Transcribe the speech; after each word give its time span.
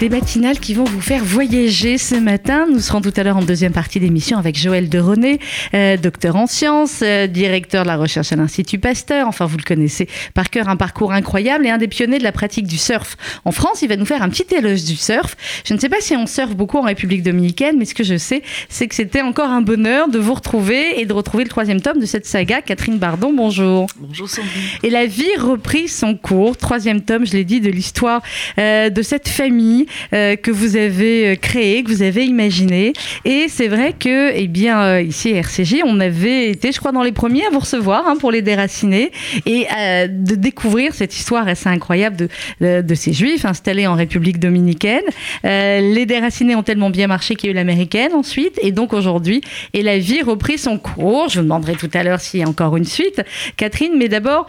Des 0.00 0.08
matinales 0.10 0.60
qui 0.60 0.74
vont 0.74 0.84
vous 0.84 1.00
faire 1.00 1.24
voyager 1.24 1.98
ce 1.98 2.14
matin. 2.14 2.68
Nous 2.70 2.78
serons 2.78 3.00
tout 3.00 3.12
à 3.16 3.24
l'heure 3.24 3.36
en 3.36 3.42
deuxième 3.42 3.72
partie 3.72 3.98
d'émission 3.98 4.38
avec 4.38 4.56
Joël 4.56 4.88
de 4.88 5.00
René, 5.00 5.40
euh, 5.74 5.96
docteur 5.96 6.36
en 6.36 6.46
sciences, 6.46 7.00
euh, 7.02 7.26
directeur 7.26 7.82
de 7.82 7.88
la 7.88 7.96
recherche 7.96 8.30
à 8.30 8.36
l'Institut 8.36 8.78
Pasteur. 8.78 9.26
Enfin, 9.26 9.46
vous 9.46 9.56
le 9.56 9.64
connaissez 9.64 10.06
par 10.34 10.50
cœur, 10.50 10.68
un 10.68 10.76
parcours 10.76 11.12
incroyable 11.12 11.66
et 11.66 11.70
un 11.70 11.78
des 11.78 11.88
pionniers 11.88 12.18
de 12.18 12.22
la 12.22 12.30
pratique 12.30 12.68
du 12.68 12.78
surf 12.78 13.16
en 13.44 13.50
France. 13.50 13.82
Il 13.82 13.88
va 13.88 13.96
nous 13.96 14.04
faire 14.04 14.22
un 14.22 14.28
petit 14.28 14.46
éloge 14.54 14.84
du 14.84 14.94
surf. 14.94 15.36
Je 15.64 15.74
ne 15.74 15.80
sais 15.80 15.88
pas 15.88 16.00
si 16.00 16.14
on 16.14 16.28
surfe 16.28 16.54
beaucoup 16.54 16.78
en 16.78 16.82
République 16.82 17.24
dominicaine, 17.24 17.74
mais 17.76 17.84
ce 17.84 17.96
que 17.96 18.04
je 18.04 18.18
sais, 18.18 18.44
c'est 18.68 18.86
que 18.86 18.94
c'était 18.94 19.22
encore 19.22 19.50
un 19.50 19.62
bonheur 19.62 20.08
de 20.08 20.20
vous 20.20 20.34
retrouver 20.34 21.00
et 21.00 21.06
de 21.06 21.12
retrouver 21.12 21.42
le 21.42 21.50
troisième 21.50 21.80
tome 21.80 21.98
de 21.98 22.06
cette 22.06 22.24
saga. 22.24 22.62
Catherine 22.62 22.98
Bardon, 22.98 23.32
bonjour. 23.32 23.88
Bonjour 23.98 24.28
Sandrine. 24.28 24.62
Et 24.84 24.90
la 24.90 25.06
vie 25.06 25.36
reprit 25.40 25.88
son 25.88 26.14
cours. 26.14 26.56
Troisième 26.56 27.00
tome, 27.00 27.26
je 27.26 27.32
l'ai 27.32 27.44
dit, 27.44 27.60
de 27.60 27.68
l'histoire 27.68 28.22
euh, 28.58 28.90
de 28.90 29.02
cette 29.02 29.28
famille 29.28 29.87
euh, 30.12 30.36
que 30.36 30.50
vous 30.50 30.76
avez 30.76 31.28
euh, 31.28 31.34
créée, 31.36 31.82
que 31.82 31.90
vous 31.90 32.02
avez 32.02 32.24
imaginée. 32.24 32.92
Et 33.24 33.46
c'est 33.48 33.68
vrai 33.68 33.94
que, 33.98 34.32
eh 34.34 34.46
bien, 34.46 34.80
euh, 34.82 35.02
ici 35.02 35.30
RCJ, 35.30 35.82
on 35.84 36.00
avait 36.00 36.50
été, 36.50 36.72
je 36.72 36.78
crois, 36.78 36.92
dans 36.92 37.02
les 37.02 37.12
premiers 37.12 37.46
à 37.46 37.50
vous 37.50 37.60
recevoir 37.60 38.06
hein, 38.06 38.16
pour 38.18 38.30
les 38.30 38.42
déraciner 38.42 39.10
et 39.46 39.66
de 40.08 40.34
découvrir 40.34 40.94
cette 40.94 41.14
histoire 41.14 41.46
assez 41.48 41.68
incroyable 41.68 42.28
de, 42.60 42.94
ces 42.94 43.12
juifs 43.12 43.44
installés 43.44 43.86
en 43.86 43.94
République 43.94 44.38
dominicaine. 44.38 45.02
Les 45.44 46.06
déracinés 46.06 46.54
ont 46.54 46.62
tellement 46.62 46.90
bien 46.90 47.06
marché 47.06 47.34
qu'il 47.34 47.48
y 47.48 47.50
a 47.50 47.52
eu 47.52 47.54
l'américaine 47.54 48.12
ensuite. 48.12 48.58
Et 48.62 48.72
donc 48.72 48.92
aujourd'hui, 48.92 49.40
et 49.72 49.82
la 49.82 49.98
vie 49.98 50.22
reprit 50.22 50.58
son 50.58 50.78
cours. 50.78 51.28
Je 51.28 51.38
vous 51.38 51.44
demanderai 51.44 51.74
tout 51.74 51.90
à 51.94 52.02
l'heure 52.02 52.20
s'il 52.20 52.40
y 52.40 52.42
a 52.42 52.48
encore 52.48 52.76
une 52.76 52.84
suite, 52.84 53.22
Catherine. 53.56 53.92
Mais 53.96 54.08
d'abord, 54.08 54.46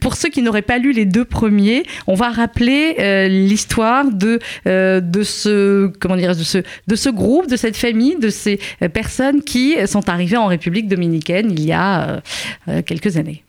pour 0.00 0.16
ceux 0.16 0.28
qui 0.28 0.42
n'auraient 0.42 0.62
pas 0.62 0.78
lu 0.78 0.92
les 0.92 1.04
deux 1.04 1.24
premiers, 1.24 1.84
on 2.06 2.14
va 2.14 2.30
rappeler 2.30 2.96
euh, 2.98 3.28
euh, 4.66 5.00
de, 5.00 5.22
ce, 5.22 7.10
groupe, 7.10 7.48
de 7.48 7.56
cette 7.56 7.76
famille, 7.76 8.16
de 8.16 8.28
ces 8.28 8.60
euh, 8.82 8.88
personnes 8.88 9.42
qui 9.42 9.76
sont 9.86 10.08
arrivées 10.08 10.36
en 10.36 10.46
République 10.46 10.88
dominicaine 10.88 11.50
il 11.50 11.64
y 11.64 11.72
a 11.72 12.22
euh, 12.68 12.82
quelques 12.82 13.16
années. 13.16 13.42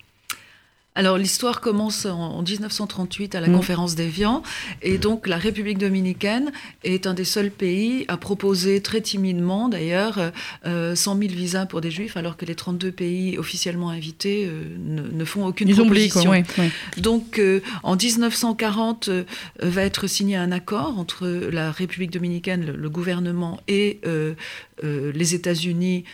Alors 0.98 1.16
l'histoire 1.16 1.60
commence 1.60 2.06
en, 2.06 2.18
en 2.38 2.42
1938 2.42 3.34
à 3.36 3.40
la 3.40 3.46
Mm. 3.48 3.52
conférence 3.54 3.94
d'Évian 3.94 4.42
et 4.82 4.98
donc 4.98 5.28
la 5.28 5.36
République 5.38 5.78
dominicaine 5.78 6.50
est 6.82 7.06
un 7.06 7.14
des 7.14 7.24
seuls 7.24 7.52
pays 7.52 8.04
à 8.08 8.16
proposer 8.16 8.82
très 8.82 9.00
timidement 9.00 9.68
d'ailleurs 9.68 10.18
euh, 10.66 10.96
100 10.96 11.18
000 11.18 11.30
visas 11.34 11.66
pour 11.66 11.80
des 11.80 11.92
juifs 11.92 12.16
alors 12.16 12.36
que 12.36 12.44
les 12.44 12.56
32 12.56 12.90
pays 12.90 13.38
officiellement 13.38 13.90
invités 13.90 14.44
euh, 14.46 14.64
ne, 14.76 15.02
ne 15.02 15.24
font 15.24 15.46
aucune 15.46 15.68
Ils 15.68 15.76
quoi, 15.76 15.84
proposition. 15.84 16.30
ouais, 16.30 16.44
ouais. 16.58 16.70
Donc, 16.96 17.38
euh, 17.38 17.60
en 17.84 17.94
1940, 17.94 19.08
euh, 19.08 19.22
va 19.60 19.82
être 19.82 20.08
signé 20.08 20.34
un 20.36 20.50
accord 20.50 20.98
entre 20.98 21.28
la 21.28 21.70
République 21.70 22.10
dominicaine, 22.10 22.66
le, 22.66 22.72
le 22.76 22.90
gouvernement 22.90 23.60
et 23.68 24.00
euh, 24.04 24.34
euh, 24.82 25.12
les 25.14 25.34
États-Unis. 25.36 26.04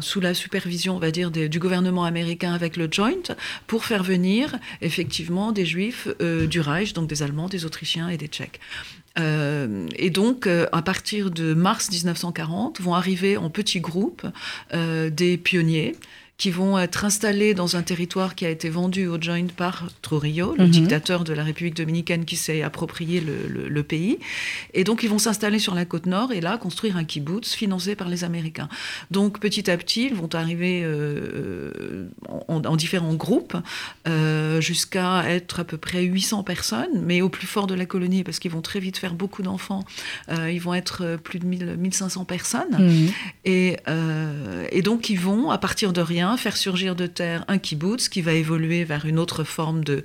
Sous 0.00 0.20
la 0.20 0.34
supervision, 0.34 0.96
on 0.96 0.98
va 1.00 1.10
dire, 1.10 1.30
du 1.32 1.58
gouvernement 1.58 2.04
américain 2.04 2.52
avec 2.54 2.76
le 2.76 2.88
Joint, 2.90 3.34
pour 3.66 3.84
faire 3.84 4.04
venir 4.04 4.56
effectivement 4.82 5.50
des 5.50 5.66
Juifs 5.66 6.06
euh, 6.20 6.46
du 6.46 6.60
Reich, 6.60 6.92
donc 6.92 7.08
des 7.08 7.24
Allemands, 7.24 7.48
des 7.48 7.64
Autrichiens 7.64 8.08
et 8.08 8.16
des 8.16 8.28
Tchèques. 8.28 8.60
Euh, 9.18 9.88
et 9.96 10.10
donc, 10.10 10.46
euh, 10.46 10.66
à 10.70 10.82
partir 10.82 11.32
de 11.32 11.54
mars 11.54 11.90
1940, 11.90 12.80
vont 12.80 12.94
arriver 12.94 13.36
en 13.36 13.50
petits 13.50 13.80
groupes 13.80 14.26
des 14.72 15.36
pionniers 15.36 15.96
qui 16.40 16.50
vont 16.50 16.78
être 16.78 17.04
installés 17.04 17.52
dans 17.52 17.76
un 17.76 17.82
territoire 17.82 18.34
qui 18.34 18.46
a 18.46 18.48
été 18.48 18.70
vendu 18.70 19.06
au 19.06 19.20
Joint 19.20 19.48
par 19.54 19.86
Trujillo, 20.00 20.54
le 20.56 20.64
Mhm. 20.64 20.70
dictateur 20.70 21.22
de 21.22 21.34
la 21.34 21.44
République 21.44 21.76
dominicaine 21.76 22.24
qui 22.24 22.36
s'est 22.36 22.62
approprié 22.62 23.20
le, 23.20 23.46
le- 23.46 23.68
le 23.68 23.82
pays. 23.82 24.18
Et 24.72 24.82
donc, 24.82 25.02
ils 25.02 25.10
vont 25.10 25.18
s'installer 25.18 25.58
sur 25.58 25.74
la 25.74 25.84
côte 25.84 26.06
nord 26.06 26.32
et 26.32 26.40
là, 26.40 26.56
construire 26.56 26.96
un 26.96 27.04
kibbutz 27.04 27.52
financé 27.52 27.94
par 27.94 28.08
les 28.08 28.24
Américains. 28.24 28.70
Donc, 29.10 29.38
petit 29.38 29.70
à 29.70 29.76
petit, 29.76 30.06
ils 30.06 30.14
vont 30.14 30.34
arriver 30.34 30.80
euh, 30.82 32.08
en, 32.48 32.62
en 32.64 32.76
différents 32.76 33.14
groupes 33.14 33.56
euh, 34.08 34.62
jusqu'à 34.62 35.24
être 35.28 35.60
à 35.60 35.64
peu 35.64 35.76
près 35.76 36.02
800 36.04 36.42
personnes, 36.42 37.02
mais 37.04 37.20
au 37.20 37.28
plus 37.28 37.46
fort 37.46 37.66
de 37.66 37.74
la 37.74 37.84
colonie, 37.84 38.24
parce 38.24 38.38
qu'ils 38.38 38.50
vont 38.50 38.62
très 38.62 38.80
vite 38.80 38.96
faire 38.96 39.12
beaucoup 39.12 39.42
d'enfants, 39.42 39.84
euh, 40.30 40.50
ils 40.50 40.60
vont 40.60 40.72
être 40.72 41.02
euh, 41.04 41.16
plus 41.18 41.38
de 41.38 41.44
1000, 41.44 41.76
1500 41.76 42.24
personnes. 42.24 42.78
Mhm. 42.78 43.08
Et, 43.44 43.76
euh, 43.88 44.66
et 44.72 44.80
donc, 44.80 45.10
ils 45.10 45.20
vont, 45.20 45.50
à 45.50 45.58
partir 45.58 45.92
de 45.92 46.00
rien, 46.00 46.29
faire 46.36 46.56
surgir 46.56 46.94
de 46.96 47.06
terre 47.06 47.44
un 47.48 47.58
kibbutz 47.58 48.08
qui 48.08 48.22
va 48.22 48.32
évoluer 48.32 48.84
vers 48.84 49.06
une 49.06 49.18
autre 49.18 49.44
forme 49.44 49.84
de, 49.84 50.02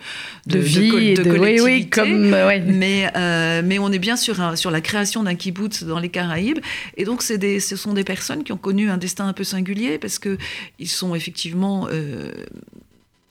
De, 0.47 0.59
vie 0.59 0.88
et 0.96 1.13
de, 1.16 1.24
oui, 1.24 1.59
oui, 1.62 1.88
collectivité. 1.88 1.90
comme, 1.90 2.34
euh, 2.34 2.47
ouais. 2.47 2.59
Mais, 2.62 3.09
euh, 3.16 3.62
mais 3.63 3.80
on 3.80 3.91
est 3.91 4.00
bien 4.00 4.16
sur, 4.16 4.41
un- 4.41 4.56
sur 4.56 4.72
la 4.72 4.81
création 4.81 5.24
d'un 5.24 5.35
kibbutz 5.35 5.84
dans 5.84 6.00
les 6.00 6.09
Caraïbes. 6.09 6.59
Et 6.97 7.06
donc, 7.06 7.24
des, 7.38 7.59
ce 7.59 7.75
sont 7.75 7.94
des 7.94 8.03
personnes 8.03 8.44
qui 8.44 8.52
ont 8.52 8.58
connu 8.58 8.90
un 8.90 8.97
destin 8.97 9.28
un 9.28 9.34
peu 9.34 9.44
singulier 9.44 9.97
parce 9.97 10.19
qu'ils 10.19 10.90
sont 10.90 11.16
effectivement 11.16 11.88
euh, 11.91 12.31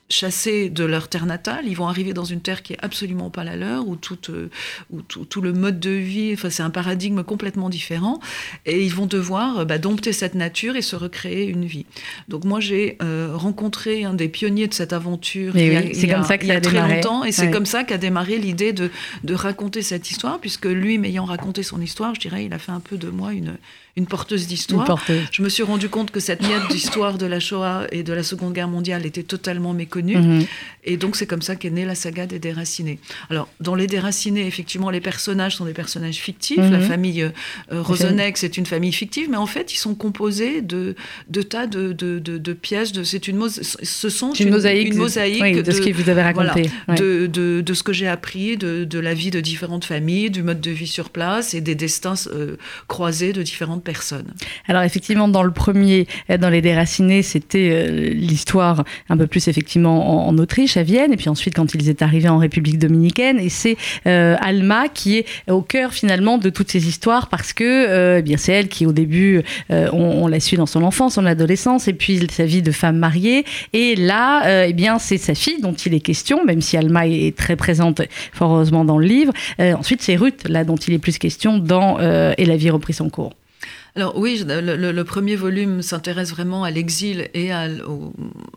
chassés 0.09 0.69
de 0.69 0.83
leur 0.83 1.07
terre 1.07 1.25
natale. 1.25 1.65
Ils 1.67 1.73
vont 1.75 1.87
arriver 1.87 2.13
dans 2.13 2.25
une 2.25 2.41
terre 2.41 2.61
qui 2.61 2.73
est 2.73 2.77
absolument 2.81 3.29
pas 3.31 3.43
la 3.43 3.55
leur, 3.55 3.87
où, 3.87 3.95
tout, 3.95 4.19
euh, 4.29 4.49
où 4.91 5.01
tout, 5.01 5.25
tout 5.25 5.41
le 5.41 5.51
mode 5.51 5.79
de 5.79 5.89
vie, 5.89 6.31
enfin, 6.33 6.49
c'est 6.51 6.61
un 6.63 6.69
paradigme 6.69 7.23
complètement 7.23 7.69
différent. 7.69 8.19
Et 8.67 8.83
ils 8.83 8.93
vont 8.93 9.07
devoir 9.07 9.59
euh, 9.59 9.65
bah, 9.65 9.79
dompter 9.79 10.13
cette 10.13 10.35
nature 10.35 10.75
et 10.75 10.83
se 10.83 10.95
recréer 10.95 11.45
une 11.47 11.65
vie. 11.65 11.85
Donc, 12.27 12.43
moi, 12.45 12.59
j'ai 12.59 12.97
euh, 13.01 13.31
rencontré 13.33 14.03
un 14.03 14.13
des 14.13 14.29
pionniers 14.29 14.67
de 14.67 14.73
cette 14.75 14.93
aventure 14.93 15.57
il 15.57 15.73
y 15.73 15.75
a, 15.75 15.81
oui, 15.81 15.89
c'est 15.93 16.01
il 16.03 16.09
y 16.09 16.11
a- 16.11 16.15
comme 16.15 16.23
ça 16.25 16.35
il 16.35 16.47
y 16.47 16.51
a 16.51 16.55
a 16.55 16.61
très 16.61 16.95
longtemps. 16.95 17.23
Et 17.23 17.31
c'est 17.31 17.45
Ouais. 17.47 17.51
comme 17.51 17.65
ça 17.65 17.83
qu'a 17.83 17.97
démarré 17.97 18.37
l'idée 18.37 18.73
de, 18.73 18.91
de 19.23 19.33
raconter 19.33 19.81
cette 19.81 20.11
histoire, 20.11 20.39
puisque 20.39 20.65
lui, 20.65 20.97
m'ayant 20.99 21.25
raconté 21.25 21.63
son 21.63 21.81
histoire, 21.81 22.13
je 22.15 22.19
dirais, 22.19 22.45
il 22.45 22.53
a 22.53 22.59
fait 22.59 22.71
un 22.71 22.79
peu 22.79 22.97
de 22.97 23.09
moi 23.09 23.33
une, 23.33 23.57
une 23.97 24.07
porteuse 24.07 24.47
d'histoire. 24.47 25.01
Je 25.31 25.41
me 25.41 25.47
suis 25.49 25.63
rendu 25.63 25.87
compte 25.87 26.11
que 26.11 26.19
cette 26.19 26.41
miette 26.41 26.67
d'histoire 26.69 27.17
de 27.17 27.25
la 27.25 27.39
Shoah 27.39 27.87
et 27.91 28.03
de 28.03 28.11
la 28.11 28.23
Seconde 28.23 28.53
Guerre 28.53 28.67
mondiale 28.67 29.05
était 29.05 29.23
totalement 29.23 29.73
méconnue. 29.73 30.17
Mhm. 30.17 30.45
Et 30.83 30.97
donc, 30.97 31.15
c'est 31.15 31.25
comme 31.25 31.41
ça 31.41 31.55
qu'est 31.55 31.69
née 31.69 31.85
la 31.85 31.95
saga 31.95 32.25
des 32.27 32.37
déracinés. 32.37 32.99
Alors, 33.29 33.47
dans 33.61 33.73
les 33.73 33.87
déracinés, 33.87 34.45
effectivement, 34.47 34.89
les 34.89 34.99
personnages 34.99 35.55
sont 35.55 35.63
des 35.65 35.73
personnages 35.73 36.17
fictifs. 36.17 36.57
Mhm. 36.57 36.71
La 36.71 36.79
famille 36.81 37.21
euh, 37.23 37.29
euh, 37.71 37.83
c'est 38.35 38.57
une 38.57 38.65
famille 38.65 38.91
fictive, 38.91 39.29
mais 39.29 39.37
en 39.37 39.45
fait, 39.45 39.73
ils 39.73 39.77
sont 39.77 39.95
composés 39.95 40.61
de, 40.61 40.95
de 41.29 41.41
tas 41.41 41.65
de, 41.65 41.93
de, 41.93 42.19
de- 42.19 42.37
de 42.37 42.53
pièces. 42.53 42.91
De, 42.91 43.03
c'est 43.03 43.29
une, 43.29 43.47
ce 43.49 44.09
sont 44.09 44.33
une 44.33 44.49
mosaïque, 44.49 44.87
une 44.89 44.93
de- 44.95 44.99
mosaïque 44.99 45.41
oui, 45.41 45.63
de, 45.63 45.71
ce 45.71 45.79
que 45.79 45.89
vous 45.93 46.09
avez 46.09 46.33
voilà, 46.33 46.51
raconté. 46.51 46.69
ouais. 46.89 46.95
de, 47.29 47.73
ce 47.73 47.83
que 47.83 47.93
j'ai 47.93 48.07
appris, 48.09 48.57
de, 48.57 48.83
de 48.83 48.99
la 48.99 49.13
vie 49.13 49.31
de 49.31 49.39
différentes 49.39 49.85
familles, 49.85 50.29
du 50.31 50.43
mode 50.43 50.59
de 50.59 50.71
vie 50.71 50.87
sur 50.87 51.09
place 51.11 51.53
et 51.53 51.61
des 51.61 51.75
destins 51.75 52.15
euh, 52.27 52.57
croisés 52.89 53.31
de 53.31 53.41
différentes 53.41 53.84
personnes. 53.85 54.33
Alors 54.67 54.81
effectivement, 54.81 55.29
dans 55.29 55.43
le 55.43 55.51
premier, 55.51 56.07
euh, 56.29 56.37
dans 56.37 56.49
les 56.49 56.61
déracinés, 56.61 57.21
c'était 57.21 57.69
euh, 57.71 58.09
l'histoire 58.13 58.83
un 59.07 59.15
peu 59.15 59.27
plus 59.27 59.47
effectivement 59.47 60.27
en, 60.27 60.37
Autriche, 60.37 60.75
à 60.75 60.83
Vienne, 60.83 61.13
et 61.13 61.15
puis 61.15 61.29
ensuite 61.29 61.55
quand 61.55 61.73
ils 61.73 61.87
étaient 61.87 62.03
arrivés 62.03 62.27
en 62.27 62.37
République 62.37 62.77
dominicaine, 62.77 63.39
et 63.39 63.47
c'est 63.47 63.77
euh, 64.05 64.35
Alma 64.41 64.89
qui 64.89 65.17
est 65.17 65.25
au 65.49 65.61
cœur 65.61 65.93
finalement 65.93 66.37
de 66.37 66.49
toutes 66.49 66.69
ces 66.69 66.89
histoires 66.89 67.29
parce 67.29 67.53
que 67.53 68.17
eh 68.17 68.21
bien 68.21 68.35
c'est 68.35 68.51
elle 68.51 68.67
qui 68.67 68.85
au 68.85 68.91
début 68.91 69.43
on, 69.69 70.27
la 70.27 70.39
suit 70.39 70.57
dans 70.57 70.65
son 70.65 70.83
enfance, 70.83 71.13
son 71.13 71.25
adolescence, 71.25 71.87
et 71.87 71.93
puis 71.93 72.27
sa 72.29 72.45
vie 72.45 72.61
de 72.61 72.71
femme 72.71 72.97
mariée, 72.97 73.45
et 73.71 73.95
là 73.95 74.65
eh 74.65 74.73
bien 74.73 74.99
c'est 74.99 75.17
sa 75.17 75.35
fille 75.35 75.61
dont 75.61 75.73
il 75.73 75.93
est 75.93 75.99
question, 75.99 76.43
même 76.43 76.61
si 76.61 76.75
Alma 76.75 77.07
est, 77.07 77.35
très 77.37 77.55
présente 77.55 78.01
fort 78.33 78.53
heureusement 78.53 78.83
dans 78.83 78.97
le 78.97 79.05
livre. 79.05 79.31
Ensuite 79.59 80.01
c'est 80.01 80.15
Ruth 80.15 80.47
là 80.49 80.63
dont 80.63 80.75
il 80.75 80.93
est 80.93 80.99
plus 80.99 81.17
question 81.17 81.57
dans 81.57 81.99
Et 81.99 82.45
la 82.45 82.57
vie 82.57 82.71
reprit 82.71 82.93
son 82.93 83.09
cours. 83.09 83.33
Alors 83.97 84.17
oui, 84.17 84.43
le, 84.45 84.59
le- 84.75 84.91
le 84.91 85.03
premier 85.05 85.37
volume 85.37 85.81
s'intéresse 85.81 86.31
vraiment 86.31 86.65
à 86.65 86.69
l'exil 86.71 87.29
et 87.33 87.53
à, 87.53 87.65
l- 87.67 87.81
au- 87.87 88.11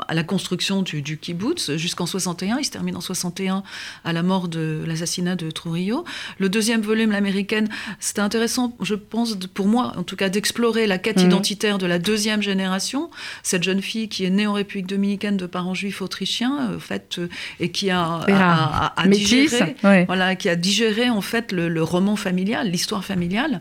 à 0.09 0.15
la 0.15 0.25
construction 0.25 0.83
du, 0.83 1.01
du 1.01 1.17
kibbutz 1.17 1.77
jusqu'en 1.77 2.07
61. 2.07 2.59
Il 2.59 2.65
se 2.65 2.73
termine 2.73 2.97
en 2.97 3.01
61 3.01 3.63
à 4.05 4.13
la 4.13 4.25
mort 4.25 4.49
de 4.49 4.83
l'assassinat 4.85 5.37
de 5.37 5.49
Trujillo. 5.53 6.05
Le 6.39 6.49
deuxième 6.49 6.81
volume, 6.81 7.13
l'américaine, 7.13 7.69
c'était 8.01 8.21
intéressant, 8.21 8.77
je 8.83 8.97
pense, 8.97 9.37
pour 9.55 9.69
moi 9.69 9.93
en 9.97 10.03
tout 10.03 10.17
cas, 10.17 10.29
d'explorer 10.29 10.89
la 10.89 10.99
quête 10.99 11.19
Mhm. 11.19 11.27
identitaire 11.27 11.79
de 11.79 11.87
la 11.87 12.01
deuxième 12.01 12.43
génération. 12.43 13.09
Cette 13.45 13.63
jeune 13.63 13.81
fille 13.81 14.09
qui 14.09 14.25
est 14.25 14.31
née 14.31 14.49
en 14.49 14.55
République 14.55 14.89
dominicaine 14.89 15.37
de 15.37 15.47
parents 15.47 15.75
juifs 15.75 16.03
autrichiens, 16.03 16.71
euh, 16.73 16.77
en 16.79 16.81
fait, 16.81 17.17
euh, 17.21 17.29
et 17.61 17.71
qui 17.71 17.91
a, 17.91 18.03
a- 18.03 18.25
a- 18.27 18.87
a- 18.87 19.03
a 19.03 19.07
Métis, 19.07 19.29
digéré 19.53 19.77
ouais. 19.85 20.05
voilà, 20.07 20.35
qui 20.35 20.49
a 20.49 20.57
digéré 20.57 21.11
en 21.11 21.21
fait 21.21 21.53
le, 21.53 21.69
le 21.69 21.83
roman 21.85 22.17
familial, 22.17 22.69
l'histoire 22.73 23.05
familiale. 23.05 23.61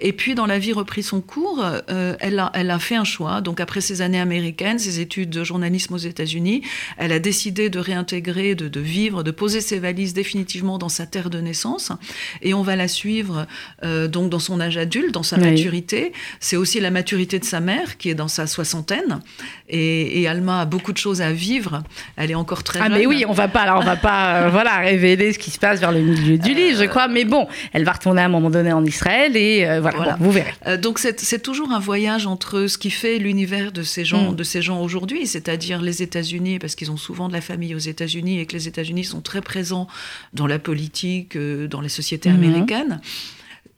Et 0.00 0.12
puis 0.12 0.34
dans 0.34 0.46
La 0.46 0.58
vie 0.58 0.72
reprit 0.72 1.02
son 1.02 1.20
cours, 1.20 1.64
elle, 1.88 2.38
a, 2.38 2.50
elle 2.54 2.70
a 2.70 2.78
fait 2.78 2.96
un 2.96 3.04
choix. 3.04 3.40
Donc 3.40 3.60
après 3.60 3.80
ses 3.80 4.02
années 4.02 4.20
américaines, 4.20 4.78
ses 4.78 5.00
études 5.00 5.30
de 5.30 5.44
journalisme 5.44 5.94
aux 5.94 5.98
États-Unis, 5.98 6.62
elle 6.96 7.12
a 7.12 7.18
décidé 7.18 7.70
de 7.70 7.78
réintégrer, 7.78 8.54
de, 8.54 8.68
de, 8.68 8.80
vivre, 8.80 9.22
de 9.22 9.30
poser 9.30 9.60
ses 9.60 9.78
valises 9.78 10.14
définitivement 10.14 10.78
dans 10.78 10.88
sa 10.88 11.06
terre 11.06 11.30
de 11.30 11.40
naissance. 11.40 11.92
Et 12.42 12.54
on 12.54 12.62
va 12.62 12.76
la 12.76 12.88
suivre 12.88 13.46
donc 13.82 14.30
dans 14.30 14.38
son 14.38 14.60
âge 14.60 14.76
adulte, 14.76 15.12
dans 15.12 15.22
sa 15.22 15.36
maturité. 15.36 16.12
C'est 16.40 16.56
aussi 16.56 16.80
la 16.80 16.90
maturité 16.90 17.38
de 17.38 17.44
sa 17.44 17.60
mère 17.60 17.98
qui 17.98 18.10
est 18.10 18.14
dans 18.14 18.28
sa 18.28 18.46
soixantaine. 18.46 19.20
Et, 19.68 20.26
Alma 20.28 20.62
a 20.62 20.64
beaucoup 20.64 20.92
de 20.92 20.98
choses 20.98 21.22
à 21.22 21.32
vivre. 21.32 21.82
Elle 22.16 22.30
est 22.30 22.34
encore 22.34 22.62
très 22.62 22.78
jeune. 22.80 22.92
Ah 22.92 22.98
mais 22.98 23.06
oui, 23.06 23.24
on 23.26 23.32
va 23.32 23.48
pas, 23.48 23.78
on 23.78 23.84
va 23.84 23.96
pas, 23.96 24.36
euh, 24.36 24.48
voilà, 24.52 24.78
révéler 24.78 25.32
ce 25.32 25.38
qui 25.38 25.50
se 25.50 25.58
passe 25.58 25.80
vers 25.80 25.92
le 25.92 26.00
milieu 26.00 26.38
du 26.38 26.54
livre, 26.54 26.78
je 26.78 26.84
euh, 26.84 26.88
crois. 26.88 27.08
Mais 27.08 27.24
bon, 27.24 27.48
elle 27.72 27.84
va 27.84 27.92
retourner 27.92 28.22
à 28.22 28.26
un 28.26 28.28
moment 28.28 28.50
donné 28.50 28.72
en 28.72 28.84
Israël 28.84 29.36
et 29.36 29.66
euh, 29.66 29.80
voilà, 29.96 30.16
vous 30.20 30.30
verrez. 30.30 30.54
donc 30.78 30.98
c'est 30.98 31.42
toujours 31.42 31.72
un 31.72 31.78
voyage 31.78 32.26
entre 32.26 32.66
ce 32.66 32.78
qui 32.78 32.90
fait 32.90 33.18
l'univers 33.18 33.72
de 33.72 33.82
ces 33.82 34.04
gens, 34.04 34.32
mm. 34.32 34.36
de 34.36 34.44
ces 34.44 34.62
gens 34.62 34.80
aujourd'hui, 34.82 35.26
c'est-à-dire 35.26 35.80
les 35.82 36.02
États-Unis, 36.02 36.58
parce 36.58 36.74
qu'ils 36.74 36.90
ont 36.90 36.96
souvent 36.96 37.28
de 37.28 37.32
la 37.32 37.40
famille 37.40 37.74
aux 37.74 37.78
États-Unis 37.78 38.40
et 38.40 38.46
que 38.46 38.54
les 38.54 38.68
États-Unis 38.68 39.04
sont 39.04 39.20
très 39.20 39.40
présents 39.40 39.86
dans 40.32 40.46
la 40.46 40.58
politique, 40.58 41.36
dans 41.36 41.80
les 41.80 41.88
sociétés 41.88 42.30
mm-hmm. 42.30 42.34
américaines. 42.34 43.00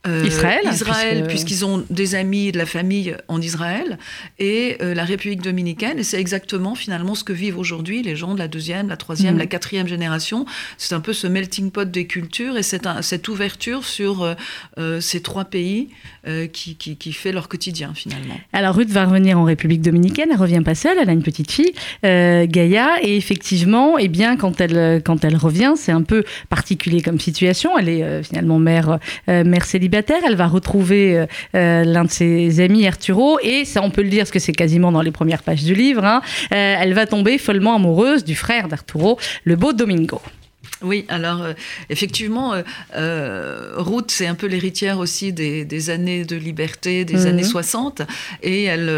Euh, 0.06 0.24
Israël, 0.26 0.60
Israël 0.72 1.26
puisqu'ils 1.28 1.62
ont 1.66 1.84
des 1.90 2.14
amis 2.14 2.46
et 2.46 2.52
de 2.52 2.58
la 2.58 2.64
famille 2.64 3.14
en 3.28 3.38
Israël, 3.38 3.98
et 4.38 4.78
euh, 4.80 4.94
la 4.94 5.04
République 5.04 5.42
dominicaine. 5.42 5.98
Et 5.98 6.04
c'est 6.04 6.18
exactement 6.18 6.74
finalement 6.74 7.14
ce 7.14 7.22
que 7.22 7.34
vivent 7.34 7.58
aujourd'hui 7.58 8.02
les 8.02 8.16
gens 8.16 8.32
de 8.32 8.38
la 8.38 8.48
deuxième, 8.48 8.88
la 8.88 8.96
troisième, 8.96 9.34
mm. 9.34 9.38
la 9.38 9.46
quatrième 9.46 9.86
génération. 9.86 10.46
C'est 10.78 10.94
un 10.94 11.00
peu 11.00 11.12
ce 11.12 11.26
melting 11.26 11.70
pot 11.70 11.90
des 11.90 12.06
cultures 12.06 12.56
et 12.56 12.62
cette, 12.62 12.88
cette 13.02 13.28
ouverture 13.28 13.84
sur 13.84 14.34
euh, 14.78 15.00
ces 15.00 15.20
trois 15.20 15.44
pays 15.44 15.88
qui, 16.52 16.76
qui, 16.76 17.12
fait 17.12 17.32
leur 17.32 17.48
quotidien 17.48 17.92
finalement. 17.94 18.38
Alors 18.52 18.74
Ruth 18.74 18.90
va 18.90 19.06
revenir 19.06 19.38
en 19.38 19.44
République 19.44 19.80
dominicaine, 19.80 20.28
elle 20.30 20.38
revient 20.38 20.62
pas 20.64 20.74
seule, 20.74 20.96
elle 21.00 21.08
a 21.08 21.12
une 21.12 21.22
petite 21.22 21.50
fille, 21.50 21.72
Gaïa, 22.02 23.02
et 23.02 23.16
effectivement, 23.16 23.98
eh 23.98 24.08
bien, 24.08 24.36
quand 24.36 24.60
elle, 24.60 25.02
quand 25.02 25.24
elle 25.24 25.36
revient, 25.36 25.72
c'est 25.76 25.92
un 25.92 26.02
peu 26.02 26.24
particulier 26.48 27.00
comme 27.00 27.18
situation. 27.18 27.76
Elle 27.78 27.88
est 27.88 28.22
finalement 28.22 28.58
mère, 28.58 28.98
mère 29.26 29.64
célibataire 29.64 29.89
elle 30.24 30.36
va 30.36 30.46
retrouver 30.46 31.18
euh, 31.18 31.26
euh, 31.54 31.84
l'un 31.84 32.04
de 32.04 32.10
ses 32.10 32.60
amis, 32.60 32.86
Arturo, 32.86 33.38
et 33.42 33.64
ça, 33.64 33.82
on 33.82 33.90
peut 33.90 34.02
le 34.02 34.08
dire, 34.08 34.20
parce 34.20 34.30
que 34.30 34.38
c'est 34.38 34.52
quasiment 34.52 34.92
dans 34.92 35.02
les 35.02 35.10
premières 35.10 35.42
pages 35.42 35.64
du 35.64 35.74
livre. 35.74 36.04
Hein, 36.04 36.22
euh, 36.52 36.76
elle 36.80 36.94
va 36.94 37.06
tomber 37.06 37.38
follement 37.38 37.74
amoureuse 37.74 38.24
du 38.24 38.34
frère 38.34 38.68
d'Arturo, 38.68 39.18
le 39.44 39.56
beau 39.56 39.72
Domingo. 39.72 40.20
Oui, 40.82 41.04
alors 41.08 41.42
euh, 41.42 41.52
effectivement, 41.90 42.54
euh, 42.54 42.62
euh, 42.96 43.74
Ruth, 43.76 44.10
c'est 44.10 44.26
un 44.26 44.34
peu 44.34 44.46
l'héritière 44.46 44.98
aussi 44.98 45.32
des, 45.32 45.90
années 45.90 46.24
de 46.24 46.36
liberté, 46.36 47.04
des 47.04 47.18
mhm. 47.18 47.26
années 47.26 47.42
60, 47.42 48.02
et 48.42 48.64
elle, 48.64 48.88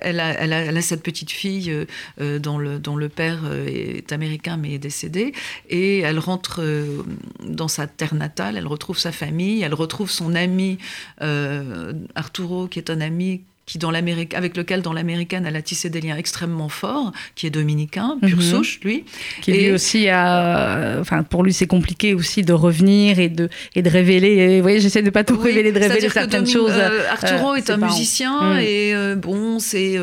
elle, 0.00 0.20
a, 0.20 0.30
elle, 0.34 0.76
a, 0.76 0.82
cette 0.82 1.02
petite 1.02 1.30
fille 1.30 1.86
dont, 2.18 2.58
le, 2.58 2.78
dont 2.78 2.96
le 2.96 3.08
père 3.08 3.40
est 3.66 4.12
américain 4.12 4.56
mais 4.56 4.74
est 4.74 4.78
décédé, 4.78 5.32
et 5.68 6.00
elle 6.00 6.18
rentre 6.18 6.62
dans 7.44 7.68
sa 7.68 7.86
terre 7.86 8.14
natale, 8.14 8.56
elle 8.56 8.66
retrouve 8.66 8.98
sa 8.98 9.12
famille, 9.12 9.62
elle 9.62 9.74
retrouve 9.74 10.10
son 10.10 10.34
ami 10.34 10.78
Arturo, 12.14 12.68
qui 12.68 12.78
est 12.78 12.90
un 12.90 13.00
ami 13.00 13.42
qui 13.64 13.78
dans 13.78 13.90
l'Amérique, 13.90 14.34
avec 14.34 14.56
lequel 14.56 14.82
dans 14.82 14.92
l'américaine 14.92 15.46
elle 15.46 15.56
a 15.56 15.62
tissé 15.62 15.88
des 15.88 16.00
liens 16.00 16.16
extrêmement 16.16 16.68
forts, 16.68 17.12
qui 17.36 17.46
est 17.46 17.50
dominicain, 17.50 18.18
pure 18.20 18.38
mhm. 18.38 18.42
souche 18.42 18.80
lui. 18.82 19.04
Qui 19.40 19.52
lui 19.52 19.70
aussi 19.70 20.08
a, 20.08 20.98
enfin 21.00 21.22
pour 21.22 21.44
lui 21.44 21.52
c'est 21.52 21.68
compliqué 21.68 22.12
aussi 22.12 22.42
de 22.42 22.52
revenir 22.52 23.20
et 23.20 23.28
de 23.28 23.48
et 23.76 23.82
de 23.82 23.88
révéler. 23.88 24.56
Vous 24.56 24.62
voyez, 24.62 24.80
j'essaie 24.80 25.02
de 25.02 25.10
pas 25.10 25.22
tout 25.22 25.38
révéler, 25.38 25.70
de 25.70 25.78
révéler 25.78 26.08
certaines 26.08 26.46
choses. 26.46 26.72
Euh, 26.74 27.08
Arturo 27.10 27.52
euh, 27.52 27.56
est 27.56 27.70
un 27.70 27.76
musicien 27.76 28.54
mm. 28.54 28.58
et 28.58 28.94
euh, 28.94 29.14
bon 29.14 29.60
c'est 29.60 29.96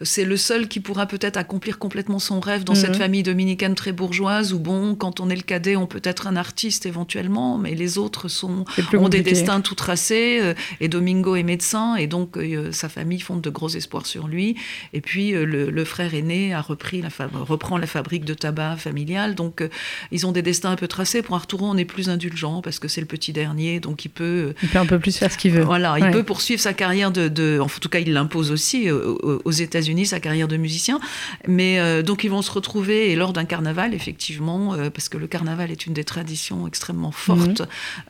c'est 0.00 0.24
le 0.24 0.36
seul 0.38 0.68
qui 0.68 0.80
pourra 0.80 1.06
peut-être 1.06 1.36
accomplir 1.36 1.78
complètement 1.78 2.18
son 2.18 2.40
rêve 2.40 2.64
dans 2.64 2.74
cette 2.74 2.94
mm-hmm. 2.94 2.98
famille 2.98 3.22
dominicaine 3.22 3.74
très 3.74 3.92
bourgeoise 3.92 4.54
où 4.54 4.58
bon 4.58 4.94
quand 4.94 5.20
on 5.20 5.28
est 5.28 5.36
le 5.36 5.42
cadet 5.42 5.76
on 5.76 5.86
peut 5.86 6.00
être 6.02 6.26
un 6.26 6.36
artiste 6.36 6.86
éventuellement, 6.86 7.58
mais 7.58 7.74
les 7.74 7.98
autres 7.98 8.28
sont 8.28 8.64
ont 8.94 9.08
des 9.10 9.20
destins 9.20 9.60
tout 9.60 9.74
tracés 9.74 10.54
et 10.80 10.88
Domingo 10.88 11.36
est 11.36 11.42
médecin 11.42 11.96
et 11.96 12.06
donc 12.06 12.38
sa 12.70 12.88
famille 12.88 13.01
famille 13.02 13.18
font 13.18 13.36
de 13.36 13.50
gros 13.50 13.68
espoirs 13.68 14.06
sur 14.06 14.28
lui. 14.28 14.54
Et 14.92 15.00
puis 15.00 15.34
euh, 15.34 15.44
le, 15.44 15.84
frère 15.84 16.14
aîné 16.14 16.54
a 16.54 16.60
repris 16.60 17.02
la 17.02 17.08
reprend 17.32 17.76
la 17.76 17.88
fabrique 17.88 18.24
de 18.24 18.32
tabac 18.34 18.76
familiale. 18.76 19.34
Donc 19.34 19.60
euh, 19.60 19.68
ils 20.12 20.24
ont 20.24 20.30
des 20.30 20.42
destins 20.42 20.70
un 20.70 20.76
peu 20.76 20.86
tracés. 20.86 21.20
Pour 21.20 21.34
Arturo, 21.34 21.66
on 21.66 21.76
est 21.76 21.84
plus 21.84 22.08
indulgent 22.08 22.62
parce 22.62 22.78
que 22.78 22.86
c'est 22.86 23.00
le 23.00 23.08
petit 23.08 23.32
dernier, 23.32 23.80
donc 23.80 24.04
il 24.04 24.08
peut. 24.08 24.24
Euh, 24.24 24.54
il 24.62 24.68
peut 24.68 24.78
un 24.78 24.86
peu 24.86 25.00
plus 25.00 25.16
faire 25.16 25.32
ce 25.32 25.36
qu'il 25.36 25.50
veut. 25.50 25.64
Voilà, 25.64 25.98
il 25.98 26.10
peut 26.12 26.22
poursuivre 26.22 26.60
sa 26.60 26.74
carrière 26.74 27.10
de, 27.10 27.58
En 27.60 27.66
tout 27.66 27.88
cas, 27.88 27.98
il 27.98 28.12
l'impose 28.12 28.52
aussi 28.52 28.88
aux, 28.90 29.50
États-Unis, 29.50 30.06
sa 30.06 30.20
carrière 30.20 30.46
de 30.46 30.56
musicien. 30.56 31.00
Mais 31.48 32.02
donc 32.02 32.22
ils 32.22 32.30
vont 32.30 32.42
se 32.42 32.52
retrouver 32.52 33.10
et 33.10 33.16
lors 33.16 33.32
d'un 33.32 33.44
carnaval, 33.44 33.94
effectivement, 33.94 34.76
parce 34.94 35.08
que 35.08 35.18
le 35.18 35.26
carnaval 35.26 35.70
est 35.70 35.86
une 35.86 35.94
des 35.94 36.04
traditions 36.04 36.68
extrêmement 36.68 37.10
fortes 37.10 37.62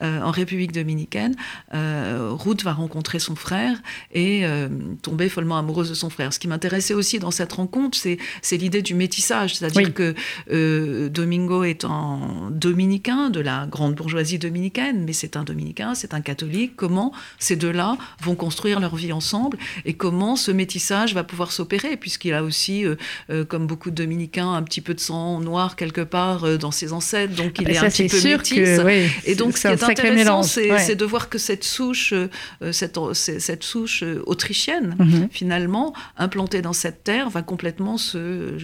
mhm. 0.03 0.23
en 0.23 0.31
République 0.31 0.73
dominicaine. 0.73 1.35
Ruth 1.73 2.63
va 2.63 2.73
rencontrer 2.73 3.19
son 3.19 3.37
frère 3.37 3.79
et 4.13 4.45
tombée 5.03 5.29
follement 5.29 5.59
amoureuse 5.59 5.89
de 5.89 5.95
son 5.95 6.11
frère. 6.11 6.33
Ce 6.33 6.39
qui 6.39 6.49
m'intéressait 6.49 6.95
aussi 6.95 7.19
dans 7.19 7.31
cette 7.31 7.53
rencontre, 7.53 7.99
c'est 7.99 8.57
l'idée 8.57 8.83
du 8.83 8.95
métissage, 8.95 9.57
c'est-à-dire 9.57 9.93
que 9.95 10.15
euh, 10.51 11.09
Domingo 11.09 11.65
est 11.65 11.85
un 11.85 12.51
dominicain 12.51 13.31
de 13.31 13.41
la 13.41 13.67
grande 13.67 13.95
bourgeoisie 13.95 14.39
dominicaine, 14.39 15.05
mais 15.05 15.13
c'est 15.13 15.37
un 15.37 15.45
dominicain, 15.45 15.95
c'est 15.95 16.15
un 16.15 16.21
catholique. 16.21 16.77
Comment 16.77 17.13
ces 17.39 17.57
deux-là 17.57 17.97
vont 18.21 18.35
construire 18.35 18.81
leur 18.81 18.97
vie 18.97 19.13
ensemble 19.13 19.59
et 19.85 19.95
comment 19.95 20.37
ce 20.37 20.51
métissage 20.51 21.15
va 21.15 21.25
pouvoir 21.25 21.53
s'opérer, 21.53 21.97
puisqu'il 21.97 22.35
a 22.35 22.43
aussi, 22.43 22.85
euh, 22.85 22.97
euh, 23.31 23.45
comme 23.45 23.67
beaucoup 23.67 23.91
de 23.91 23.97
dominicains, 23.97 24.53
un 24.53 24.63
petit 24.63 24.81
peu 24.81 24.95
de 24.95 25.01
sang 25.01 25.41
noir 25.41 25.77
quelque 25.77 26.01
part 26.01 26.59
dans 26.59 26.71
ses 26.71 26.93
ancêtres, 26.93 27.35
donc 27.35 27.59
il 27.61 27.69
ah, 27.69 27.73
est 27.73 27.79
un 27.79 27.89
petit 27.89 28.09
peu 28.09 28.23
métisse. 28.23 28.81
et 29.25 29.35
donc, 29.35 29.57
ce 29.57 29.69
qui 29.69 29.75
est 29.75 29.83
intéressant, 29.83 30.43
c'est 30.43 30.97
de 30.97 31.05
voir 31.05 31.29
que 31.29 31.39
cette 31.39 31.65
souche, 31.65 32.15
cette, 32.73 32.99
cette 33.15 33.63
souche 33.63 34.05
autrichienne 34.27 34.72
Mhm. 34.81 35.29
finalement, 35.31 35.93
implantée 36.17 36.63
dans 36.63 36.73
cette 36.73 37.05
terre, 37.05 37.31
va 37.31 37.43
complètement 37.43 37.97
se, 37.99 38.57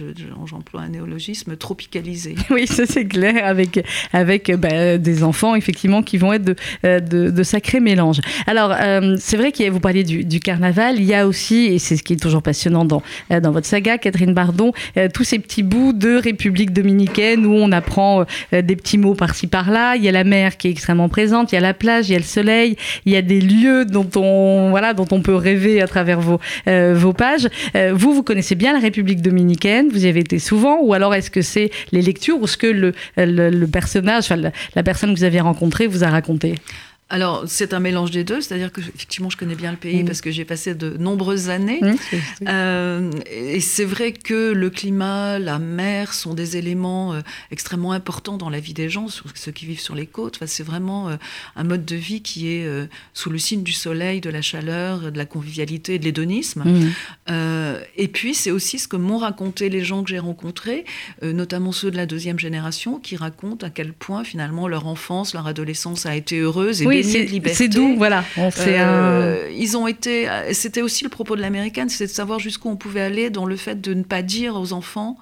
j'emploie 0.45 0.81
un 0.81 0.89
néologisme, 0.89 1.55
tropicaliser. 1.55 2.35
Oui, 2.49 2.65
ça 2.65 2.85
c'est 2.87 3.05
clair, 3.05 3.45
avec, 3.45 3.85
avec 4.11 4.51
bah, 4.55 4.97
des 4.97 5.23
enfants, 5.23 5.55
effectivement, 5.55 6.01
qui 6.01 6.17
vont 6.17 6.33
être 6.33 6.43
de, 6.43 6.55
euh, 6.83 6.99
de, 6.99 7.43
sacrés 7.43 7.79
mélanges. 7.79 8.21
Alors, 8.47 8.73
euh, 8.79 9.17
c'est 9.19 9.37
vrai 9.37 9.51
qu'il 9.51 9.69
vous 9.69 9.79
parliez 9.79 10.03
du, 10.03 10.25
du, 10.25 10.39
carnaval, 10.39 10.95
il 10.97 11.03
y 11.03 11.13
a 11.13 11.27
aussi, 11.27 11.65
et 11.65 11.79
c'est 11.79 11.95
ce 11.95 12.03
qui 12.03 12.13
est 12.13 12.21
toujours 12.21 12.41
passionnant 12.41 12.85
dans, 12.85 13.03
euh, 13.31 13.39
dans 13.39 13.51
votre 13.51 13.67
saga, 13.67 13.97
Catherine 13.97 14.33
Bardon, 14.33 14.73
tous 15.13 15.23
ces 15.23 15.39
petits 15.39 15.63
bouts 15.63 15.93
de 15.93 16.15
République 16.15 16.73
dominicaine 16.73 17.45
où 17.45 17.53
on 17.53 17.71
apprend 17.71 18.25
des 18.51 18.75
petits 18.75 18.97
mots 18.97 19.13
par-ci 19.13 19.47
par-là. 19.47 19.95
Il 19.95 20.03
y 20.03 20.09
a 20.09 20.11
la 20.11 20.23
mer 20.23 20.57
qui 20.57 20.67
est 20.67 20.71
extrêmement 20.71 21.09
présente, 21.09 21.51
il 21.51 21.55
y 21.55 21.57
a 21.57 21.61
la 21.61 21.73
plage, 21.73 22.09
il 22.09 22.13
y 22.13 22.15
a 22.15 22.19
le 22.19 22.23
soleil, 22.23 22.75
il 23.05 23.13
y 23.13 23.15
a 23.15 23.21
des 23.21 23.41
lieux 23.41 23.85
dont 23.85 24.09
on, 24.15 24.69
voilà, 24.69 24.93
dont 24.93 25.07
on 25.11 25.21
peut 25.21 25.35
rêver 25.35 25.81
à 25.81 25.87
travers 25.87 25.98
travers 25.99 26.21
vos, 26.21 26.39
euh, 26.67 26.93
vos 26.95 27.13
pages. 27.13 27.47
Euh, 27.75 27.91
vous, 27.93 28.13
vous 28.13 28.23
connaissez 28.23 28.55
bien 28.55 28.71
la 28.73 28.79
République 28.79 29.21
dominicaine, 29.21 29.89
vous 29.91 30.05
y 30.05 30.07
avez 30.07 30.21
été 30.21 30.39
souvent, 30.39 30.79
ou 30.81 30.93
alors 30.93 31.13
est-ce 31.13 31.29
que 31.29 31.41
c'est 31.41 31.71
les 31.91 32.01
lectures 32.01 32.41
ou 32.41 32.47
ce 32.47 32.57
que 32.57 32.67
le, 32.67 32.93
le, 33.17 33.65
personnage, 33.65 34.29
la, 34.29 34.51
la 34.75 34.83
personne 34.83 35.13
que 35.13 35.19
vous 35.19 35.25
avez 35.25 35.41
rencontrée 35.41 35.87
vous 35.87 36.03
a 36.03 36.09
raconté? 36.09 36.55
Alors, 37.11 37.45
c'est 37.47 37.73
un 37.73 37.79
mélange 37.79 38.11
des 38.11 38.23
deux, 38.23 38.39
c'est-à-dire 38.39 38.71
que 38.71 38.81
effectivement, 38.81 39.31
je 39.31 39.37
connais 39.37 39.55
bien 39.55 39.71
le 39.71 39.77
pays 39.77 40.03
mm. 40.03 40.05
parce 40.05 40.21
que 40.21 40.29
j'ai 40.29 40.45
passé 40.45 40.75
de 40.75 40.95
nombreuses 40.97 41.49
années. 41.49 41.79
Mm, 41.81 41.95
euh, 42.47 43.11
et 43.31 43.59
c'est 43.61 43.85
vrai 43.85 44.11
que 44.11 44.51
le 44.51 44.69
climat, 44.69 45.39
la 45.39 45.57
mer 45.57 46.13
sont 46.13 46.35
des 46.35 46.57
éléments 46.57 47.13
euh, 47.13 47.21
extrêmement 47.49 47.93
importants 47.93 48.37
dans 48.37 48.49
la 48.49 48.59
vie 48.59 48.75
des 48.75 48.89
gens, 48.89 49.07
ceux 49.33 49.51
qui 49.51 49.65
vivent 49.65 49.79
sur 49.79 49.95
les 49.95 50.05
côtes. 50.05 50.35
Enfin, 50.35 50.45
c'est 50.45 50.63
vraiment 50.63 51.09
euh, 51.09 51.15
un 51.55 51.63
mode 51.63 51.83
de 51.83 51.95
vie 51.95 52.21
qui 52.21 52.47
est 52.47 52.67
sous 53.13 53.29
le 53.29 53.39
signe 53.39 53.63
du 53.63 53.73
soleil, 53.73 54.21
de 54.21 54.29
la 54.29 54.41
chaleur, 54.41 55.11
de 55.11 55.17
la 55.17 55.25
convivialité, 55.25 55.97
de 55.97 56.05
l'hédonisme. 56.05 56.63
Mm. 56.63 57.79
et 57.97 58.07
puis, 58.07 58.35
c'est 58.35 58.51
aussi 58.51 58.77
ce 58.77 58.87
que 58.87 58.97
m'ont 58.97 59.17
raconté 59.17 59.69
les 59.69 59.83
gens 59.83 60.03
que 60.03 60.09
j'ai 60.09 60.19
rencontrés, 60.19 60.85
notamment 61.23 61.71
ceux 61.71 61.89
de 61.89 61.97
la 61.97 62.05
deuxième 62.05 62.37
génération, 62.37 62.99
qui 62.99 63.15
racontent 63.15 63.65
à 63.65 63.69
quel 63.69 63.93
point 63.93 64.23
finalement 64.23 64.67
leur 64.67 64.85
enfance, 64.85 65.33
leur 65.33 65.47
adolescence 65.47 66.05
a 66.05 66.15
été 66.15 66.37
heureuse 66.37 66.81
et 66.81 66.98
c'est 67.03 67.67
doux, 67.67 67.95
voilà. 67.97 68.23
Euh, 68.37 69.49
ils 69.55 69.77
ont 69.77 69.87
été. 69.87 70.27
C'était 70.51 70.81
aussi 70.81 71.03
le 71.03 71.09
propos 71.09 71.35
de 71.35 71.41
l'américaine, 71.41 71.89
c'est 71.89 72.05
de 72.05 72.11
savoir 72.11 72.39
jusqu'où 72.39 72.69
on 72.69 72.75
pouvait 72.75 73.01
aller 73.01 73.29
dans 73.29 73.45
le 73.45 73.55
fait 73.55 73.81
de 73.81 73.93
ne 73.93 74.03
pas 74.03 74.21
dire 74.21 74.55
aux 74.55 74.73
enfants 74.73 75.17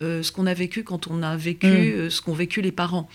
euh, 0.00 0.22
ce 0.22 0.30
qu'on 0.30 0.46
a 0.46 0.54
vécu 0.54 0.84
quand 0.84 1.08
on 1.08 1.24
a 1.24 1.36
vécu 1.36 1.66
mm. 1.66 1.70
euh, 1.72 2.08
ce 2.08 2.22
qu'ont 2.22 2.32
vécu 2.32 2.62
les 2.62 2.70
parents. 2.70 3.08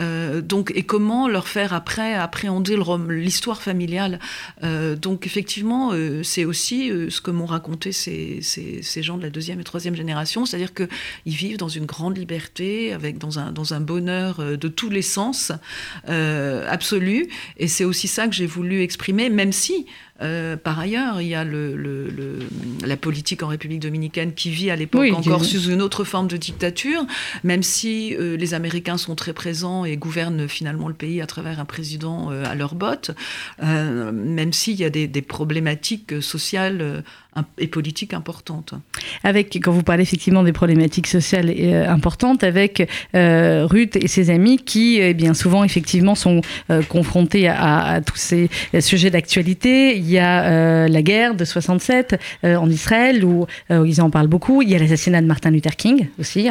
Euh, 0.00 0.40
donc, 0.40 0.72
et 0.74 0.82
comment 0.82 1.28
leur 1.28 1.46
faire 1.46 1.72
après 1.72 2.12
appréhender 2.12 2.76
l'histoire 3.08 3.62
familiale. 3.62 4.18
donc, 4.60 5.26
effectivement, 5.26 5.92
c'est 6.24 6.44
aussi 6.44 6.88
ce 7.08 7.20
que 7.20 7.30
m'ont 7.30 7.46
raconté 7.46 7.92
ces, 7.92 8.40
ces, 8.42 9.02
gens 9.04 9.16
de 9.16 9.22
la 9.22 9.30
deuxième 9.30 9.60
et 9.60 9.64
troisième 9.64 9.94
génération, 9.94 10.44
c'est-à-dire 10.44 10.74
qu'ils 10.74 10.88
vivent 11.24 11.56
dans 11.56 11.68
une 11.68 11.86
grande 11.86 12.18
liberté, 12.18 12.92
avec 12.92 13.18
dans 13.18 13.38
un, 13.38 13.52
dans 13.52 13.74
un 13.74 13.80
bonheur 13.80 14.38
de 14.38 14.68
tous 14.68 14.90
les 14.90 15.02
sens 15.02 15.52
absolu. 16.06 17.28
Et 17.58 17.68
c'est 17.68 17.84
aussi 17.84 18.08
ça 18.08 18.26
que 18.26 18.34
j'ai 18.34 18.46
voulu 18.46 18.82
exprimer, 18.82 19.30
même 19.30 19.52
si 19.52 19.86
Euh, 20.22 20.56
par 20.56 20.78
ailleurs, 20.78 21.20
il 21.20 21.28
y 21.28 21.34
a 21.34 21.44
le, 21.44 22.38
la 22.84 22.96
politique 22.96 23.42
en 23.42 23.48
République 23.48 23.80
dominicaine 23.80 24.32
qui 24.32 24.50
vit 24.50 24.70
à 24.70 24.76
l'époque 24.76 25.12
encore 25.12 25.44
sous 25.44 25.70
une 25.70 25.82
autre 25.82 26.04
forme 26.04 26.28
de 26.28 26.36
dictature, 26.36 27.04
même 27.42 27.62
si 27.62 28.14
euh, 28.14 28.36
les 28.36 28.54
Américains 28.54 28.96
sont 28.96 29.16
très 29.16 29.32
présents 29.32 29.84
et 29.84 29.96
gouvernent 29.96 30.48
finalement 30.48 30.88
le 30.88 30.94
pays 30.94 31.20
à 31.20 31.26
travers 31.26 31.58
un 31.58 31.64
président 31.64 32.30
à 32.30 32.54
leur 32.54 32.74
botte, 32.74 33.10
même 33.60 34.52
s'il 34.52 34.76
y 34.76 34.84
a 34.84 34.90
des, 34.90 35.08
des 35.08 35.22
problématiques 35.22 36.22
sociales 36.22 37.02
et 37.58 37.66
politique 37.66 38.14
importante. 38.14 38.74
Avec, 39.22 39.58
quand 39.62 39.72
vous 39.72 39.82
parlez 39.82 40.02
effectivement 40.02 40.42
des 40.42 40.52
problématiques 40.52 41.06
sociales 41.06 41.52
euh, 41.56 41.88
importantes, 41.88 42.44
avec 42.44 42.88
euh, 43.14 43.66
Ruth 43.66 43.96
et 43.96 44.08
ses 44.08 44.30
amis 44.30 44.58
qui, 44.58 44.98
eh 45.00 45.14
bien 45.14 45.34
souvent, 45.34 45.64
effectivement, 45.64 46.14
sont 46.14 46.40
euh, 46.70 46.82
confrontés 46.82 47.48
à, 47.48 48.00
tous 48.04 48.16
ces 48.16 48.50
sujets 48.80 49.10
d'actualité. 49.10 49.96
Il 49.96 50.10
y 50.10 50.18
a 50.18 50.88
la 50.88 51.02
guerre 51.02 51.34
de 51.34 51.44
67 51.44 52.16
en 52.42 52.68
Israël, 52.68 53.24
où 53.24 53.46
ils 53.70 54.00
en 54.00 54.10
parlent 54.10 54.28
beaucoup. 54.28 54.62
Il 54.62 54.70
y 54.70 54.74
a 54.74 54.78
l'assassinat 54.78 55.20
de 55.20 55.26
Martin 55.26 55.50
Luther 55.50 55.76
King 55.76 56.08
aussi 56.18 56.48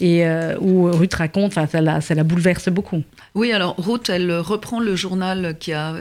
et 0.00 0.26
où 0.60 0.90
Ruth 0.90 1.14
raconte, 1.14 1.54
ça 1.54 1.80
la, 1.80 2.00
ça 2.00 2.14
la 2.14 2.24
bouleverse 2.24 2.68
beaucoup. 2.68 3.02
Oui, 3.34 3.52
alors 3.52 3.74
Ruth, 3.76 4.08
elle 4.08 4.32
reprend 4.32 4.80
le 4.80 4.96
journal 4.96 5.56
qu'a 5.58 5.94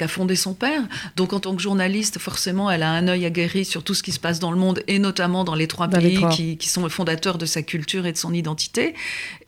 a 0.00 0.08
fondé 0.08 0.36
son 0.36 0.54
père. 0.54 0.82
Donc 1.16 1.32
en 1.32 1.40
tant 1.40 1.54
que 1.54 1.62
journaliste, 1.62 2.18
forcément, 2.18 2.70
elle 2.70 2.82
a 2.82 2.90
un 2.90 3.08
œil 3.08 3.24
aguerri 3.24 3.64
sur 3.64 3.82
tout 3.82 3.94
ce 3.94 4.02
qui 4.02 4.12
se 4.12 4.20
passe 4.20 4.38
dans 4.38 4.50
le 4.50 4.58
monde 4.58 4.82
et 4.88 4.98
notamment 4.98 5.44
dans 5.44 5.54
les 5.54 5.66
trois 5.66 5.88
pays 5.88 6.20
Qui, 6.30 6.56
qui, 6.56 6.68
sont 6.68 6.88
fondateurs 6.88 7.38
de 7.38 7.46
sa 7.46 7.62
culture 7.62 8.06
et 8.06 8.12
de 8.12 8.16
son 8.16 8.32
identité. 8.32 8.94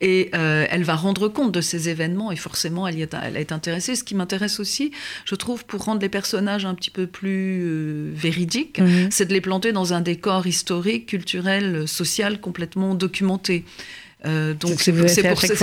Et 0.01 0.31
euh, 0.35 0.67
elle 0.71 0.85
va 0.85 0.95
rendre 0.95 1.29
compte 1.29 1.53
de 1.53 1.61
ces 1.61 1.89
événements 1.89 2.33
et 2.33 2.37
forcément, 2.37 2.87
elle, 2.87 2.99
y 2.99 3.03
est, 3.03 3.15
elle 3.23 3.37
est 3.37 3.53
intéressée. 3.53 3.97
Ce 3.97 4.05
qui 4.05 4.15
m'intéresse 4.15 4.61
aussi, 4.61 4.91
je 5.25 5.35
trouve, 5.35 5.65
pour 5.65 5.85
rendre 5.85 6.01
les 6.01 6.09
personnages 6.09 6.65
un 6.65 6.75
petit 6.75 6.91
peu 6.91 7.07
plus 7.07 7.63
euh, 7.65 8.13
véridiques, 8.15 8.81
mhm. 8.81 9.09
c'est 9.11 9.27
de 9.27 9.33
les 9.33 9.41
planter 9.41 9.73
dans 9.73 9.93
un 9.93 10.01
décor 10.01 10.47
historique, 10.47 11.07
culturel, 11.07 11.87
social 11.87 12.41
complètement 12.41 12.95
documenté. 12.95 13.65
Euh, 14.27 14.55
donc 14.55 14.81
c'est 14.81 14.93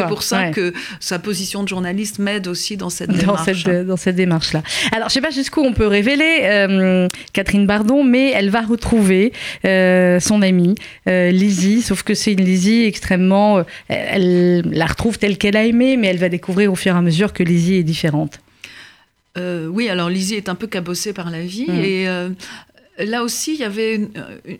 pour, 0.08 0.24
ça 0.24 0.50
que 0.52 0.74
sa 1.00 1.20
position 1.20 1.64
de 1.64 1.68
journaliste 1.68 2.20
m'aide 2.20 2.48
aussi 2.48 2.78
dans 2.78 2.90
cette 2.90 3.12
démarche. 3.12 3.64
dans 3.64 3.98
cette 3.98 4.16
démarche-là. 4.16 4.62
Alors 4.92 5.10
je 5.10 5.14
ne 5.14 5.14
sais 5.16 5.22
pas 5.22 5.32
jusqu'où 5.32 5.62
on 5.62 5.74
peut 5.74 5.88
révéler 5.88 6.42
euh, 6.44 7.08
Catherine 7.34 7.66
Bardon, 7.66 8.04
mais 8.04 8.32
elle 8.32 8.50
va 8.50 8.62
retrouver 8.62 9.34
euh, 9.66 10.20
son 10.20 10.42
amie 10.42 10.76
Lizzie, 11.08 11.82
sauf 11.82 12.04
que 12.04 12.14
c'est 12.14 12.34
une 12.34 12.44
Lizzie 12.44 12.86
extrêmement... 12.86 13.64
elle 13.88 14.62
la 14.70 14.86
retrouve 14.86 15.18
telle 15.18 15.38
qu'elle 15.38 15.58
a 15.58 15.66
aimé, 15.66 15.98
mais 15.98 16.08
elle 16.08 16.18
va 16.18 16.30
découvrir 16.30 16.72
au 16.72 16.76
fur 16.76 16.94
et 16.94 16.98
à 16.98 17.02
mesure 17.02 17.34
que 17.34 17.44
Lizzie 17.44 17.76
est 17.76 17.84
différente. 17.84 18.40
oui, 19.38 19.90
alors 19.90 20.10
Lizzie 20.10 20.36
est 20.36 20.50
un 20.50 20.56
peu 20.56 20.68
cabossée 20.68 21.14
par 21.14 21.30
la 21.30 21.42
vie 21.42 21.68
mm. 21.68 21.80
et 23.00 23.06
là 23.06 23.24
aussi, 23.24 23.54
il 23.54 23.60
y 23.60 23.64
avait 23.64 23.96
une, 23.96 24.12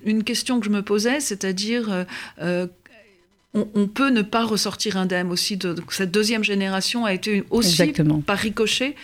une, 0.06 0.24
question 0.24 0.60
que 0.60 0.66
je 0.66 0.72
me 0.72 0.82
posais, 0.82 1.20
c'est-à-dire 1.20 2.06
on, 3.54 3.88
peut 3.88 4.10
ne 4.10 4.22
pas 4.22 4.46
ressortir 4.46 4.98
indemne 4.98 5.32
aussi. 5.32 5.58
De, 5.58 5.76
cette 5.90 6.12
deuxième 6.12 6.44
génération 6.44 7.06
a 7.06 7.14
été 7.14 7.44
aussi 7.50 7.94
par 8.26 8.38
ricochet 8.38 8.96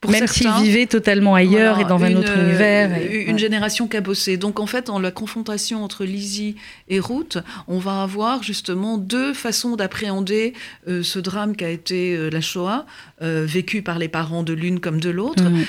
pour 0.00 0.12
Même 0.12 0.28
s'ils 0.28 0.48
vivaient 0.62 0.86
totalement 0.86 1.34
ailleurs 1.34 1.80
et 1.80 1.84
dans 1.84 2.02
un 2.04 2.14
autre 2.14 2.38
univers. 2.38 2.96
Une 3.26 3.38
génération 3.38 3.88
cabossée. 3.88 4.36
Donc 4.36 4.60
en 4.60 4.66
fait, 4.66 4.86
dans 4.86 5.00
la 5.00 5.10
confrontation 5.10 5.82
entre 5.82 6.04
Lizzie 6.04 6.54
et 6.88 7.00
Ruth, 7.00 7.38
on 7.66 7.78
va 7.78 8.02
avoir 8.02 8.44
justement 8.44 8.96
deux 8.96 9.34
façons 9.34 9.74
d'appréhender 9.74 10.52
euh, 10.86 11.02
ce 11.02 11.18
drame 11.18 11.56
qu'a 11.56 11.70
été 11.70 12.14
euh, 12.14 12.30
la 12.30 12.40
Shoah, 12.40 12.86
euh, 13.22 13.44
vécu 13.44 13.82
par 13.82 13.98
les 13.98 14.06
parents 14.06 14.44
de 14.44 14.52
l'une 14.52 14.78
comme 14.78 15.00
de 15.00 15.10
l'autre, 15.10 15.42
mm. 15.42 15.64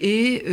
et 0.00 0.44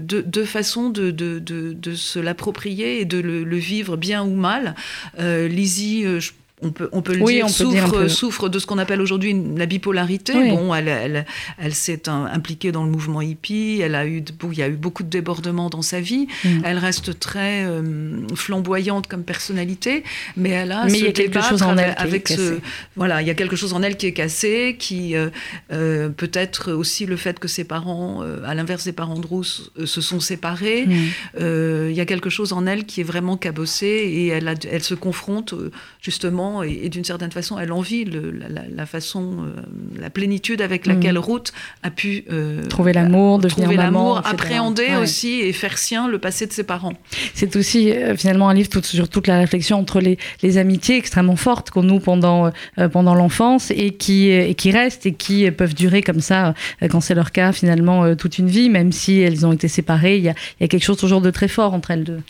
deux, 0.00 0.44
façons 0.44 0.90
de, 0.90 1.10
de, 1.10 1.94
se 1.94 2.18
l'approprier 2.18 3.00
et 3.00 3.06
de 3.06 3.18
le, 3.18 3.56
vivre 3.56 3.96
bien 3.96 4.22
ou 4.22 4.34
mal. 4.34 4.74
Lizzie, 5.18 6.04
je 6.20 6.32
on 6.62 6.70
peut, 6.70 6.88
on 6.92 7.02
peut 7.02 7.14
le 7.14 7.24
dire, 7.24 7.48
souffre, 7.48 8.08
souffre, 8.08 8.48
de 8.48 8.58
ce 8.58 8.66
qu'on 8.66 8.78
appelle 8.78 9.00
aujourd'hui 9.00 9.34
la 9.56 9.66
bipolarité. 9.66 10.32
Bon, 10.32 10.74
elle, 10.74 10.88
elle, 10.88 11.26
elle 11.58 11.74
s'est 11.74 12.08
impliquée 12.08 12.72
dans 12.72 12.84
le 12.84 12.90
mouvement 12.90 13.20
hippie, 13.20 13.80
elle 13.82 13.94
a 13.94 14.06
eu, 14.06 14.22
il 14.50 14.58
y 14.58 14.62
a 14.62 14.68
eu 14.68 14.76
beaucoup 14.76 15.02
de 15.02 15.08
débordements 15.08 15.70
dans 15.70 15.82
sa 15.82 16.00
vie. 16.00 16.28
Mm. 16.44 16.48
Elle 16.64 16.78
reste 16.78 17.18
très 17.18 17.64
euh, 17.64 18.26
flamboyante 18.34 19.06
comme 19.08 19.24
personnalité, 19.24 20.04
mais 20.36 20.50
elle 20.50 20.72
a 20.72 20.86
mais 20.86 20.98
il 20.98 21.04
y 21.04 21.08
a 21.08 21.12
quelque 21.12 21.42
chose 21.42 21.62
en 21.62 21.76
elle 21.76 21.94
avec, 21.96 22.24
qui 22.24 22.34
est 22.34 22.36
ce, 22.36 22.58
voilà, 22.96 23.22
il 23.22 23.28
y 23.28 23.30
a 23.30 23.34
quelque 23.34 23.56
chose 23.56 23.72
en 23.72 23.82
elle 23.82 23.96
qui 23.96 24.06
est 24.06 24.12
cassé, 24.12 24.76
qui 24.78 25.16
euh, 25.16 25.30
euh, 25.72 26.08
peut-être 26.08 26.72
aussi 26.72 27.06
le 27.06 27.16
fait 27.16 27.38
que 27.38 27.48
ses 27.48 27.64
parents, 27.64 28.22
à 28.44 28.54
l'inverse 28.54 28.84
des 28.84 28.92
parents 28.92 29.18
de 29.18 29.26
Rousse, 29.26 29.72
se 29.84 30.00
sont 30.00 30.20
séparés. 30.20 30.86
Mm. 30.86 31.88
il 31.90 31.96
y 31.96 32.00
a 32.00 32.06
quelque 32.06 32.30
chose 32.30 32.52
en 32.52 32.66
elle 32.66 32.84
qui 32.84 33.00
est 33.00 33.04
vraiment 33.04 33.36
cabossé 33.36 33.86
et 33.86 34.28
elle, 34.28 34.48
a, 34.48 34.54
elle 34.70 34.82
se 34.82 34.94
confronte 34.94 35.54
justement 36.00 36.51
et, 36.62 36.88
d'une 36.88 37.04
certaine 37.04 37.32
façon, 37.32 37.58
elle 37.58 37.72
envie 37.72 38.04
la, 38.04 38.86
façon, 38.86 39.46
euh, 39.46 39.62
la 39.98 40.10
plénitude 40.10 40.60
avec 40.60 40.86
laquelle 40.86 41.14
mm. 41.14 41.18
Ruth 41.18 41.52
a 41.82 41.90
pu 41.90 42.24
euh, 42.30 42.66
trouver 42.66 42.92
l'amour, 42.92 43.38
devenir 43.38 43.72
maman, 43.72 44.16
appréhender 44.16 44.96
aussi 45.00 45.40
et 45.40 45.52
faire 45.52 45.78
sien 45.78 46.08
le 46.08 46.18
passé 46.18 46.46
de 46.46 46.52
ses 46.52 46.64
parents. 46.64 46.92
C'est 47.34 47.56
aussi 47.56 47.90
euh, 47.90 48.16
finalement 48.16 48.48
un 48.48 48.54
livre 48.54 48.68
sur 48.82 49.08
toute 49.08 49.26
la 49.26 49.38
réflexion 49.38 49.78
entre 49.78 50.00
les, 50.00 50.18
amitiés 50.58 50.96
extrêmement 50.96 51.36
fortes 51.36 51.70
qu'on 51.70 51.82
noue 51.82 52.00
pendant, 52.00 52.50
pendant 52.92 53.14
l'enfance 53.14 53.70
et 53.70 53.92
qui, 53.92 54.28
et 54.28 54.54
qui 54.54 54.70
restent 54.70 55.06
et 55.06 55.14
qui 55.14 55.50
peuvent 55.50 55.74
durer 55.74 56.02
comme 56.02 56.20
ça 56.20 56.52
quand 56.90 57.00
c'est 57.00 57.14
leur 57.14 57.32
cas 57.32 57.52
finalement 57.52 58.14
toute 58.16 58.36
une 58.38 58.48
vie, 58.48 58.68
même 58.68 58.92
si 58.92 59.20
elles 59.20 59.46
ont 59.46 59.52
été 59.52 59.68
séparées. 59.68 60.18
Il 60.18 60.24
y 60.24 60.28
a, 60.28 60.34
il 60.60 60.62
y 60.62 60.64
a 60.64 60.68
quelque 60.68 60.84
chose 60.84 60.98
toujours 60.98 61.22
de 61.22 61.30
très 61.30 61.48
fort 61.48 61.72
entre 61.72 61.92
elles 61.92 62.04
deux. 62.04 62.20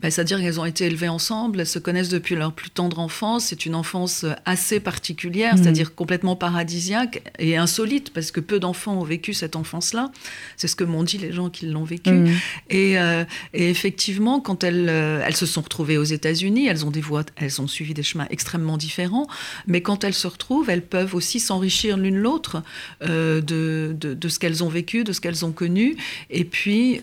Ben, 0.00 0.10
c'est-à-dire 0.10 0.38
qu'elles 0.38 0.58
ont 0.58 0.64
été 0.64 0.86
élevées 0.86 1.08
ensemble, 1.08 1.60
elles 1.60 1.66
se 1.66 1.78
connaissent 1.78 2.08
depuis 2.08 2.34
leur 2.34 2.52
plus 2.52 2.70
tendre 2.70 2.98
enfance. 2.98 3.46
C'est 3.46 3.66
une 3.66 3.74
enfance 3.74 4.24
assez 4.46 4.80
particulière, 4.80 5.54
mmh. 5.54 5.58
c'est-à-dire 5.58 5.94
complètement 5.94 6.36
paradisiaque 6.36 7.22
et 7.38 7.56
insolite, 7.56 8.10
parce 8.12 8.30
que 8.30 8.40
peu 8.40 8.58
d'enfants 8.58 8.94
ont 8.94 9.04
vécu 9.04 9.34
cette 9.34 9.56
enfance-là. 9.56 10.10
C'est 10.56 10.68
ce 10.68 10.76
que 10.76 10.84
m'ont 10.84 11.02
dit 11.02 11.18
les 11.18 11.32
gens 11.32 11.50
qui 11.50 11.66
l'ont 11.66 11.84
vécu. 11.84 12.10
Mmh. 12.10 12.28
Euh, 12.72 13.24
et, 13.52 13.70
effectivement, 13.70 14.40
quand 14.40 14.64
elles, 14.64 14.88
euh, 14.88 15.22
elles 15.26 15.36
se 15.36 15.46
sont 15.46 15.60
retrouvées 15.60 15.98
aux 15.98 16.04
États-Unis, 16.04 16.66
elles 16.66 16.86
ont 16.86 16.90
des 16.90 17.02
voies, 17.02 17.24
elles 17.36 17.60
ont 17.60 17.68
suivi 17.68 17.92
des 17.92 18.02
chemins 18.02 18.26
extrêmement 18.30 18.78
différents. 18.78 19.26
Mais 19.66 19.82
quand 19.82 20.04
elles 20.04 20.14
se 20.14 20.26
retrouvent, 20.26 20.70
elles 20.70 20.82
peuvent 20.82 21.14
aussi 21.14 21.40
s'enrichir 21.40 21.98
l'une 21.98 22.16
l'autre 22.16 22.62
euh, 23.02 23.40
de, 23.40 23.94
de, 23.98 24.28
ce 24.28 24.38
qu'elles 24.38 24.64
ont 24.64 24.68
vécu, 24.68 25.04
de 25.04 25.12
ce 25.12 25.20
qu'elles 25.20 25.44
ont 25.44 25.52
connu. 25.52 25.96
Et 26.30 26.44
puis, 26.44 27.00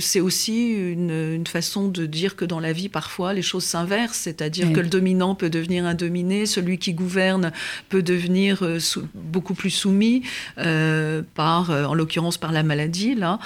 c'est 0.00 0.20
aussi 0.20 0.72
une, 0.72 1.10
une 1.10 1.46
façon 1.46 1.83
de 1.88 2.06
dire 2.06 2.36
que 2.36 2.44
dans 2.44 2.60
la 2.60 2.72
vie, 2.72 2.88
parfois, 2.88 3.32
les 3.32 3.42
choses 3.42 3.64
s'inversent, 3.64 4.18
c'est-à-dire 4.18 4.72
que 4.72 4.80
le 4.80 4.88
dominant 4.88 5.34
peut 5.34 5.50
devenir 5.50 5.84
un 5.86 5.94
dominé, 5.94 6.46
celui 6.46 6.78
qui 6.78 6.94
gouverne 6.94 7.52
peut 7.88 8.02
devenir 8.02 8.62
euh, 8.62 8.78
beaucoup 9.14 9.54
plus 9.54 9.70
soumis, 9.70 10.22
euh, 10.58 11.22
par, 11.34 11.70
euh, 11.70 11.84
en 11.84 11.94
l'occurrence 11.94 12.38
par 12.38 12.52
la 12.52 12.62
maladie. 12.62 13.14
Là. 13.14 13.38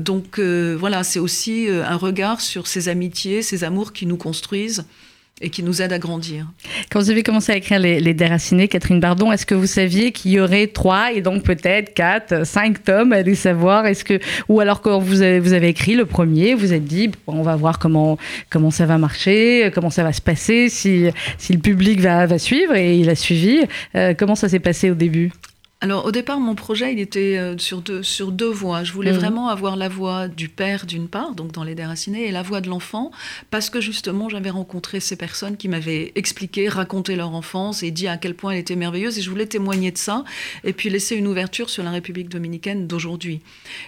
donc 0.00 0.38
voilà, 0.38 1.04
c'est 1.04 1.18
aussi 1.18 1.68
un 1.68 1.96
regard 1.96 2.40
sur 2.40 2.66
ces 2.66 2.88
amitiés, 2.88 3.42
ces 3.42 3.64
amours 3.64 3.92
qui 3.92 4.06
nous 4.06 4.16
construisent 4.16 4.84
et 5.40 5.50
qui 5.50 5.62
nous 5.62 5.82
aide 5.82 5.92
à 5.92 5.98
grandir. 5.98 6.46
Quand 6.90 7.00
vous 7.00 7.10
avez 7.10 7.22
commencé 7.22 7.52
à 7.52 7.56
écrire 7.56 7.80
Les, 7.80 7.98
les 7.98 8.14
Déracinés, 8.14 8.68
Catherine 8.68 9.00
Bardon, 9.00 9.32
est-ce 9.32 9.44
que 9.46 9.54
vous 9.54 9.66
saviez 9.66 10.12
qu'il 10.12 10.30
y 10.30 10.40
aurait 10.40 10.68
trois 10.68 11.12
et 11.12 11.20
donc 11.22 11.42
peut-être 11.42 11.92
quatre, 11.92 12.46
cinq 12.46 12.84
tomes 12.84 13.12
Allez 13.12 13.34
savoir? 13.34 13.86
Est-ce 13.86 14.04
que 14.04 14.20
ou 14.48 14.60
alors 14.60 14.80
quand 14.80 14.98
vous 15.00 15.22
avez, 15.22 15.40
vous 15.40 15.52
avez 15.52 15.68
écrit 15.68 15.94
le 15.94 16.06
premier, 16.06 16.54
vous 16.54 16.72
êtes 16.72 16.84
dit 16.84 17.10
on 17.26 17.42
va 17.42 17.56
voir 17.56 17.78
comment 17.78 18.16
comment 18.48 18.70
ça 18.70 18.86
va 18.86 18.96
marcher, 18.96 19.70
comment 19.74 19.90
ça 19.90 20.04
va 20.04 20.12
se 20.12 20.22
passer, 20.22 20.68
si 20.68 21.06
si 21.38 21.52
le 21.52 21.58
public 21.58 22.00
va 22.00 22.26
va 22.26 22.38
suivre 22.38 22.74
et 22.74 22.96
il 22.96 23.10
a 23.10 23.14
suivi. 23.14 23.60
Euh, 23.96 24.14
comment 24.16 24.36
ça 24.36 24.48
s'est 24.48 24.60
passé 24.60 24.90
au 24.90 24.94
début? 24.94 25.32
Alors 25.80 26.06
au 26.06 26.12
départ, 26.12 26.40
mon 26.40 26.54
projet, 26.54 26.94
il 26.94 26.98
était 26.98 27.36
euh, 27.36 27.58
sur 27.58 27.82
deux, 27.82 28.02
sur 28.02 28.32
deux 28.32 28.50
voies. 28.50 28.84
Je 28.84 28.92
voulais 28.92 29.12
mhm. 29.12 29.18
vraiment 29.18 29.48
avoir 29.48 29.76
la 29.76 29.90
voix 29.90 30.28
du 30.28 30.48
père 30.48 30.86
d'une 30.86 31.08
part, 31.08 31.34
donc 31.34 31.52
dans 31.52 31.62
Les 31.62 31.74
Déracinés, 31.74 32.26
et 32.26 32.30
la 32.30 32.40
voix 32.40 32.62
de 32.62 32.70
l'enfant, 32.70 33.10
parce 33.50 33.68
que 33.68 33.82
justement, 33.82 34.30
j'avais 34.30 34.48
rencontré 34.48 34.98
ces 35.00 35.16
personnes 35.16 35.58
qui 35.58 35.68
m'avaient 35.68 36.12
expliqué, 36.14 36.70
raconté 36.70 37.16
leur 37.16 37.34
enfance 37.34 37.82
et 37.82 37.90
dit 37.90 38.08
à 38.08 38.16
quel 38.16 38.34
point 38.34 38.52
elle 38.52 38.60
était 38.60 38.76
merveilleuse, 38.76 39.18
et 39.18 39.20
je 39.20 39.28
voulais 39.28 39.44
témoigner 39.44 39.90
de 39.90 39.98
ça, 39.98 40.24
et 40.64 40.72
puis 40.72 40.88
laisser 40.88 41.16
une 41.16 41.26
ouverture 41.26 41.68
sur 41.68 41.82
la 41.82 41.90
République 41.90 42.30
dominicaine 42.30 42.86
d'aujourd'hui. 42.86 43.40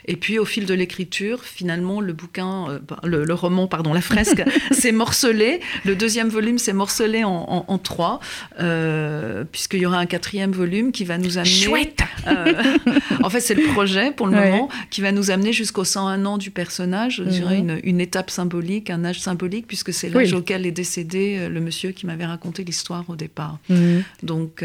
Et 0.04 0.16
puis 0.16 0.38
au 0.38 0.44
fil 0.44 0.66
de 0.66 0.74
l'écriture, 0.74 1.44
finalement, 1.44 2.02
le 2.02 2.12
bouquin, 2.12 2.68
euh, 2.68 2.78
le, 3.04 3.32
roman, 3.32 3.68
pardon, 3.68 3.94
la 3.94 4.02
fresque, 4.02 4.44
s'est 4.70 4.92
morcelé. 4.92 5.60
Le 5.86 5.96
deuxième 5.96 6.28
volume 6.28 6.58
s'est 6.58 6.74
morcelé 6.74 7.24
en, 7.24 7.78
trois, 7.78 8.20
euh, 8.60 9.44
puisqu'il 9.50 9.80
y 9.80 9.86
aura 9.86 9.98
un 9.98 10.06
quatrième 10.06 10.52
volume 10.52 10.92
qui 10.92 11.04
va 11.04 11.16
nous 11.16 11.38
amener 11.38 11.50
Chouette 11.50 11.75
En 13.22 13.30
fait, 13.30 13.40
c'est 13.40 13.54
le 13.54 13.72
projet 13.72 14.10
pour 14.10 14.26
le 14.26 14.36
moment 14.36 14.68
qui 14.90 15.00
va 15.00 15.12
nous 15.12 15.30
amener 15.30 15.52
jusqu'aux 15.52 15.84
101 15.84 16.24
ans 16.26 16.38
du 16.38 16.50
personnage, 16.50 17.16
je 17.16 17.22
dirais 17.24 17.62
mhm. 17.62 17.80
une, 17.84 18.00
étape 18.00 18.30
symbolique, 18.30 18.90
un 18.90 19.04
âge 19.04 19.20
symbolique, 19.20 19.66
puisque 19.66 19.92
c'est 19.92 20.08
l'âge 20.08 20.32
auquel 20.32 20.66
est 20.66 20.72
décédé 20.72 21.48
le 21.48 21.60
monsieur 21.60 21.90
qui 21.90 22.06
m'avait 22.06 22.26
raconté 22.26 22.64
l'histoire 22.64 23.04
au 23.08 23.16
départ. 23.16 23.58
Mhm. 23.68 24.02
Donc, 24.22 24.64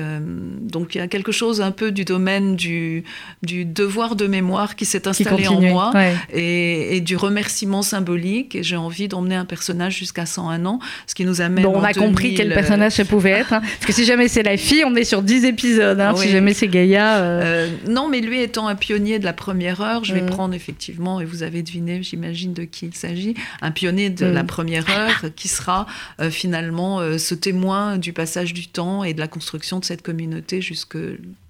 donc 0.61 0.95
il 0.95 0.99
y 0.99 1.01
a 1.01 1.07
quelque 1.07 1.31
chose 1.31 1.61
un 1.61 1.71
peu 1.71 1.91
du 1.91 2.05
domaine 2.05 2.55
du, 2.55 3.03
du 3.43 3.65
devoir 3.65 4.15
de 4.15 4.27
mémoire 4.27 4.75
qui 4.75 4.85
s'est 4.85 5.07
installé 5.07 5.47
en 5.47 5.61
moi 5.61 5.91
et, 6.33 6.97
et, 6.97 7.01
du 7.01 7.15
remerciement 7.15 7.81
symbolique. 7.81 8.55
Et 8.55 8.63
j'ai 8.63 8.75
envie 8.75 9.07
d'emmener 9.07 9.35
un 9.35 9.45
personnage 9.45 9.97
jusqu'à 9.97 10.25
101 10.25 10.65
ans, 10.65 10.79
ce 11.07 11.15
qui 11.15 11.25
nous 11.25 11.41
amène. 11.41 11.63
Bon, 11.63 11.73
on 11.75 11.83
a 11.83 11.93
compris 11.93 12.33
quel 12.35 12.53
personnage 12.53 12.93
ça 12.93 13.05
pouvait 13.05 13.31
être. 13.31 13.53
Hein. 13.53 13.61
Parce 13.79 13.85
que 13.85 13.93
si 13.93 14.05
jamais 14.05 14.27
c'est 14.27 14.43
la 14.43 14.57
fille, 14.57 14.83
on 14.85 14.95
est 14.95 15.03
sur 15.03 15.21
10 15.21 15.45
épisodes. 15.45 15.99
Hein. 15.99 16.15
Si 16.15 16.29
jamais 16.29 16.53
c'est 16.53 16.67
Gaïa. 16.67 17.00
Euh. 17.01 17.41
Euh, 17.41 17.70
non, 17.88 18.08
mais 18.08 18.22
lui 18.22 18.41
étant 18.41 18.67
un 18.67 18.75
pionnier 18.75 19.20
de 19.20 19.25
la 19.25 19.34
première 19.34 19.81
heure, 19.81 20.03
je 20.03 20.13
vais 20.13 20.22
mm. 20.22 20.29
prendre 20.29 20.53
effectivement, 20.53 21.20
et 21.20 21.25
vous 21.25 21.43
avez 21.43 21.63
deviné, 21.63 22.03
j'imagine, 22.03 22.53
de 22.53 22.63
qui 22.63 22.88
il 22.88 22.96
s'agit, 22.96 23.36
un 23.62 23.72
pionnier 23.72 24.10
de 24.10 24.25
la 24.25 24.43
mm. 24.43 24.48
première 24.48 24.89
heure 24.89 25.25
qui 25.36 25.48
sera 25.48 25.88
euh, 26.20 26.29
finalement 26.29 27.00
ce 27.17 27.36
témoin 27.36 27.98
du 27.98 28.13
passage 28.13 28.53
du 28.53 28.67
temps 28.67 29.03
et 29.03 29.13
de 29.13 29.20
la 29.20 29.27
construction 29.27 29.79
de 29.79 29.86
cette 29.86 30.01
communauté 30.01 30.62
jusque 30.62 30.98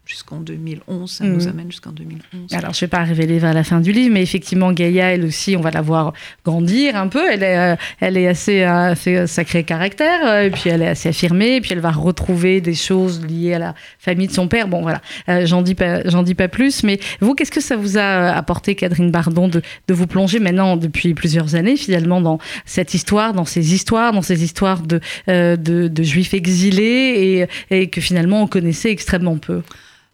jusqu'en 0.05 0.39
2011. 0.39 1.09
Ça 1.09 1.23
nous 1.23 1.43
mhm. 1.43 1.47
amène 1.47 1.71
jusqu'en 1.71 1.91
2011. 1.91 2.53
Alors, 2.53 2.73
je 2.73 2.77
ne 2.77 2.81
vais 2.81 2.87
pas 2.87 3.03
révéler 3.03 3.39
vers 3.39 3.53
la 3.53 3.63
fin 3.63 3.79
du 3.79 3.91
livre, 3.91 4.13
mais 4.13 4.21
effectivement, 4.21 4.71
Gaïa, 4.73 5.13
elle 5.13 5.25
aussi, 5.25 5.55
on 5.55 5.61
va 5.61 5.71
la 5.71 5.81
voir 5.81 6.13
grandir 6.43 6.95
un 6.95 7.07
peu. 7.07 7.31
Elle 7.31 7.43
est, 7.43 7.57
euh, 7.57 7.75
elle 7.99 8.17
est 8.17 8.27
assez, 8.27 8.63
euh, 8.63 8.91
assez 8.91 9.27
sacré 9.27 9.63
caractère, 9.63 10.19
euh, 10.25 10.43
et 10.43 10.49
puis 10.49 10.69
elle 10.69 10.81
est 10.81 10.87
assez 10.87 11.09
affirmée, 11.09 11.57
et 11.57 11.61
puis 11.61 11.71
elle 11.73 11.79
va 11.79 11.91
retrouver 11.91 12.61
des 12.61 12.73
choses 12.73 13.25
liées 13.25 13.53
à 13.53 13.59
la 13.59 13.75
famille 13.99 14.27
de 14.27 14.33
son 14.33 14.47
père. 14.47 14.67
Bon, 14.67 14.81
voilà, 14.81 15.01
j'en 15.45 15.61
dis 15.61 15.75
pas, 15.75 16.07
j'en 16.07 16.23
dis 16.23 16.35
pas 16.35 16.47
plus. 16.47 16.83
Mais 16.83 16.99
vous, 17.19 17.35
qu'est-ce 17.35 17.51
que 17.51 17.61
ça 17.61 17.75
vous 17.75 17.97
a 17.97 18.31
apporté, 18.31 18.75
Catherine 18.75 19.11
Bardon, 19.11 19.47
de, 19.47 19.61
de, 19.87 19.93
vous 19.93 20.07
plonger 20.07 20.39
maintenant 20.39 20.77
depuis 20.77 21.13
plusieurs 21.13 21.55
années, 21.55 21.77
finalement, 21.77 22.21
dans 22.21 22.39
cette 22.65 22.93
histoire, 22.93 23.33
dans 23.33 23.45
ces 23.45 23.73
histoires, 23.73 24.13
dans 24.13 24.21
ces 24.21 24.43
histoires 24.43 24.81
de, 24.81 24.99
de, 25.27 25.55
de, 25.55 26.03
juifs 26.03 26.33
exilés, 26.33 27.47
et, 27.69 27.81
et 27.81 27.89
que 27.89 28.01
finalement 28.01 28.41
on 28.41 28.47
connaissait 28.47 28.91
extrêmement 28.91 29.37
peu? 29.37 29.61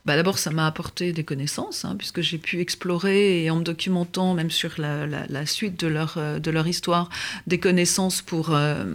Bah 0.07 0.15
D'abord, 0.15 0.39
ça 0.39 0.51
m'a 0.51 0.65
apporté 0.65 1.11
des 1.11 1.25
connaissances, 1.25 1.83
hein, 1.83 1.95
puisque 1.97 2.21
j'ai 2.21 2.37
pu 2.37 2.61
explorer 2.61 3.43
et 3.43 3.51
en 3.51 3.57
me 3.57 3.61
documentant, 3.61 4.33
même 4.33 4.49
sur 4.49 4.71
la, 4.77 5.05
la, 5.05 5.45
suite 5.45 5.77
de 5.77 5.87
leur, 5.87 6.15
euh, 6.15 6.39
de 6.39 6.49
leur 6.49 6.65
histoire, 6.65 7.09
des 7.45 7.59
connaissances 7.59 8.21
pour, 8.21 8.51
euh, 8.51 8.85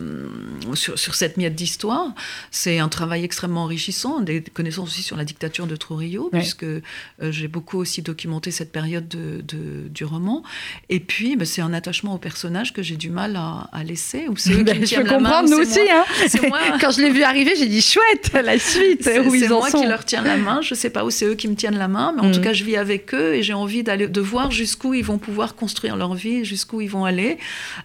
sur, 0.72 0.98
sur, 0.98 1.14
cette 1.14 1.36
miette 1.36 1.54
d'histoire. 1.54 2.14
C'est 2.50 2.78
un 2.78 2.88
travail 2.88 3.24
extrêmement 3.24 3.64
enrichissant, 3.64 4.20
des 4.20 4.40
connaissances 4.40 4.88
aussi 4.88 5.02
sur 5.02 5.18
la 5.18 5.26
dictature 5.26 5.66
de 5.66 5.76
Trujillo, 5.76 6.30
puisque 6.32 6.64
euh, 6.64 6.80
j'ai 7.20 7.46
beaucoup 7.46 7.76
aussi 7.76 8.00
documenté 8.00 8.50
cette 8.50 8.72
période 8.72 9.06
de, 9.06 9.42
de, 9.42 9.88
du 9.88 10.06
roman. 10.06 10.42
Et 10.88 10.98
puis, 10.98 11.36
bah, 11.36 11.44
c'est 11.44 11.60
un 11.60 11.74
attachement 11.74 12.14
au 12.14 12.18
personnage 12.18 12.72
que 12.72 12.82
j'ai 12.82 12.96
du 12.96 13.10
mal 13.10 13.36
à, 13.36 13.68
à 13.70 13.84
laisser. 13.84 14.28
Ou 14.28 14.36
c'est 14.38 14.54
ben, 14.64 14.82
je 14.82 14.96
peux 14.96 15.04
comprendre, 15.04 15.50
nous 15.50 15.58
aussi. 15.58 15.78
Hein. 15.78 16.04
Quand 16.80 16.90
je 16.90 17.02
l'ai 17.02 17.10
vu 17.10 17.22
arriver, 17.22 17.52
j'ai 17.54 17.68
dit 17.68 17.82
chouette, 17.82 18.32
la 18.32 18.58
suite. 18.58 19.02
C'est 19.02 19.20
moi 19.20 19.70
qui 19.70 19.86
leur 19.86 20.06
tiens 20.06 20.22
la 20.22 20.38
main, 20.38 20.62
je 20.62 20.74
sais 20.74 20.88
pas 20.88 21.01
ou 21.04 21.10
c'est 21.10 21.26
eux 21.26 21.34
qui 21.34 21.48
me 21.48 21.54
tiennent 21.54 21.78
la 21.78 21.88
main, 21.88 22.12
mais 22.14 22.22
en 22.22 22.30
tout 22.30 22.40
mm. 22.40 22.44
cas, 22.44 22.52
je 22.52 22.64
vis 22.64 22.76
avec 22.76 23.14
eux 23.14 23.34
et 23.34 23.42
j'ai 23.42 23.54
envie 23.54 23.82
d'aller, 23.82 24.08
de 24.08 24.20
voir 24.20 24.50
jusqu'où 24.50 24.94
ils 24.94 25.04
vont 25.04 25.18
pouvoir 25.18 25.54
construire 25.54 25.96
leur 25.96 26.14
vie, 26.14 26.44
jusqu'où 26.44 26.80
ils 26.80 26.90
vont 26.90 27.04
aller. 27.04 27.38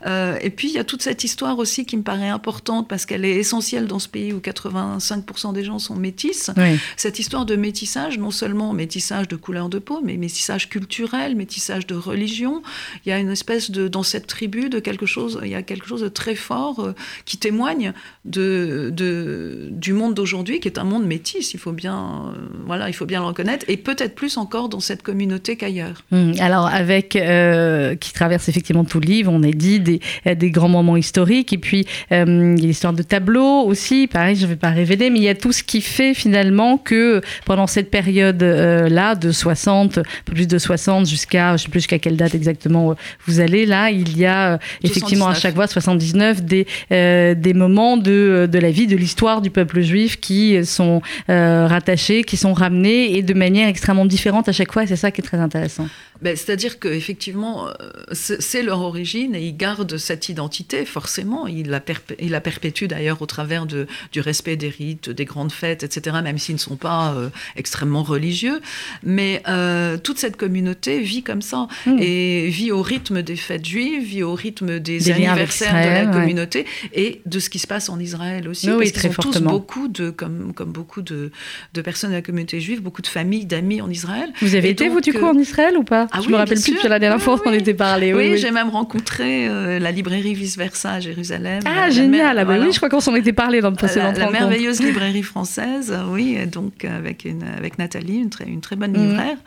Euh, 0.05 0.37
et 0.41 0.49
puis, 0.49 0.69
il 0.69 0.73
y 0.73 0.79
a 0.79 0.83
toute 0.83 1.01
cette 1.01 1.23
histoire 1.23 1.57
aussi 1.59 1.85
qui 1.85 1.97
me 1.97 2.03
paraît 2.03 2.29
importante 2.29 2.87
parce 2.87 3.05
qu'elle 3.05 3.25
est 3.25 3.35
essentielle 3.35 3.87
dans 3.87 3.99
ce 3.99 4.07
pays 4.07 4.33
où 4.33 4.39
85% 4.39 5.53
des 5.53 5.63
gens 5.63 5.79
sont 5.79 5.95
métis. 5.95 6.51
Cette 6.95 7.19
histoire 7.19 7.45
de 7.45 7.55
métissage, 7.55 8.17
non 8.17 8.31
seulement 8.31 8.73
métissage 8.73 9.27
de 9.27 9.35
couleur 9.35 9.69
de 9.69 9.79
peau, 9.79 10.01
mais 10.03 10.17
métissage 10.17 10.69
culturel, 10.69 11.35
métissage 11.35 11.87
de 11.87 11.95
religion. 11.95 12.61
Il 13.05 13.09
y 13.09 13.11
a 13.11 13.19
une 13.19 13.29
espèce 13.29 13.71
de, 13.71 13.87
dans 13.87 14.03
cette 14.03 14.27
tribu, 14.27 14.69
de 14.69 14.79
quelque 14.79 15.05
chose, 15.05 15.39
il 15.43 15.49
y 15.49 15.55
a 15.55 15.63
quelque 15.63 15.87
chose 15.87 16.01
de 16.01 16.09
très 16.09 16.35
fort 16.35 16.79
euh, 16.79 16.93
qui 17.25 17.37
témoigne 17.37 17.93
de, 18.25 18.91
de, 18.93 19.69
du 19.71 19.93
monde 19.93 20.13
d'aujourd'hui, 20.13 20.59
qui 20.59 20.67
est 20.67 20.77
un 20.77 20.83
monde 20.83 21.05
métis. 21.05 21.53
Il 21.53 21.59
faut 21.59 21.71
bien, 21.71 22.33
euh, 22.35 22.47
voilà, 22.65 22.89
il 22.89 22.93
faut 22.93 23.05
bien 23.07 23.21
le 23.21 23.27
reconnaître, 23.27 23.65
et 23.67 23.77
peut-être 23.77 24.13
plus 24.13 24.37
encore 24.37 24.69
dans 24.69 24.79
cette 24.79 25.01
communauté 25.01 25.55
qu'ailleurs. 25.55 26.03
Hum, 26.11 26.33
alors, 26.39 26.67
avec, 26.67 27.15
euh, 27.15 27.95
qui 27.95 28.13
traverse 28.13 28.49
effectivement 28.49 28.83
tout 28.83 28.99
le 28.99 29.07
livre, 29.07 29.31
on 29.33 29.41
a 29.43 29.51
dit 29.51 29.79
des, 29.79 29.99
des 30.35 30.51
grands 30.51 30.69
moments 30.69 30.97
historiques, 30.97 31.53
et 31.53 31.57
puis 31.57 31.87
euh, 32.11 32.55
il 32.57 32.61
y 32.61 32.65
a 32.65 32.67
l'histoire 32.67 32.93
de 32.93 33.03
tableaux 33.03 33.63
aussi, 33.63 34.07
pareil, 34.07 34.35
je 34.35 34.43
ne 34.43 34.49
vais 34.49 34.55
pas 34.55 34.69
révéler, 34.69 35.09
mais 35.09 35.19
il 35.19 35.23
y 35.23 35.29
a 35.29 35.35
tout 35.35 35.51
ce 35.51 35.63
qui 35.63 35.81
fait 35.81 36.13
finalement 36.13 36.77
que 36.77 37.21
pendant 37.45 37.67
cette 37.67 37.89
période-là, 37.89 39.15
de 39.15 39.31
60, 39.31 39.99
plus 40.25 40.47
de 40.47 40.57
60 40.57 41.07
jusqu'à, 41.07 41.49
je 41.49 41.53
ne 41.53 41.57
sais 41.57 41.69
plus 41.69 41.79
jusqu'à 41.79 41.99
quelle 41.99 42.17
date 42.17 42.35
exactement 42.35 42.95
vous 43.25 43.39
allez, 43.39 43.65
là, 43.65 43.89
il 43.89 44.17
y 44.17 44.25
a 44.25 44.59
effectivement 44.83 45.27
à 45.27 45.33
chaque 45.33 45.55
fois 45.55 45.67
79 45.67 46.43
des, 46.43 46.67
des 46.89 47.53
moments 47.53 47.97
de, 47.97 48.47
de 48.51 48.59
la 48.59 48.71
vie, 48.71 48.87
de 48.87 48.97
l'histoire 48.97 49.41
du 49.41 49.49
peuple 49.49 49.81
juif 49.81 50.19
qui 50.19 50.65
sont 50.65 51.01
rattachés, 51.27 52.23
qui 52.23 52.37
sont 52.37 52.53
ramenés 52.53 52.86
et 52.87 53.21
de 53.21 53.33
manière 53.33 53.67
extrêmement 53.67 54.05
différente 54.05 54.49
à 54.49 54.51
chaque 54.51 54.71
fois, 54.71 54.85
c'est 54.87 54.95
ça 54.95 55.11
qui 55.11 55.21
est 55.21 55.23
très 55.23 55.37
intéressant. 55.37 55.87
Ben, 56.21 56.35
C'est-à-dire 56.35 56.79
qu'effectivement, 56.79 57.67
euh, 57.67 57.73
c'est 58.11 58.63
leur 58.63 58.81
origine 58.81 59.35
et 59.35 59.45
ils 59.45 59.55
gardent 59.55 59.97
cette 59.97 60.29
identité, 60.29 60.85
forcément. 60.85 61.47
Ils 61.47 61.69
la, 61.69 61.81
ils 62.19 62.31
la 62.31 62.41
perpétuent 62.41 62.87
d'ailleurs 62.87 63.21
au 63.21 63.25
travers 63.25 63.65
de, 63.65 63.87
du 64.11 64.19
respect 64.19 64.55
des 64.55 64.69
rites, 64.69 65.09
des 65.09 65.25
grandes 65.25 65.51
fêtes, 65.51 65.83
etc., 65.83 66.17
même 66.23 66.37
s'ils 66.37 66.55
ne 66.55 66.59
sont 66.59 66.75
pas 66.75 67.13
euh, 67.13 67.29
extrêmement 67.55 68.03
religieux. 68.03 68.61
Mais 69.03 69.43
euh, 69.47 69.97
toute 69.97 70.17
cette 70.17 70.37
communauté 70.37 70.99
vit 70.99 71.23
comme 71.23 71.41
ça 71.41 71.67
hmm. 71.85 71.97
et 71.99 72.47
vit 72.47 72.71
au 72.71 72.81
rythme 72.81 73.21
des 73.21 73.35
fêtes 73.35 73.65
juives, 73.65 74.03
vit 74.03 74.23
au 74.23 74.33
rythme 74.33 74.79
des, 74.79 75.11
anniversaires 75.11 75.73
de 75.73 76.07
la 76.07 76.11
communauté 76.11 76.65
et 76.93 77.21
de 77.25 77.39
ce 77.39 77.49
qui 77.49 77.59
se 77.59 77.67
passe 77.67 77.89
en 77.89 77.99
Israël 77.99 78.47
aussi. 78.47 78.69
Oui, 78.71 78.91
parce 78.91 79.05
qu'ils 79.05 79.13
sont 79.13 79.21
tous 79.21 79.41
beaucoup 79.41 79.87
de, 79.87 80.09
comme, 80.09 80.53
comme 80.53 80.71
beaucoup 80.71 81.01
de, 81.01 81.31
de, 81.73 81.81
personnes 81.81 82.11
de 82.11 82.15
la 82.15 82.21
communauté 82.21 82.59
juive, 82.59 82.76
beaucoup 82.81 83.01
de 83.01 83.07
familles, 83.07 83.45
d'amis 83.45 83.81
en 83.81 83.89
Israël. 83.89 84.31
Vous 84.41 84.55
avez 84.55 84.69
été, 84.69 84.89
vous, 84.89 85.01
du 85.01 85.13
coup, 85.13 85.25
en 85.25 85.37
Israël 85.37 85.77
ou 85.77 85.83
pas? 85.83 86.07
Ah, 86.11 86.19
Je 86.23 86.29
me 86.29 86.35
rappelle 86.35 86.59
plus 86.59 86.73
depuis 86.73 86.87
la 86.87 86.99
dernière 86.99 87.21
fois 87.21 87.39
qu'on 87.39 87.53
était 87.53 87.73
parlé. 87.73 88.13
Oui, 88.13 88.37
j'ai 88.37 88.51
même 88.51 88.69
rencontré 88.69 89.47
euh, 89.47 89.79
la 89.79 89.91
librairie 89.91 90.33
Vice 90.33 90.57
Versa 90.57 90.93
à 90.93 90.99
Jérusalem. 90.99 91.61
Ah, 91.65 91.89
génial. 91.89 92.37
Ah, 92.37 92.45
bah 92.45 92.57
oui, 92.59 92.71
je 92.71 92.77
crois 92.77 92.89
qu'on 92.89 92.99
s'en 92.99 93.15
était 93.15 93.33
parlé 93.33 93.61
dans 93.61 93.69
le 93.69 93.75
précédent 93.75 94.11
La, 94.11 94.25
la 94.25 94.31
merveilleuse 94.31 94.81
librairie 94.81 95.23
française, 95.23 95.93
oui, 96.09 96.37
donc 96.47 96.85
avec, 96.85 97.25
une, 97.25 97.43
avec 97.43 97.77
Nathalie, 97.77 98.17
une 98.17 98.29
très, 98.29 98.45
une 98.45 98.61
très 98.61 98.75
bonne 98.75 98.91
mhm. 98.91 99.09
libraire. 99.09 99.37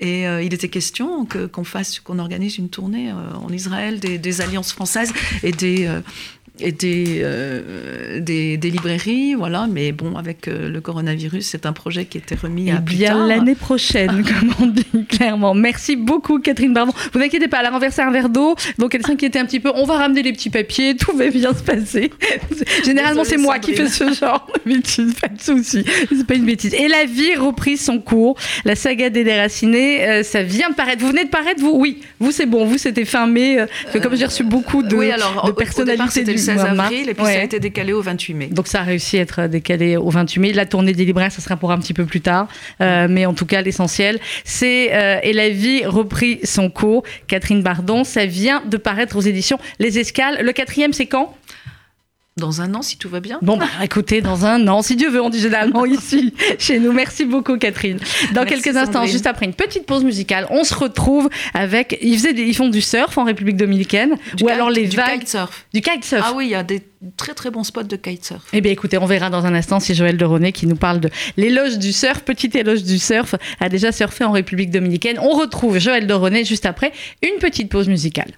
Et 0.00 0.26
euh, 0.26 0.42
il 0.42 0.52
était 0.54 0.68
question 0.68 1.26
qu'on 1.26 1.64
fasse, 1.64 2.00
qu'on 2.00 2.18
organise 2.18 2.58
une 2.58 2.68
tournée 2.68 3.10
euh, 3.10 3.36
en 3.36 3.50
Israël 3.50 4.00
des, 4.00 4.18
des, 4.18 4.40
alliances 4.40 4.72
françaises 4.72 5.12
et 5.42 5.52
des 5.52 5.88
et 6.60 6.70
des, 6.70 7.20
euh, 7.24 8.20
des, 8.20 8.56
des, 8.56 8.70
librairies, 8.70 9.34
voilà. 9.34 9.66
Mais 9.68 9.90
bon, 9.90 10.16
avec 10.16 10.46
euh, 10.46 10.68
le 10.68 10.80
coronavirus, 10.80 11.44
c'est 11.46 11.66
un 11.66 11.72
projet 11.72 12.04
qui 12.04 12.18
était 12.18 12.36
remis 12.36 12.70
à 12.70 12.76
plus 12.76 12.96
bien 12.96 13.26
l'année 13.26 13.56
prochaine, 13.56 14.24
comme 14.40 14.54
on 14.60 14.66
dit 14.66 14.86
clairement. 15.08 15.54
Merci 15.54 15.96
beaucoup, 15.96 16.38
Catherine 16.38 16.72
Bardon. 16.72 16.92
Vous 17.12 17.20
inquiétez 17.20 17.48
pas, 17.48 17.58
elle 17.58 17.66
a 17.66 17.70
renversé 17.70 18.02
un 18.02 18.12
verre 18.12 18.28
d'eau, 18.28 18.54
donc 18.78 18.94
elle 18.94 19.04
s'inquiétait 19.04 19.40
un 19.40 19.46
petit 19.46 19.58
peu. 19.58 19.72
On 19.74 19.84
va 19.84 19.96
ramener 19.96 20.22
les 20.22 20.32
petits 20.32 20.50
papiers, 20.50 20.96
tout 20.98 21.16
va 21.16 21.28
bien 21.28 21.52
se 21.54 21.62
passer. 21.62 22.12
Généralement, 22.84 23.24
c'est 23.24 23.36
moi 23.36 23.58
qui 23.58 23.74
fais 23.74 23.88
ce 23.88 24.12
genre 24.12 24.46
de 24.54 24.74
bêtises, 24.74 25.14
pas 25.14 25.28
de 25.28 25.40
souci. 25.40 25.84
C'est 26.08 26.26
pas 26.26 26.34
une 26.34 26.46
bêtise. 26.46 26.72
Et 26.74 26.86
la 26.86 27.04
vie 27.04 27.34
reprit 27.34 27.76
son 27.76 27.98
cours. 27.98 28.36
La 28.64 28.76
saga 28.76 29.10
des 29.10 29.24
déracinés, 29.24 30.06
euh, 30.06 30.22
ça 30.22 30.44
vient 30.44 30.70
de 30.70 30.74
paraître. 30.74 31.00
Vous 31.02 31.08
venez 31.08 31.24
de 31.24 31.30
paraître, 31.30 31.60
vous? 31.60 31.72
Oui, 31.74 32.00
vous 32.20 32.30
c'est 32.30 32.46
bon, 32.46 32.64
vous 32.64 32.78
c'était 32.78 33.04
fin 33.04 33.26
mai. 33.26 33.58
comme 34.00 34.14
j'ai 34.14 34.26
reçu 34.26 34.44
beaucoup 34.44 34.84
de, 34.84 34.94
oui, 34.94 35.10
alors, 35.10 35.46
de 35.46 35.50
personnalités 35.50 36.22
du 36.22 36.43
16 36.44 36.60
avril, 36.60 37.08
et 37.08 37.14
puis 37.14 37.24
ça 37.24 37.40
a 37.40 37.42
été 37.42 37.60
décalé 37.60 37.92
au 37.92 38.02
28 38.02 38.34
mai. 38.34 38.46
Donc 38.46 38.66
ça 38.66 38.80
a 38.80 38.82
réussi 38.82 39.18
à 39.18 39.22
être 39.22 39.46
décalé 39.46 39.96
au 39.96 40.10
28 40.10 40.40
mai. 40.40 40.52
La 40.52 40.66
tournée 40.66 40.92
des 40.92 41.04
libraires, 41.04 41.32
ça 41.32 41.42
sera 41.42 41.56
pour 41.56 41.72
un 41.72 41.78
petit 41.78 41.94
peu 41.94 42.04
plus 42.04 42.20
tard. 42.20 42.48
Euh, 42.80 43.06
mais 43.08 43.26
en 43.26 43.34
tout 43.34 43.46
cas, 43.46 43.62
l'essentiel, 43.62 44.18
c'est 44.44 44.94
euh, 44.94 45.18
Et 45.22 45.32
la 45.32 45.48
vie 45.48 45.84
reprit 45.84 46.40
son 46.44 46.70
cours. 46.70 47.02
Catherine 47.26 47.62
Bardon, 47.62 48.04
ça 48.04 48.26
vient 48.26 48.62
de 48.66 48.76
paraître 48.76 49.16
aux 49.16 49.20
éditions 49.20 49.58
Les 49.78 49.98
Escales. 49.98 50.38
Le 50.42 50.52
quatrième, 50.52 50.92
c'est 50.92 51.06
quand? 51.06 51.34
Dans 52.36 52.60
un 52.60 52.74
an, 52.74 52.82
si 52.82 52.96
tout 52.96 53.08
va 53.08 53.20
bien. 53.20 53.38
Bon, 53.42 53.56
bah, 53.56 53.68
écoutez, 53.84 54.20
dans 54.20 54.44
un 54.44 54.66
an, 54.66 54.82
si 54.82 54.96
Dieu 54.96 55.08
veut, 55.08 55.22
on 55.22 55.30
dit 55.30 55.38
généralement 55.38 55.86
ici, 55.86 56.34
chez 56.58 56.80
nous. 56.80 56.92
Merci 56.92 57.24
beaucoup, 57.24 57.56
Catherine. 57.58 58.00
Dans 58.32 58.44
quelques 58.44 58.76
instants, 58.76 59.06
juste 59.06 59.26
après 59.26 59.46
une 59.46 59.54
petite 59.54 59.86
pause 59.86 60.02
musicale, 60.02 60.48
on 60.50 60.64
se 60.64 60.74
retrouve 60.74 61.28
avec. 61.52 61.96
Ils, 62.02 62.16
faisaient 62.16 62.32
ils 62.32 62.54
font 62.54 62.68
du 62.68 62.80
surf 62.80 63.16
en 63.18 63.24
République 63.24 63.56
dominicaine. 63.56 64.16
ou 64.42 64.48
alors 64.48 64.68
les 64.68 64.88
du 64.88 64.96
vagues. 64.96 65.20
Kitesurf. 65.20 65.66
Du 65.72 65.80
kitesurf. 65.80 66.24
Ah 66.26 66.32
oui, 66.34 66.46
il 66.46 66.50
y 66.50 66.56
a 66.56 66.64
des 66.64 66.82
très 67.16 67.34
très 67.34 67.52
bons 67.52 67.62
spots 67.62 67.84
de 67.84 67.96
kitesurf. 67.96 68.42
Eh 68.52 68.60
bien, 68.60 68.72
écoutez, 68.72 68.98
on 68.98 69.06
verra 69.06 69.30
dans 69.30 69.46
un 69.46 69.54
instant 69.54 69.78
si 69.78 69.94
Joël 69.94 70.16
de 70.16 70.24
René, 70.24 70.50
qui 70.50 70.66
nous 70.66 70.76
parle 70.76 70.98
de 70.98 71.10
l'éloge 71.36 71.78
du 71.78 71.92
surf, 71.92 72.22
petite 72.22 72.56
éloge 72.56 72.82
du 72.82 72.98
surf, 72.98 73.36
a 73.60 73.68
déjà 73.68 73.92
surfé 73.92 74.24
en 74.24 74.32
République 74.32 74.72
dominicaine. 74.72 75.20
On 75.20 75.38
retrouve 75.38 75.78
Joël 75.78 76.08
de 76.08 76.14
René 76.14 76.44
juste 76.44 76.66
après 76.66 76.92
une 77.22 77.38
petite 77.38 77.68
pause 77.68 77.86
musicale. 77.86 78.32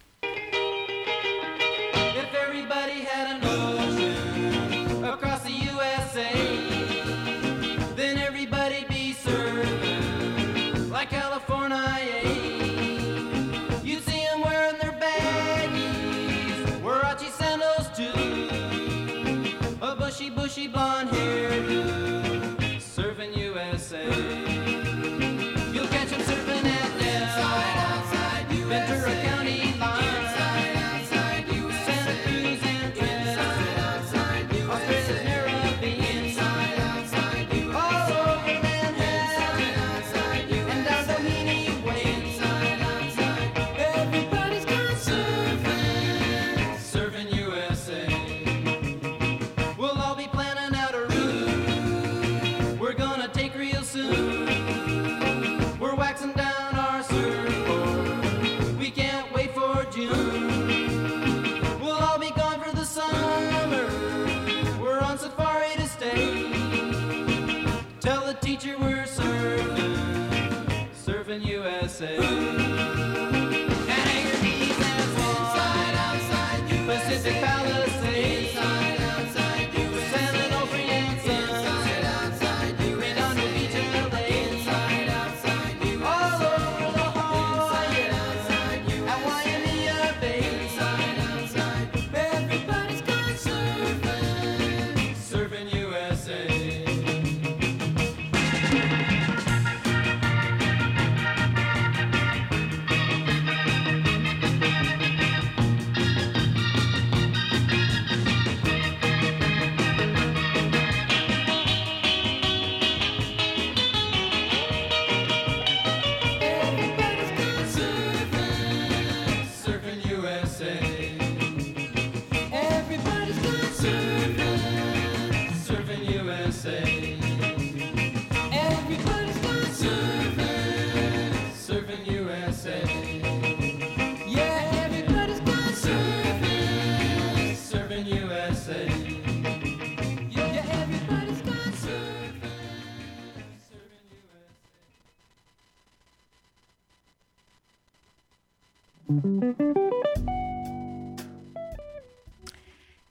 say 72.15 72.56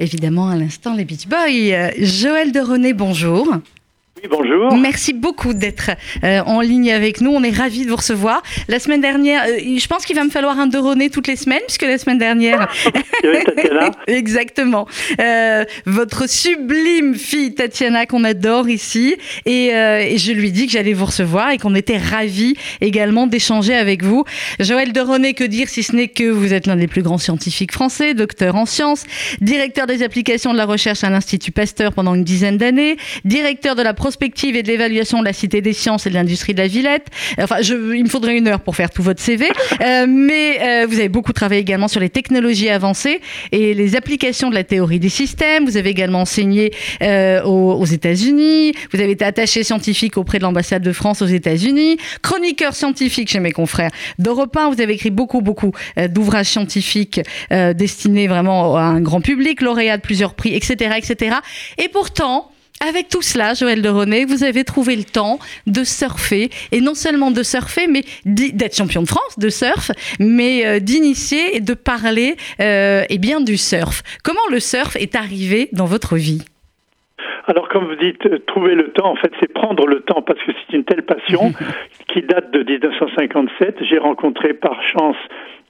Évidemment, 0.05 0.49
à 0.49 0.55
l'instant, 0.55 0.93
les 0.93 1.03
Beach 1.03 1.27
Boys. 1.27 1.73
Euh, 1.73 1.89
Joël 1.97 2.51
de 2.51 2.59
René, 2.59 2.93
bonjour. 2.93 3.47
Bonjour. 4.57 4.77
Merci 4.77 5.13
beaucoup 5.13 5.53
d'être 5.53 5.91
euh, 6.23 6.41
en 6.45 6.61
ligne 6.61 6.91
avec 6.91 7.21
nous. 7.21 7.31
On 7.31 7.43
est 7.43 7.55
ravis 7.55 7.85
de 7.85 7.89
vous 7.89 7.95
recevoir. 7.95 8.41
La 8.67 8.79
semaine 8.79 9.01
dernière, 9.01 9.43
euh, 9.47 9.77
je 9.77 9.87
pense 9.87 10.05
qu'il 10.05 10.15
va 10.15 10.23
me 10.23 10.29
falloir 10.29 10.59
un 10.59 10.67
de 10.67 10.77
René 10.77 11.09
toutes 11.09 11.27
les 11.27 11.35
semaines, 11.35 11.61
puisque 11.67 11.83
la 11.83 11.97
semaine 11.97 12.17
dernière. 12.17 12.67
Tatiana. 13.21 13.91
Exactement. 14.07 14.87
Euh, 15.19 15.65
votre 15.85 16.29
sublime 16.29 17.15
fille 17.15 17.53
Tatiana 17.53 18.05
qu'on 18.05 18.23
adore 18.23 18.69
ici. 18.69 19.15
Et, 19.45 19.67
et 19.67 20.17
je 20.17 20.31
lui 20.31 20.51
dis 20.51 20.67
que 20.67 20.71
j'allais 20.71 20.93
vous 20.93 21.05
recevoir 21.05 21.51
et 21.51 21.57
qu'on 21.57 21.75
était 21.75 21.97
ravis 21.97 22.55
également 22.81 23.27
d'échanger 23.27 23.75
avec 23.75 24.03
vous. 24.03 24.23
Joël 24.59 24.93
de 24.93 25.01
René, 25.01 25.33
que 25.33 25.43
dire 25.43 25.69
si 25.69 25.83
ce 25.83 25.95
n'est 25.95 26.07
que 26.07 26.29
vous 26.29 26.53
êtes 26.53 26.67
l'un 26.67 26.75
des 26.75 26.87
plus 26.87 27.01
grands 27.01 27.17
scientifiques 27.17 27.71
français, 27.71 28.13
docteur 28.13 28.55
en 28.55 28.65
sciences, 28.65 29.03
directeur 29.41 29.87
des 29.87 30.03
applications 30.03 30.53
de 30.53 30.57
la 30.57 30.65
recherche 30.65 31.03
à 31.03 31.09
l'Institut 31.09 31.51
Pasteur 31.51 31.93
pendant 31.93 32.15
une 32.15 32.23
dizaine 32.23 32.57
d'années, 32.57 32.97
directeur 33.23 33.75
de 33.75 33.81
la 33.81 33.93
prospective 33.93 34.44
et 34.53 34.63
de 34.63 34.67
l'évaluation 34.67 35.19
de 35.19 35.25
la 35.25 35.33
Cité 35.33 35.61
des 35.61 35.73
sciences 35.73 36.05
et 36.05 36.09
de 36.09 36.15
l'industrie 36.15 36.53
de 36.53 36.59
la 36.59 36.67
Villette. 36.67 37.07
Enfin, 37.41 37.61
je, 37.61 37.95
il 37.95 38.03
me 38.03 38.09
faudrait 38.09 38.37
une 38.37 38.47
heure 38.47 38.59
pour 38.59 38.75
faire 38.75 38.89
tout 38.89 39.01
votre 39.01 39.21
CV. 39.21 39.47
Euh, 39.81 40.05
mais 40.07 40.59
euh, 40.61 40.87
vous 40.87 40.95
avez 40.95 41.09
beaucoup 41.09 41.33
travaillé 41.33 41.59
également 41.61 41.87
sur 41.87 41.99
les 41.99 42.09
technologies 42.09 42.69
avancées 42.69 43.19
et 43.51 43.73
les 43.73 43.95
applications 43.95 44.49
de 44.49 44.55
la 44.55 44.63
théorie 44.63 44.99
des 44.99 45.09
systèmes. 45.09 45.65
Vous 45.65 45.75
avez 45.75 45.89
également 45.89 46.21
enseigné 46.21 46.71
euh, 47.01 47.43
aux, 47.43 47.73
aux 47.73 47.85
États-Unis. 47.85 48.73
Vous 48.93 49.01
avez 49.01 49.11
été 49.11 49.25
attaché 49.25 49.63
scientifique 49.63 50.17
auprès 50.17 50.39
de 50.39 50.43
l'ambassade 50.43 50.81
de 50.81 50.93
France 50.93 51.21
aux 51.21 51.27
États-Unis. 51.27 51.97
Chroniqueur 52.21 52.73
scientifique 52.73 53.29
chez 53.29 53.39
mes 53.39 53.51
confrères 53.51 53.91
d'Europe 54.17 54.55
1. 54.55 54.71
Vous 54.71 54.81
avez 54.81 54.93
écrit 54.93 55.11
beaucoup, 55.11 55.41
beaucoup 55.41 55.73
d'ouvrages 56.09 56.47
scientifiques 56.47 57.19
destinés 57.51 58.27
vraiment 58.27 58.77
à 58.77 58.83
un 58.83 59.01
grand 59.01 59.21
public, 59.21 59.61
lauréat 59.61 59.97
de 59.97 60.01
plusieurs 60.01 60.35
prix, 60.35 60.55
etc., 60.55 60.95
etc. 60.97 61.37
Et 61.77 61.89
pourtant, 61.89 62.49
avec 62.81 63.09
tout 63.09 63.21
cela, 63.21 63.53
Joël 63.53 63.81
de 63.81 63.89
René, 63.89 64.25
vous 64.25 64.43
avez 64.43 64.63
trouvé 64.63 64.95
le 64.95 65.03
temps 65.03 65.39
de 65.67 65.83
surfer, 65.83 66.49
et 66.71 66.81
non 66.81 66.93
seulement 66.93 67.31
de 67.31 67.43
surfer, 67.43 67.87
mais 67.87 68.01
d'être 68.25 68.75
champion 68.75 69.01
de 69.01 69.07
France 69.07 69.39
de 69.39 69.49
surf, 69.49 69.91
mais 70.19 70.65
euh, 70.65 70.79
d'initier 70.79 71.55
et 71.55 71.61
de 71.61 71.73
parler 71.73 72.35
euh, 72.59 73.03
eh 73.09 73.17
bien, 73.17 73.41
du 73.41 73.57
surf. 73.57 74.03
Comment 74.23 74.47
le 74.51 74.59
surf 74.59 74.95
est 74.95 75.15
arrivé 75.15 75.69
dans 75.73 75.85
votre 75.85 76.15
vie? 76.15 76.45
Alors, 77.47 77.69
comme 77.69 77.85
vous 77.85 77.95
dites, 77.95 78.25
euh, 78.25 78.39
trouver 78.47 78.75
le 78.75 78.91
temps, 78.91 79.11
en 79.11 79.15
fait, 79.15 79.31
c'est 79.39 79.51
prendre 79.51 79.85
le 79.87 80.01
temps 80.01 80.21
parce 80.21 80.39
que 80.39 80.51
c'est 80.51 80.75
une 80.75 80.83
telle 80.83 81.03
passion 81.03 81.53
qui 82.07 82.21
date 82.21 82.51
de 82.51 82.63
1957. 82.63 83.77
J'ai 83.89 83.99
rencontré 83.99 84.53
par 84.53 84.81
chance 84.83 85.17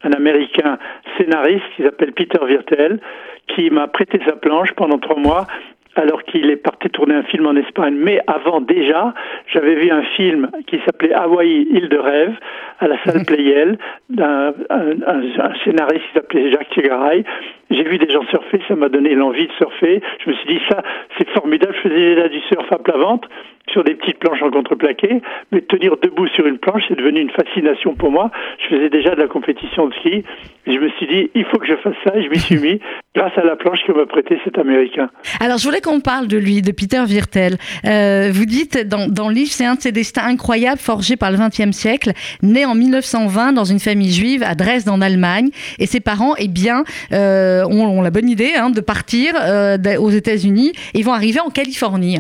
un 0.04 0.12
Américain 0.12 0.78
scénariste 1.18 1.66
qui 1.76 1.84
s'appelle 1.84 2.14
Peter 2.14 2.40
Virtel, 2.48 3.00
qui 3.48 3.70
m'a 3.70 3.88
prêté 3.88 4.20
sa 4.26 4.34
planche 4.34 4.72
pendant 4.74 5.00
trois 5.00 5.20
mois 5.20 5.48
alors 5.96 6.24
qu'il 6.24 6.50
est 6.50 6.56
parti 6.58 6.90
tourner 6.90 7.16
un 7.16 7.24
film 7.24 7.48
en 7.48 7.56
Espagne. 7.56 7.96
Mais 7.98 8.20
avant 8.28 8.62
déjà, 8.62 9.14
j'avais 9.48 9.76
vu 9.76 9.90
un 9.92 10.04
film 10.04 10.50
qui 10.68 10.80
s'appelait 10.86 11.14
Hawaii, 11.14 11.68
île 11.72 11.90
de 11.90 11.98
rêve, 11.98 12.34
à 12.80 12.88
la 12.88 13.02
salle 13.04 13.26
Playel, 13.26 13.78
d'un 14.10 14.54
un, 14.70 14.92
un- 15.08 15.40
un 15.40 15.54
scénariste 15.64 16.04
qui 16.08 16.14
s'appelait 16.14 16.52
Jacques 16.52 16.72
Tchegaray. 16.74 17.24
J'ai 17.72 17.84
vu 17.84 17.98
des 17.98 18.10
gens 18.12 18.24
surfer, 18.30 18.60
ça 18.68 18.76
m'a 18.76 18.90
donné 18.90 19.16
l'envie 19.16 19.48
de 19.48 19.52
surfer. 19.54 20.02
Je 20.24 20.30
me 20.30 20.36
suis 20.36 20.48
dit, 20.56 20.62
ça, 20.70 20.84
c'est 21.18 21.30
formidable. 21.30 21.74
Je 21.84 21.90
faisais 21.90 22.16
là 22.16 22.28
du 22.28 22.40
surf 22.42 22.72
à 22.72 22.78
plat 22.78 22.98
ventre, 22.98 23.28
sur 23.72 23.84
des 23.84 23.96
petites 23.96 24.20
planches 24.20 24.42
en 24.42 24.52
contreplaqué, 24.52 25.22
mais 25.52 25.62
tenir 25.62 25.98
debout 26.02 26.28
sur 26.28 26.46
une 26.46 26.58
planche, 26.58 26.84
c'est 26.88 26.98
devenu 26.98 27.22
une 27.22 27.32
fascination 27.32 27.96
pour 27.96 28.12
moi. 28.12 28.32
Je 28.60 28.76
faisais 28.76 28.90
déjà 28.90 29.16
de 29.16 29.22
la 29.22 29.28
compétition 29.28 29.88
de 29.88 29.94
ski. 29.96 30.24
Et 30.68 30.74
je 30.74 30.80
me 30.80 30.90
suis 30.90 31.06
dit, 31.06 31.30
il 31.36 31.46
faut 31.46 31.58
que 31.58 31.68
je 31.68 31.76
fasse 31.76 31.94
ça, 32.04 32.16
et 32.16 32.24
je 32.24 32.30
m'y 32.30 32.40
suis 32.40 32.58
mis, 32.58 32.80
grâce 33.16 33.38
à 33.38 33.44
la 33.44 33.56
planche 33.56 33.80
que 33.86 33.92
m'a 33.92 34.06
prêté 34.08 34.40
cet 34.44 34.58
Américain. 34.58 35.10
Alors, 35.40 35.60
je 35.60 35.64
voulais 35.66 35.82
qu'on 35.82 36.00
parle 36.00 36.28
de 36.28 36.38
lui, 36.38 36.62
de 36.64 36.72
Peter 36.72 37.04
Virtel. 37.06 37.58
Euh, 37.86 38.32
vous 38.32 38.46
dites 38.46 38.88
dans, 38.88 39.08
dans 39.08 39.30
le 39.30 39.36
livre, 39.36 39.52
c'est 39.52 39.66
un 39.66 39.76
de 39.76 39.82
ses 39.82 39.92
destins 39.92 40.26
incroyables 40.26 40.80
forgés 40.80 41.18
par 41.18 41.32
le 41.32 41.38
XXe 41.38 41.72
siècle, 41.72 42.14
né 42.42 42.66
en 42.66 42.74
1920 42.74 43.54
dans 43.54 43.64
une 43.64 43.80
famille 43.80 44.12
juive 44.12 44.42
à 44.44 44.56
Dresde 44.56 44.90
en 44.90 45.02
Allemagne, 45.02 45.50
et 45.78 45.86
ses 45.86 46.00
parents, 46.00 46.34
eh 46.40 46.48
bien, 46.48 46.84
euh, 47.14 47.64
ont, 47.66 47.86
ont 47.86 48.02
la 48.02 48.10
bonne 48.10 48.30
idée 48.30 48.54
hein, 48.58 48.72
de 48.72 48.82
partir 48.82 49.34
euh, 49.40 49.78
aux 50.00 50.10
États-Unis. 50.10 50.74
Ils 50.96 51.06
vont 51.06 51.14
arriver 51.14 51.40
en 51.40 51.50
Californie. 51.50 52.20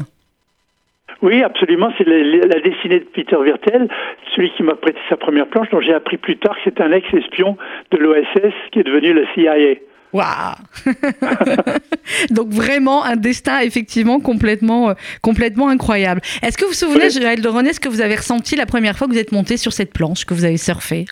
Oui, 1.25 1.41
absolument. 1.41 1.91
C'est 1.97 2.07
la, 2.07 2.45
la 2.45 2.59
destinée 2.61 2.99
de 2.99 3.05
Peter 3.05 3.35
Virtel, 3.43 3.89
celui 4.35 4.51
qui 4.51 4.61
m'a 4.61 4.75
prêté 4.75 4.99
sa 5.09 5.17
première 5.17 5.47
planche, 5.47 5.67
dont 5.71 5.81
j'ai 5.81 5.93
appris 5.93 6.17
plus 6.17 6.37
tard 6.37 6.55
que 6.55 6.61
c'est 6.65 6.79
un 6.79 6.91
ex-espion 6.91 7.57
de 7.89 7.97
l'OSS 7.97 8.53
qui 8.71 8.79
est 8.79 8.83
devenu 8.83 9.11
la 9.11 9.23
CIA. 9.33 9.79
Waouh 10.13 10.55
Donc 12.29 12.49
vraiment 12.49 13.03
un 13.03 13.15
destin 13.15 13.59
effectivement 13.61 14.19
complètement, 14.19 14.91
euh, 14.91 14.93
complètement 15.23 15.67
incroyable. 15.69 16.21
Est-ce 16.43 16.57
que 16.57 16.65
vous 16.65 16.69
vous 16.69 16.75
souvenez, 16.75 17.05
Oui. 17.05 17.19
Joël 17.19 17.41
de 17.41 17.49
René, 17.49 17.73
ce 17.73 17.79
que 17.79 17.89
vous 17.89 18.01
avez 18.01 18.15
ressenti 18.15 18.55
la 18.55 18.67
première 18.67 18.95
fois 18.95 19.07
que 19.07 19.13
vous 19.13 19.19
êtes 19.19 19.31
monté 19.31 19.57
sur 19.57 19.73
cette 19.73 19.93
planche, 19.93 20.25
que 20.25 20.35
vous 20.35 20.45
avez 20.45 20.57
surfé? 20.57 21.05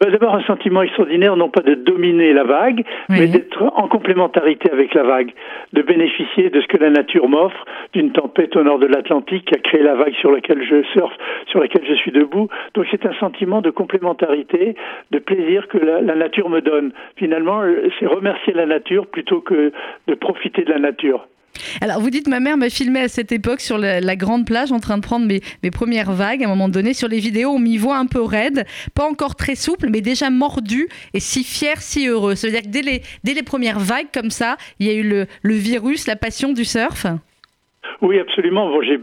D'abord, 0.00 0.34
un 0.34 0.42
sentiment 0.42 0.82
extraordinaire, 0.82 1.36
non 1.36 1.48
pas 1.48 1.62
de 1.62 1.74
dominer 1.74 2.32
la 2.34 2.44
vague, 2.44 2.84
Oui. 3.08 3.16
mais 3.18 3.26
d'être 3.28 3.62
en 3.76 3.88
complémentarité 3.88 4.70
avec 4.70 4.92
la 4.92 5.02
vague, 5.02 5.32
de 5.72 5.82
bénéficier 5.82 6.50
de 6.50 6.60
ce 6.60 6.66
que 6.66 6.76
la 6.76 6.90
nature 6.90 7.28
m'offre, 7.28 7.64
d'une 7.94 8.12
tempête 8.12 8.54
au 8.56 8.62
nord 8.62 8.78
de 8.78 8.86
l'Atlantique 8.86 9.46
qui 9.46 9.54
a 9.54 9.58
créé 9.58 9.82
la 9.82 9.94
vague 9.94 10.14
sur 10.16 10.30
laquelle 10.30 10.62
je 10.62 10.82
surfe, 10.92 11.14
sur 11.46 11.60
laquelle 11.60 11.84
je 11.88 11.94
suis 11.94 12.12
debout. 12.12 12.48
Donc 12.74 12.86
c'est 12.90 13.06
un 13.06 13.14
sentiment 13.14 13.62
de 13.62 13.70
complémentarité, 13.70 14.74
de 15.12 15.18
plaisir 15.18 15.66
que 15.68 15.78
la, 15.78 16.02
la 16.02 16.14
nature 16.14 16.50
me 16.50 16.60
donne. 16.60 16.92
Finalement, 17.16 17.62
euh, 17.62 17.88
c'est 17.98 18.06
remercier 18.06 18.52
la 18.52 18.66
nature 18.66 19.06
plutôt 19.06 19.40
que 19.40 19.72
de 20.08 20.14
profiter 20.14 20.62
de 20.62 20.72
la 20.72 20.78
nature. 20.78 21.26
Alors, 21.80 22.00
vous 22.00 22.10
dites, 22.10 22.28
ma 22.28 22.40
mère 22.40 22.56
m'a 22.56 22.70
filmé 22.70 23.00
à 23.00 23.08
cette 23.08 23.32
époque 23.32 23.60
sur 23.60 23.78
la, 23.78 24.16
grande 24.16 24.46
plage 24.46 24.72
en 24.72 24.80
train 24.80 24.96
de 24.96 25.02
prendre 25.02 25.26
mes, 25.26 25.70
premières 25.70 26.12
vagues. 26.12 26.42
À 26.42 26.46
un 26.46 26.48
moment 26.48 26.68
donné, 26.68 26.94
sur 26.94 27.08
les 27.08 27.18
vidéos, 27.18 27.50
on 27.50 27.58
m'y 27.58 27.76
voit 27.76 27.98
un 27.98 28.06
peu 28.06 28.22
raide, 28.22 28.66
pas 28.94 29.04
encore 29.04 29.34
très 29.34 29.54
souple, 29.54 29.88
mais 29.90 30.00
déjà 30.00 30.30
mordu 30.30 30.88
et 31.12 31.20
si 31.20 31.44
fier, 31.44 31.80
si 31.82 32.06
heureux. 32.06 32.34
Ça 32.34 32.46
veut 32.46 32.52
dire 32.52 32.62
que 32.62 32.68
dès 32.68 33.34
les, 33.34 33.42
premières 33.42 33.80
vagues, 33.80 34.08
comme 34.12 34.30
ça, 34.30 34.56
il 34.80 34.86
y 34.86 34.90
a 34.90 34.94
eu 34.94 35.26
le 35.42 35.54
virus, 35.54 36.06
la 36.06 36.16
passion 36.16 36.52
du 36.52 36.64
surf. 36.64 37.06
Oui, 38.02 38.18
absolument. 38.18 38.68
Bon, 38.70 38.82
j'ai- 38.82 38.98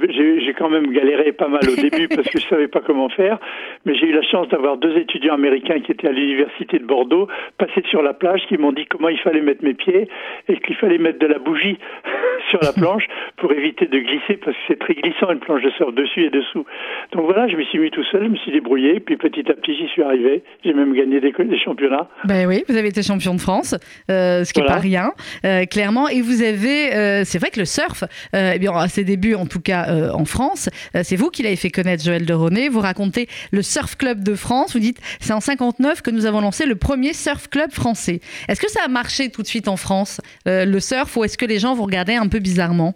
quand 0.57 0.69
même 0.69 0.91
galéré 0.93 1.31
pas 1.31 1.47
mal 1.47 1.61
au 1.67 1.75
début 1.75 2.07
parce 2.15 2.27
que 2.29 2.39
je 2.39 2.47
savais 2.47 2.67
pas 2.67 2.79
comment 2.85 3.09
faire, 3.09 3.39
mais 3.85 3.95
j'ai 3.95 4.05
eu 4.07 4.13
la 4.13 4.21
chance 4.21 4.47
d'avoir 4.49 4.77
deux 4.77 4.95
étudiants 4.97 5.33
américains 5.33 5.79
qui 5.79 5.91
étaient 5.91 6.07
à 6.07 6.11
l'université 6.11 6.77
de 6.77 6.85
Bordeaux, 6.85 7.27
passés 7.57 7.81
sur 7.89 8.01
la 8.03 8.13
plage, 8.13 8.41
qui 8.47 8.57
m'ont 8.57 8.71
dit 8.71 8.85
comment 8.85 9.09
il 9.09 9.17
fallait 9.19 9.41
mettre 9.41 9.63
mes 9.63 9.73
pieds 9.73 10.07
et 10.47 10.57
qu'il 10.57 10.75
fallait 10.75 10.99
mettre 10.99 11.17
de 11.19 11.25
la 11.27 11.39
bougie 11.39 11.77
sur 12.51 12.59
la 12.61 12.71
planche 12.79 13.05
pour 13.37 13.51
éviter 13.51 13.85
de 13.87 13.97
glisser 13.99 14.37
parce 14.37 14.55
que 14.55 14.63
c'est 14.67 14.79
très 14.79 14.93
glissant 14.93 15.31
une 15.31 15.39
planche 15.39 15.63
de 15.63 15.71
surf 15.71 15.93
dessus 15.93 16.25
et 16.25 16.29
dessous. 16.29 16.65
Donc 17.13 17.25
voilà, 17.25 17.47
je 17.47 17.55
me 17.55 17.63
suis 17.63 17.79
mis 17.79 17.89
tout 17.89 18.03
seul, 18.11 18.23
je 18.25 18.29
me 18.29 18.35
suis 18.37 18.51
débrouillé, 18.51 18.99
puis 18.99 19.17
petit 19.17 19.49
à 19.49 19.55
petit 19.55 19.75
j'y 19.75 19.87
suis 19.87 20.03
arrivé. 20.03 20.43
J'ai 20.63 20.73
même 20.73 20.93
gagné 20.93 21.19
des, 21.19 21.31
des 21.31 21.59
championnats. 21.59 22.07
Ben 22.25 22.47
oui, 22.47 22.63
vous 22.69 22.77
avez 22.77 22.89
été 22.89 23.01
champion 23.01 23.33
de 23.33 23.41
France, 23.41 23.73
euh, 24.11 24.43
ce 24.43 24.53
qui 24.53 24.59
n'est 24.59 24.65
Voilà. 24.67 24.75
pas 24.77 24.81
rien, 24.81 25.11
euh, 25.45 25.65
clairement. 25.65 26.07
Et 26.09 26.21
vous 26.21 26.43
avez, 26.43 26.93
euh, 26.93 27.21
c'est 27.23 27.39
vrai 27.39 27.49
que 27.49 27.59
le 27.59 27.65
surf, 27.65 28.03
eh 28.33 28.59
bien, 28.59 28.71
à 28.77 28.87
ses 28.87 29.03
débuts, 29.03 29.35
en 29.35 29.45
tout 29.45 29.61
cas 29.61 29.87
euh, 29.89 30.11
en 30.11 30.25
France, 30.25 30.69
euh, 30.95 31.01
c'est 31.03 31.15
vous 31.15 31.29
qui 31.29 31.43
l'avez 31.43 31.55
fait 31.55 31.69
connaître, 31.69 32.03
Joël 32.03 32.25
de 32.25 32.33
René. 32.33 32.69
Vous 32.69 32.79
racontez 32.79 33.27
le 33.51 33.61
Surf 33.61 33.95
Club 33.95 34.23
de 34.23 34.35
France. 34.35 34.73
Vous 34.73 34.79
dites, 34.79 34.99
c'est 35.19 35.33
en 35.33 35.39
59 35.39 36.01
que 36.01 36.11
nous 36.11 36.25
avons 36.25 36.41
lancé 36.41 36.65
le 36.65 36.75
premier 36.75 37.13
surf 37.13 37.49
club 37.49 37.71
français. 37.71 38.19
Est-ce 38.47 38.61
que 38.61 38.69
ça 38.69 38.81
a 38.85 38.87
marché 38.87 39.29
tout 39.29 39.41
de 39.41 39.47
suite 39.47 39.67
en 39.67 39.77
France, 39.77 40.21
euh, 40.47 40.65
le 40.65 40.79
surf, 40.79 41.15
ou 41.17 41.23
est-ce 41.23 41.37
que 41.37 41.45
les 41.45 41.59
gens 41.59 41.73
vous 41.73 41.83
regardaient 41.83 42.15
un 42.15 42.27
peu 42.27 42.39
bizarrement? 42.39 42.93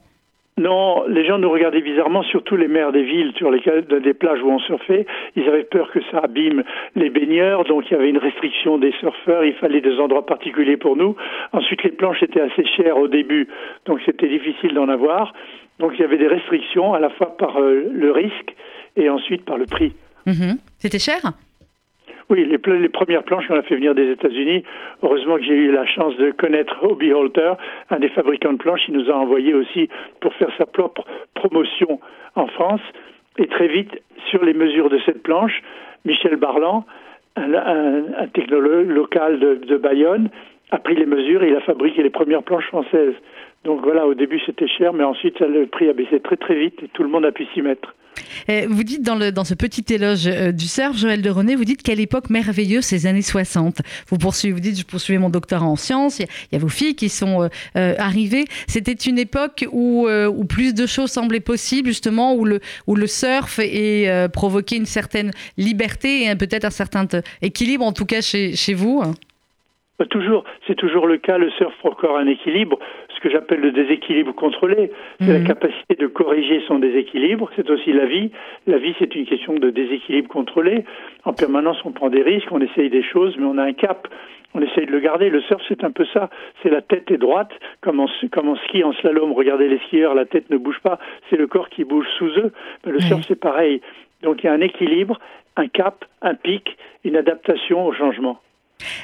Non, 0.58 1.04
les 1.08 1.24
gens 1.24 1.38
nous 1.38 1.52
regardaient 1.52 1.82
bizarrement, 1.82 2.24
surtout 2.24 2.58
les 2.58 2.68
maires 2.68 2.92
des 2.92 3.04
villes 3.04 3.32
sur 3.38 3.52
lesquelles, 3.52 3.86
des 3.86 4.14
plages 4.16 4.42
où 4.42 4.50
on 4.50 4.58
surfait. 4.58 5.06
Ils 5.36 5.48
avaient 5.48 5.64
peur 5.64 5.92
que 5.92 6.00
ça 6.12 6.22
abîme 6.24 6.64
les 6.96 7.12
baigneurs, 7.12 7.64
donc 7.66 7.86
il 7.88 7.94
y 7.94 7.96
avait 7.96 8.10
une 8.10 8.18
restriction 8.18 8.80
des 8.80 8.92
surfeurs. 8.94 9.46
Il 9.46 9.54
fallait 9.54 9.82
des 9.82 10.00
endroits 10.00 10.26
particuliers 10.26 10.78
pour 10.78 10.96
nous. 10.96 11.16
Ensuite, 11.54 11.84
les 11.84 11.92
planches 11.92 12.24
étaient 12.24 12.42
assez 12.42 12.66
chères 12.76 12.98
au 12.98 13.08
début, 13.08 13.48
donc 13.86 14.00
c'était 14.04 14.28
difficile 14.28 14.74
d'en 14.74 14.90
avoir. 14.90 15.34
Donc 15.80 15.94
il 15.96 16.02
y 16.02 16.04
avait 16.04 16.18
des 16.18 16.28
restrictions 16.28 16.94
à 16.94 17.00
la 17.00 17.10
fois 17.12 17.38
par 17.38 17.60
euh, 17.60 17.84
le 17.92 18.12
risque 18.12 18.56
et 18.96 19.10
ensuite 19.10 19.46
par 19.46 19.58
le 19.58 19.66
prix. 19.66 19.94
Mhm. 20.26 20.58
C'était 20.80 21.00
cher? 21.00 21.20
Oui, 22.30 22.44
les, 22.46 22.58
premières 22.90 23.24
planches 23.24 23.48
qu'on 23.48 23.56
a 23.56 23.62
fait 23.62 23.76
venir 23.76 23.96
des 23.96 24.12
États-Unis, 24.12 24.64
heureusement 25.02 25.38
que 25.38 25.44
j'ai 25.44 25.54
eu 25.56 25.72
la 25.72 25.86
chance 25.86 26.14
de 26.18 26.32
connaître 26.32 26.76
Hobby 26.84 27.14
Halter, 27.14 27.54
un 27.90 28.00
des 28.00 28.10
fabricants 28.10 28.52
de 28.52 28.58
planches, 28.58 28.82
il 28.90 28.96
nous 28.96 29.10
a 29.10 29.14
envoyé 29.14 29.54
aussi 29.54 29.88
pour 30.20 30.34
faire 30.34 30.50
sa 30.58 30.66
propre 30.66 31.06
promotion 31.36 32.02
en 32.36 32.48
France. 32.48 32.82
Et 33.38 33.48
très 33.48 33.70
vite, 33.70 33.92
sur 34.30 34.44
les 34.44 34.54
mesures 34.54 34.90
de 34.90 35.00
cette 35.06 35.24
planche, 35.24 35.62
Michel 36.04 36.36
Barlan, 36.36 36.84
un, 37.38 37.54
un- 37.54 38.04
un 38.18 38.28
technologue 38.28 38.90
local 38.90 39.40
de, 39.40 39.56
de 39.66 39.78
Bayonne, 39.78 40.30
a 40.72 40.80
pris 40.80 40.96
les 40.96 41.06
mesures 41.06 41.44
et 41.44 41.48
il 41.50 41.56
a 41.56 41.62
fabriqué 41.62 42.04
les 42.04 42.10
premières 42.10 42.44
planches 42.44 42.68
françaises. 42.68 43.14
Donc 43.64 43.82
voilà, 43.84 44.06
au 44.08 44.14
début 44.14 44.40
c'était 44.46 44.68
cher, 44.68 44.94
mais 44.94 45.04
ensuite 45.04 45.40
le 45.40 45.66
prix 45.68 45.90
a 45.90 45.94
baissé 45.94 46.20
très 46.22 46.38
très 46.38 46.56
vite 46.58 46.76
et 46.84 46.88
tout 46.94 47.04
le 47.04 47.10
monde 47.10 47.26
a 47.26 47.32
pu 47.32 47.46
s'y 47.54 47.62
mettre. 47.62 47.94
Eh, 48.48 48.66
Vous 48.66 48.84
dites 48.84 49.04
dans, 49.04 49.16
le, 49.16 49.32
dans 49.32 49.44
ce 49.44 49.54
petit 49.54 49.94
éloge 49.94 50.26
euh, 50.28 50.52
du 50.52 50.66
surf, 50.66 50.98
Joël 50.98 51.22
de 51.22 51.30
René, 51.30 51.56
vous 51.56 51.66
dites 51.66 51.84
quelle 51.84 52.00
époque 52.00 52.30
merveilleuse 52.32 52.84
ces 52.84 53.06
années 53.06 53.22
60. 53.22 53.82
Vous 54.08 54.18
poursuivez, 54.18 54.54
vous 54.54 54.60
dites 54.60 54.80
je 54.80 54.86
poursuivais 54.86 55.20
mon 55.20 55.30
doctorat 55.30 55.66
en 55.66 55.76
sciences, 55.76 56.18
il 56.20 56.24
y, 56.24 56.26
a- 56.26 56.30
il 56.52 56.56
y 56.56 56.56
a 56.56 56.60
vos 56.60 56.68
filles 56.70 56.96
qui 56.96 57.10
sont 57.10 57.44
euh, 57.44 57.48
euh, 57.76 57.94
arrivées. 58.00 58.46
C'était 58.68 58.94
une 58.94 59.20
époque 59.20 59.66
où, 59.72 60.08
euh, 60.08 60.28
où 60.28 60.46
plus 60.46 60.74
de 60.74 60.88
choses 60.88 61.12
semblaient 61.12 61.40
possibles, 61.42 61.90
justement, 61.90 62.34
où 62.34 62.44
le, 62.46 62.60
où 62.88 62.96
le 62.96 63.06
surf 63.06 63.60
et, 63.60 64.10
euh, 64.10 64.28
provoquait 64.30 64.78
une 64.78 64.86
certaine 64.88 65.30
liberté 65.58 66.26
et 66.26 66.36
peut-être 66.36 66.66
un 66.66 66.72
certain 66.72 67.06
euh, 67.14 67.22
équilibre, 67.44 67.86
en 67.86 67.92
tout 67.94 68.06
cas 68.06 68.22
chez, 68.22 68.56
chez 68.56 68.74
vous. 68.74 69.04
Bah, 70.00 70.06
Toujours, 70.10 70.44
c'est 70.68 70.76
toujours 70.76 71.06
le 71.08 71.18
cas. 71.18 71.38
Le 71.38 71.50
surf 71.52 71.74
procure 71.80 72.18
un 72.18 72.28
équilibre, 72.28 72.78
ce 73.18 73.22
que 73.22 73.30
j'appelle 73.30 73.60
le 73.62 73.72
déséquilibre 73.72 74.34
contrôlé. 74.34 74.92
C'est 75.20 75.34
la 75.34 75.40
Mhm. 75.40 75.48
capacité 75.48 75.96
de 75.96 76.08
corriger 76.08 76.62
son 76.68 76.78
déséquilibre. 76.80 77.50
C'est 77.56 77.70
aussi 77.70 77.92
la 77.92 78.06
vie. 78.06 78.32
La 78.68 78.78
vie, 78.78 78.94
c'est 79.00 79.14
une 79.16 79.26
question 79.26 79.54
de 79.56 79.70
déséquilibre 79.72 80.30
contrôlé. 80.30 80.86
En 81.26 81.34
permanence, 81.34 81.78
on 81.84 81.92
prend 81.92 82.10
des 82.10 82.22
risques, 82.22 82.52
on 82.52 82.62
essaye 82.62 82.90
des 82.90 83.04
choses, 83.04 83.36
mais 83.38 83.46
on 83.46 83.58
a 83.58 83.64
un 83.64 83.74
cap. 83.74 84.08
On 84.54 84.62
essaye 84.62 84.86
de 84.86 84.92
le 84.92 85.00
garder. 85.00 85.30
Le 85.30 85.42
surf, 85.42 85.62
c'est 85.68 85.84
un 85.84 85.92
peu 85.92 86.06
ça. 86.14 86.30
C'est 86.62 86.70
la 86.70 86.82
tête 86.82 87.10
est 87.12 87.18
droite, 87.18 87.52
comme 87.82 88.00
en, 88.00 88.08
comme 88.32 88.50
en 88.50 88.56
ski, 88.56 88.84
en 88.84 88.94
slalom. 88.94 89.34
Regardez 89.34 89.68
les 89.68 89.80
skieurs, 89.88 90.14
la 90.16 90.26
tête 90.26 90.50
ne 90.50 90.58
bouge 90.58 90.80
pas. 90.84 91.00
C'est 91.30 91.38
le 91.38 91.48
corps 91.48 91.70
qui 91.70 91.84
bouge 91.84 92.08
sous 92.18 92.28
eux. 92.38 92.52
Mais 92.86 92.92
le 92.92 93.00
Oui. 93.00 93.04
surf, 93.04 93.24
c'est 93.28 93.40
pareil. 93.40 93.82
Donc, 94.24 94.44
il 94.44 94.48
y 94.48 94.50
a 94.50 94.54
un 94.54 94.62
équilibre, 94.62 95.20
un 95.58 95.68
cap, 95.68 96.06
un 96.22 96.34
pic, 96.36 96.78
une 97.04 97.16
adaptation 97.18 97.86
au 97.86 97.92
changement. 97.94 98.40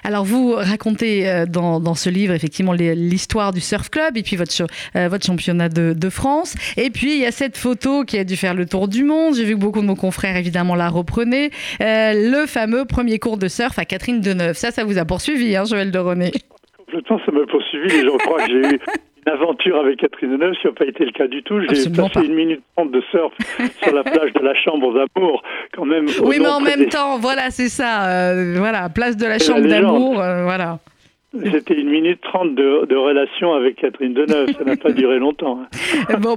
Alors 0.04 0.24
vous 0.24 0.54
racontez 0.54 1.30
euh, 1.30 1.46
dans, 1.46 1.80
dans 1.80 1.96
ce 1.96 2.10
livre 2.10 2.34
effectivement 2.34 2.74
l'histoire 2.74 3.52
du 3.52 3.62
surf 3.62 3.90
club 3.90 4.18
et 4.18 4.24
puis 4.24 4.36
votre, 4.36 4.54
euh, 4.96 5.08
votre 5.08 5.26
championnat 5.26 5.70
de, 5.70 5.94
de 5.94 6.10
France. 6.10 6.56
Et 6.78 6.90
puis 6.90 7.14
il 7.14 7.20
y 7.20 7.26
a 7.26 7.32
cette 7.32 7.58
photo 7.58 8.04
qui 8.04 8.18
a 8.18 8.24
dû 8.24 8.36
faire 8.36 8.54
le 8.54 8.66
tour 8.66 8.88
du 8.88 9.04
monde. 9.04 9.36
J'ai 9.36 9.46
vu 9.46 9.56
que 9.56 9.60
beaucoup 9.60 9.82
de 9.82 9.86
nos 9.86 9.96
confrères 9.96 10.38
évidemment 10.38 10.76
la 10.76 10.90
reprenaient. 10.90 11.50
Euh, 11.82 12.14
le 12.14 12.46
fameux 12.46 12.86
premier 12.86 13.20
cours 13.20 13.38
de 13.38 13.48
surf 13.48 13.78
à 13.80 13.86
Catherine 13.86 14.22
Deneuve. 14.22 14.56
Ça, 14.56 14.72
ça 14.72 14.84
vous 14.84 14.98
a 14.98 15.06
poursuivi, 15.06 15.56
hein, 15.56 15.66
Joël 15.66 15.92
de 15.92 16.00
René? 16.00 16.32
Complètement, 16.78 17.20
ça 17.26 17.32
m'a 17.32 17.46
poursuivi. 17.50 18.06
Gens 18.06 18.18
croient 18.18 18.46
que 18.46 18.52
j'ai 18.52 18.76
eu 18.76 18.80
aventure 19.26 19.80
avec 19.80 20.00
Catherine 20.00 20.32
Deneuve, 20.32 20.54
qui 20.62 20.68
n'a 20.68 20.74
pas 20.74 20.86
été 20.86 21.06
le 21.06 21.12
cas 21.12 21.28
du 21.28 21.44
tout. 21.44 21.60
J'ai 21.62 21.68
passé 21.90 22.10
pas. 22.14 22.22
une 22.24 22.34
minute 22.36 22.62
trente 22.76 22.92
de 22.92 23.02
surf 23.12 23.34
sur 23.84 23.94
la 23.94 24.04
plage 24.04 24.34
de 24.34 24.40
la 24.42 24.54
Chambre 24.56 24.94
d'amour, 24.94 25.44
quand 25.74 25.86
même. 25.86 26.06
Oui, 26.24 26.38
mais 26.40 26.48
en 26.48 26.60
même 26.60 26.80
des- 26.80 26.88
temps, 26.90 27.18
voilà, 27.20 27.50
c'est 27.52 27.70
ça. 27.70 28.08
euh, 28.10 28.56
voilà, 28.58 28.90
place 28.90 29.18
de 29.18 29.26
la 29.26 29.40
chambre 29.40 29.68
d'amour. 29.68 30.20
euh, 30.22 30.44
voilà. 30.44 30.80
C'était 31.52 31.74
une 31.74 31.90
minute 31.90 32.22
trente 32.22 32.54
de, 32.54 32.86
de 32.86 32.96
relation 32.96 33.54
avec 33.54 33.78
Catherine 33.78 34.14
Deneuve. 34.14 34.52
Ça 34.56 34.64
n'a 34.66 34.76
pas 34.76 34.92
duré 35.02 35.18
longtemps. 35.18 35.62
hein. 35.64 36.18
bon, 36.20 36.36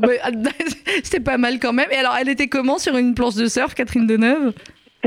c'était 1.02 1.20
pas 1.22 1.36
mal 1.36 1.58
quand 1.60 1.74
même. 1.74 1.88
Et 1.92 1.96
alors, 1.96 2.14
elle 2.18 2.30
était 2.30 2.46
comment 2.46 2.78
sur 2.78 2.96
une 2.96 3.14
planche 3.14 3.34
de 3.34 3.46
surf, 3.46 3.74
Catherine 3.74 4.06
Deneuve? 4.06 4.52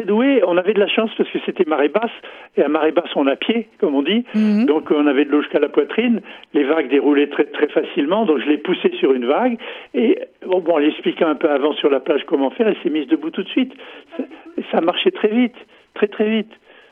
Doué. 0.02 0.42
On 0.46 0.58
avait 0.58 0.74
de 0.74 0.80
la 0.80 0.88
chance 0.88 1.12
parce 1.18 1.30
que 1.30 1.40
c'était 1.46 1.66
marée 1.66 1.90
basse. 1.90 2.12
Et 2.58 2.64
à 2.64 2.68
marée 2.68 2.92
basse, 2.92 3.10
on 3.16 3.28
a 3.28 3.36
pied, 3.36 3.68
comme 3.80 3.96
on 3.96 4.02
dit. 4.02 4.26
Mhm. 4.34 4.66
Donc 4.66 4.92
on 4.92 5.08
avait 5.08 5.26
de 5.26 5.32
l'eau 5.32 5.42
jusqu'à 5.42 5.60
la 5.60 5.70
poitrine. 5.70 6.22
Les 6.54 6.64
vagues 6.64 6.90
déroulaient 6.90 7.28
très 7.28 7.46
très 7.46 7.68
facilement. 7.68 8.26
Donc 8.26 8.40
je 8.40 8.50
l'ai 8.50 8.58
poussée 8.58 8.92
sur 9.00 9.14
une 9.14 9.26
vague. 9.26 9.58
Et 9.94 10.20
bon, 10.46 10.60
bon, 10.60 10.74
en 10.74 10.78
l'expliquant 10.78 11.28
un 11.28 11.36
peu 11.36 11.50
avant 11.50 11.74
sur 11.74 11.90
la 11.90 12.00
plage 12.00 12.24
comment 12.26 12.50
faire, 12.52 12.68
elle 12.68 12.78
s'est 12.84 12.90
mise 12.90 13.08
debout 13.08 13.32
tout 13.32 13.44
de 13.44 13.50
suite. 13.50 13.74
Ça, 14.18 14.24
ça 14.72 14.82
marchait 14.82 15.12
très 15.12 15.30
vite, 15.30 15.56
très 15.94 16.08
très 16.08 16.30
vite. 16.30 16.52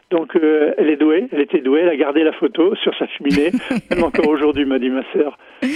Donc 0.09 0.37
euh, 0.37 0.73
elle 0.77 0.89
est 0.89 0.95
douée, 0.95 1.27
elle 1.33 1.41
était 1.41 1.59
douée, 1.59 1.81
elle 1.81 1.89
a 1.89 1.97
gardé 1.97 2.23
la 2.23 2.31
photo 2.31 2.73
sur 2.75 2.97
sa 2.97 3.07
cheminée, 3.07 3.51
même 3.89 4.05
encore 4.05 4.27
aujourd'hui, 4.27 4.63
m'a 4.63 4.79
dit 4.79 4.89
ma 4.89 5.03
sœur. 5.11 5.37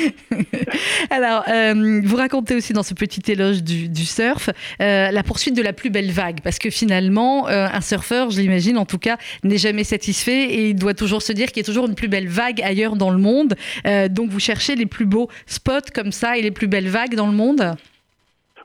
Alors, 1.09 1.43
euh, 1.49 1.99
vous 2.01 2.15
racontez 2.15 2.55
aussi 2.55 2.71
dans 2.71 2.83
ce 2.83 2.93
petit 2.93 3.29
éloge 3.29 3.61
du, 3.61 3.89
du 3.89 4.05
surf 4.05 4.49
euh, 4.81 5.11
la 5.11 5.23
poursuite 5.23 5.57
de 5.57 5.61
la 5.61 5.73
plus 5.73 5.89
belle 5.89 6.11
vague, 6.11 6.39
parce 6.41 6.59
que 6.59 6.69
finalement, 6.69 7.47
un 7.47 7.81
surfeur, 7.81 8.29
je 8.29 8.39
l'imagine 8.39 8.77
en 8.77 8.85
tout 8.85 8.99
cas, 8.99 9.17
n'est 9.43 9.57
jamais 9.57 9.83
satisfait 9.83 10.43
et 10.43 10.69
il 10.69 10.75
doit 10.75 10.93
toujours 10.93 11.21
se 11.21 11.33
dire 11.33 11.47
qu'il 11.47 11.57
y 11.57 11.65
a 11.65 11.67
toujours 11.67 11.87
une 11.87 11.95
plus 11.95 12.07
belle 12.07 12.27
vague 12.27 12.61
ailleurs 12.61 12.95
dans 12.95 13.09
le 13.09 13.17
monde. 13.17 13.55
Donc, 14.09 14.29
vous 14.29 14.39
cherchez 14.39 14.75
les 14.75 14.85
plus 14.85 15.05
beaux 15.05 15.27
spots 15.45 15.91
comme 15.93 16.11
ça 16.11 16.37
et 16.37 16.41
les 16.41 16.51
plus 16.51 16.67
belles 16.67 16.87
vagues 16.87 17.15
dans 17.15 17.27
le 17.27 17.33
monde? 17.33 17.75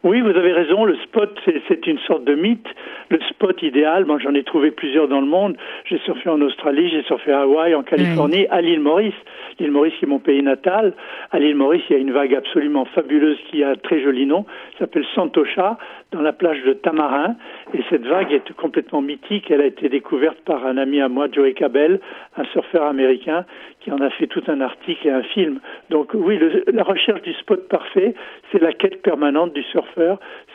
Oui, 0.05 0.21
vous 0.21 0.31
avez 0.31 0.53
raison, 0.53 0.85
le 0.85 0.95
spot, 0.97 1.37
c'est- 1.45 1.87
une 1.87 1.99
sorte 2.01 2.25
de 2.25 2.35
mythe. 2.35 2.67
Le 3.11 3.19
spot 3.31 3.63
idéal, 3.63 4.05
moi 4.07 4.19
j'en 4.19 4.35
ai 4.35 4.43
trouvé 4.43 4.71
plusieurs 4.73 5.07
dans 5.09 5.21
le 5.21 5.27
monde. 5.27 5.57
J'ai 5.85 5.99
surfé 5.99 6.29
en 6.29 6.41
Australie, 6.41 6.89
j'ai 6.91 7.03
surfé 7.05 7.33
à 7.33 7.41
Hawaï, 7.43 7.75
en 7.75 7.83
Californie, 7.83 8.47
à 8.51 8.61
l'île 8.61 8.81
Maurice. 8.81 9.15
L'île 9.61 9.71
Maurice 9.71 9.95
qui 9.99 10.05
est 10.05 10.09
mon 10.09 10.19
pays 10.19 10.43
natal. 10.43 10.93
À 11.31 11.39
l'île 11.39 11.55
Maurice, 11.55 11.83
il 11.89 11.93
y 11.93 11.97
a 11.97 12.01
une 12.03 12.13
vague 12.13 12.35
absolument 12.35 12.85
fabuleuse 12.87 13.39
qui 13.51 13.63
a 13.63 13.71
un 13.71 13.75
très 13.77 14.01
joli 14.01 14.27
nom, 14.27 14.45
s'appelle 14.79 15.05
Santosha, 15.15 15.79
dans 16.13 16.21
la 16.23 16.33
plage 16.33 16.63
de 16.65 16.73
Tamarin. 16.73 17.37
Et 17.75 17.81
cette 17.91 18.05
vague 18.07 18.33
est 18.33 18.53
complètement 18.55 19.01
mythique. 19.03 19.51
Elle 19.51 19.61
a 19.61 19.67
été 19.67 19.89
découverte 19.89 20.39
par 20.45 20.67
un 20.67 20.77
ami 20.77 21.01
à 21.01 21.09
moi, 21.09 21.29
Joey 21.33 21.53
Cabell, 21.53 22.01
un 22.37 22.45
surfeur 22.47 22.85
américain, 22.85 23.45
qui 23.81 23.93
en 23.93 24.01
a 24.01 24.11
fait 24.11 24.27
tout 24.27 24.43
un 24.49 24.61
article 24.61 25.07
et 25.07 25.11
un 25.13 25.23
film. 25.23 25.61
Donc 25.91 26.11
oui, 26.15 26.39
le- 26.39 26.65
la 26.73 26.83
recherche 26.83 27.23
du 27.23 27.33
spot 27.35 27.69
parfait, 27.69 28.15
c'est 28.51 28.61
la 28.61 28.73
quête 28.73 29.01
permanente 29.03 29.53
du 29.53 29.63
surfeur. 29.63 29.86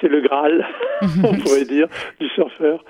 C'est 0.01 0.07
le 0.07 0.21
Graal, 0.21 0.65
on 1.23 1.33
pourrait 1.43 1.65
dire, 1.65 1.87
du 2.19 2.27
surfeur. 2.29 2.83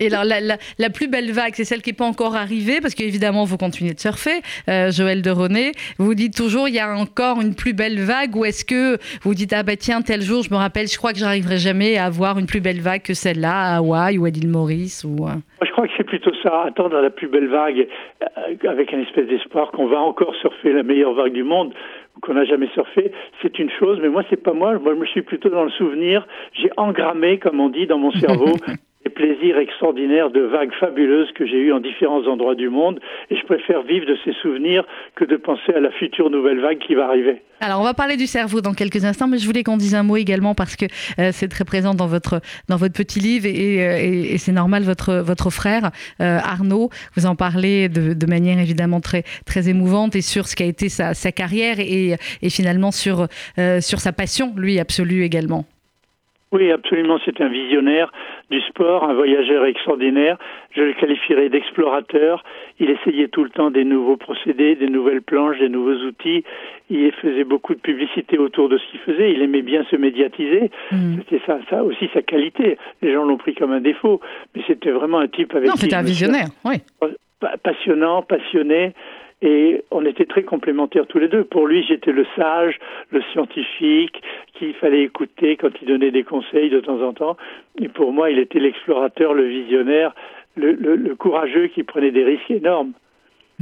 Et 0.00 0.06
alors, 0.12 0.24
la, 0.24 0.40
la- 0.40 0.56
la 0.80 0.90
plus 0.90 1.06
belle 1.06 1.30
vague, 1.30 1.52
c'est 1.54 1.62
celle 1.64 1.80
qui 1.80 1.90
n'est 1.90 1.96
pas 1.96 2.06
encore 2.06 2.34
arrivée, 2.34 2.80
parce 2.80 2.94
qu'évidemment, 2.96 3.44
vous 3.44 3.56
continuez 3.56 3.94
de 3.94 4.00
surfer, 4.00 4.40
euh, 4.68 4.90
Joël 4.90 5.22
de 5.22 5.30
René. 5.30 5.70
Vous 5.98 6.14
dites 6.14 6.36
toujours, 6.36 6.66
il 6.66 6.74
y 6.74 6.80
a 6.80 6.92
encore 6.96 7.40
une 7.40 7.54
plus 7.54 7.72
belle 7.72 8.00
vague, 8.00 8.34
ou 8.34 8.44
est-ce 8.44 8.64
que 8.64 8.98
vous 9.22 9.34
dites, 9.34 9.52
ah 9.52 9.62
bah 9.62 9.76
tiens, 9.76 10.02
tel 10.02 10.20
jour, 10.22 10.42
je 10.42 10.50
me 10.50 10.56
rappelle, 10.56 10.88
je 10.88 10.96
crois 10.98 11.12
que 11.12 11.18
j'arriverai 11.20 11.58
jamais 11.58 11.98
à 11.98 12.06
avoir 12.06 12.36
une 12.40 12.46
plus 12.46 12.60
belle 12.60 12.80
vague 12.80 13.02
que 13.02 13.14
celle-là 13.14 13.52
à 13.54 13.76
Hawaï 13.76 14.18
ou 14.18 14.24
à 14.24 14.30
l'île 14.30 14.48
Maurice 14.48 15.04
ou... 15.04 15.24
euh, 15.24 15.34
Moi, 15.38 15.66
je 15.66 15.70
crois 15.70 15.86
que 15.86 15.92
c'est 15.96 16.04
plutôt 16.04 16.32
ça, 16.42 16.64
attendre 16.66 17.00
la 17.00 17.10
plus 17.10 17.28
belle 17.28 17.48
vague 17.48 17.86
euh, 18.24 18.68
avec 18.68 18.92
un 18.92 19.00
espèce 19.02 19.28
d'espoir 19.28 19.70
qu'on 19.70 19.86
va 19.86 20.00
encore 20.00 20.34
surfer 20.40 20.72
la 20.72 20.82
meilleure 20.82 21.14
vague 21.14 21.32
du 21.34 21.44
monde 21.44 21.72
qu'on 22.20 22.34
n'a 22.34 22.44
jamais 22.44 22.68
surfé, 22.74 23.12
c'est 23.40 23.58
une 23.58 23.70
chose, 23.70 23.98
mais 24.02 24.08
moi, 24.08 24.22
c'est 24.28 24.42
pas 24.42 24.52
moi. 24.52 24.78
Moi, 24.78 24.94
je 25.02 25.10
suis 25.10 25.22
plutôt 25.22 25.48
dans 25.48 25.64
le 25.64 25.70
souvenir. 25.70 26.26
J'ai 26.52 26.70
engrammé, 26.76 27.38
comme 27.38 27.60
on 27.60 27.68
dit, 27.68 27.86
dans 27.86 27.98
mon 27.98 28.12
cerveau, 28.12 28.56
les 29.04 29.10
plaisirs 29.10 29.58
extraordinaires 29.58 30.30
de 30.30 30.40
vagues 30.40 30.72
fabuleuses 30.78 31.30
que 31.32 31.44
j'ai 31.46 31.58
eues 31.58 31.72
en 31.72 31.80
différents 31.80 32.24
endroits 32.26 32.54
du 32.54 32.68
monde, 32.68 33.00
et 33.30 33.36
je 33.36 33.44
préfère 33.44 33.82
vivre 33.82 34.06
de 34.06 34.16
ces 34.24 34.32
souvenirs 34.42 34.84
que 35.16 35.24
de 35.24 35.36
penser 35.36 35.72
à 35.74 35.80
la 35.80 35.90
future 35.90 36.30
nouvelle 36.30 36.60
vague 36.60 36.78
qui 36.78 36.94
va 36.94 37.06
arriver. 37.06 37.42
Alors, 37.60 37.80
on 37.80 37.84
va 37.84 37.94
parler 37.94 38.16
du 38.16 38.26
cerveau 38.26 38.60
dans 38.60 38.74
quelques 38.74 39.04
instants, 39.04 39.28
mais 39.28 39.38
je 39.38 39.46
voulais 39.46 39.62
qu'on 39.62 39.76
dise 39.76 39.94
un 39.94 40.02
mot 40.02 40.16
également 40.16 40.54
parce 40.54 40.76
que 40.76 40.86
euh, 41.18 41.30
c'est 41.32 41.48
très 41.48 41.64
présent 41.64 41.94
dans 41.94 42.06
votre, 42.06 42.40
dans 42.68 42.76
votre 42.76 42.94
petit 42.94 43.20
livre 43.20 43.46
et, 43.46 43.50
et, 43.50 43.76
et- 43.78 44.34
et 44.34 44.38
c'est 44.38 44.52
normal, 44.52 44.82
votre, 44.82 45.14
votre 45.14 45.50
frère 45.50 45.90
euh, 46.20 46.38
Arnaud, 46.38 46.90
vous 47.16 47.26
en 47.26 47.34
parlez 47.36 47.88
de, 47.88 48.14
de 48.14 48.26
manière 48.26 48.58
évidemment 48.58 49.00
très, 49.00 49.22
très 49.46 49.68
émouvante 49.68 50.16
et 50.16 50.22
sur 50.22 50.46
ce 50.48 50.56
qu'a 50.56 50.64
été 50.64 50.88
sa, 50.88 51.14
sa 51.14 51.30
carrière 51.32 51.78
et, 51.80 52.14
et 52.42 52.50
finalement 52.50 52.90
sur, 52.90 53.26
euh, 53.58 53.80
sur 53.80 53.98
sa 54.00 54.12
passion, 54.12 54.52
lui, 54.56 54.78
absolue 54.80 55.22
également. 55.22 55.64
Oui, 56.52 56.70
absolument, 56.70 57.18
c'est 57.24 57.40
un 57.40 57.48
visionnaire 57.48 58.12
du 58.52 58.60
sport, 58.60 59.02
un 59.02 59.14
voyageur 59.14 59.64
extraordinaire. 59.64 60.36
Je 60.76 60.82
le 60.82 60.92
qualifierais 60.92 61.48
d'explorateur. 61.48 62.44
Il 62.78 62.88
essayait 62.90 63.26
tout 63.28 63.42
le 63.42 63.50
temps 63.50 63.70
des 63.70 63.84
nouveaux 63.84 64.16
procédés, 64.16 64.76
des 64.76 64.88
nouvelles 64.88 65.22
planches, 65.22 65.58
des 65.58 65.68
nouveaux 65.68 65.96
outils. 66.06 66.44
Il 66.90 67.10
faisait 67.12 67.44
beaucoup 67.44 67.74
de 67.74 67.80
publicité 67.80 68.38
autour 68.38 68.68
de 68.68 68.78
ce 68.78 68.84
qu'il 68.90 69.00
faisait. 69.00 69.32
Il 69.32 69.42
aimait 69.42 69.62
bien 69.62 69.84
se 69.90 69.96
médiatiser. 69.96 70.70
Mm. 70.92 71.16
C'était 71.18 71.42
ça, 71.46 71.58
ça 71.70 71.82
aussi 71.82 72.08
sa 72.14 72.22
qualité. 72.22 72.78
Les 73.02 73.12
gens 73.12 73.24
l'ont 73.24 73.38
pris 73.38 73.54
comme 73.54 73.72
un 73.72 73.80
défaut, 73.80 74.20
mais 74.54 74.62
c'était 74.66 74.90
vraiment 74.92 75.18
un 75.18 75.28
type 75.28 75.54
avec 75.54 75.68
Non, 75.68 75.74
c'était 75.76 75.96
un 75.96 76.02
visionnaire, 76.02 76.46
oui. 76.64 76.76
pa- 77.40 77.56
passionnant, 77.62 78.22
passionné, 78.22 78.92
et 79.42 79.82
on 79.90 80.06
était 80.06 80.24
très 80.24 80.44
complémentaires 80.44 81.06
tous 81.06 81.18
les 81.18 81.28
deux. 81.28 81.44
Pour 81.44 81.66
lui, 81.66 81.82
j'étais 81.82 82.12
le 82.12 82.24
sage, 82.36 82.78
le 83.10 83.20
scientifique, 83.32 84.22
qu'il 84.54 84.72
fallait 84.74 85.02
écouter 85.02 85.56
quand 85.56 85.70
il 85.82 85.88
donnait 85.88 86.12
des 86.12 86.22
conseils 86.22 86.70
de 86.70 86.80
temps 86.80 87.02
en 87.02 87.12
temps. 87.12 87.36
Et 87.80 87.88
pour 87.88 88.12
moi, 88.12 88.30
il 88.30 88.38
était 88.38 88.60
l'explorateur, 88.60 89.34
le 89.34 89.44
visionnaire, 89.44 90.14
le, 90.54 90.72
le- 90.72 91.16
courageux 91.16 91.66
qui 91.66 91.82
prenait 91.82 92.12
des 92.12 92.24
risques 92.24 92.50
énormes. 92.50 92.92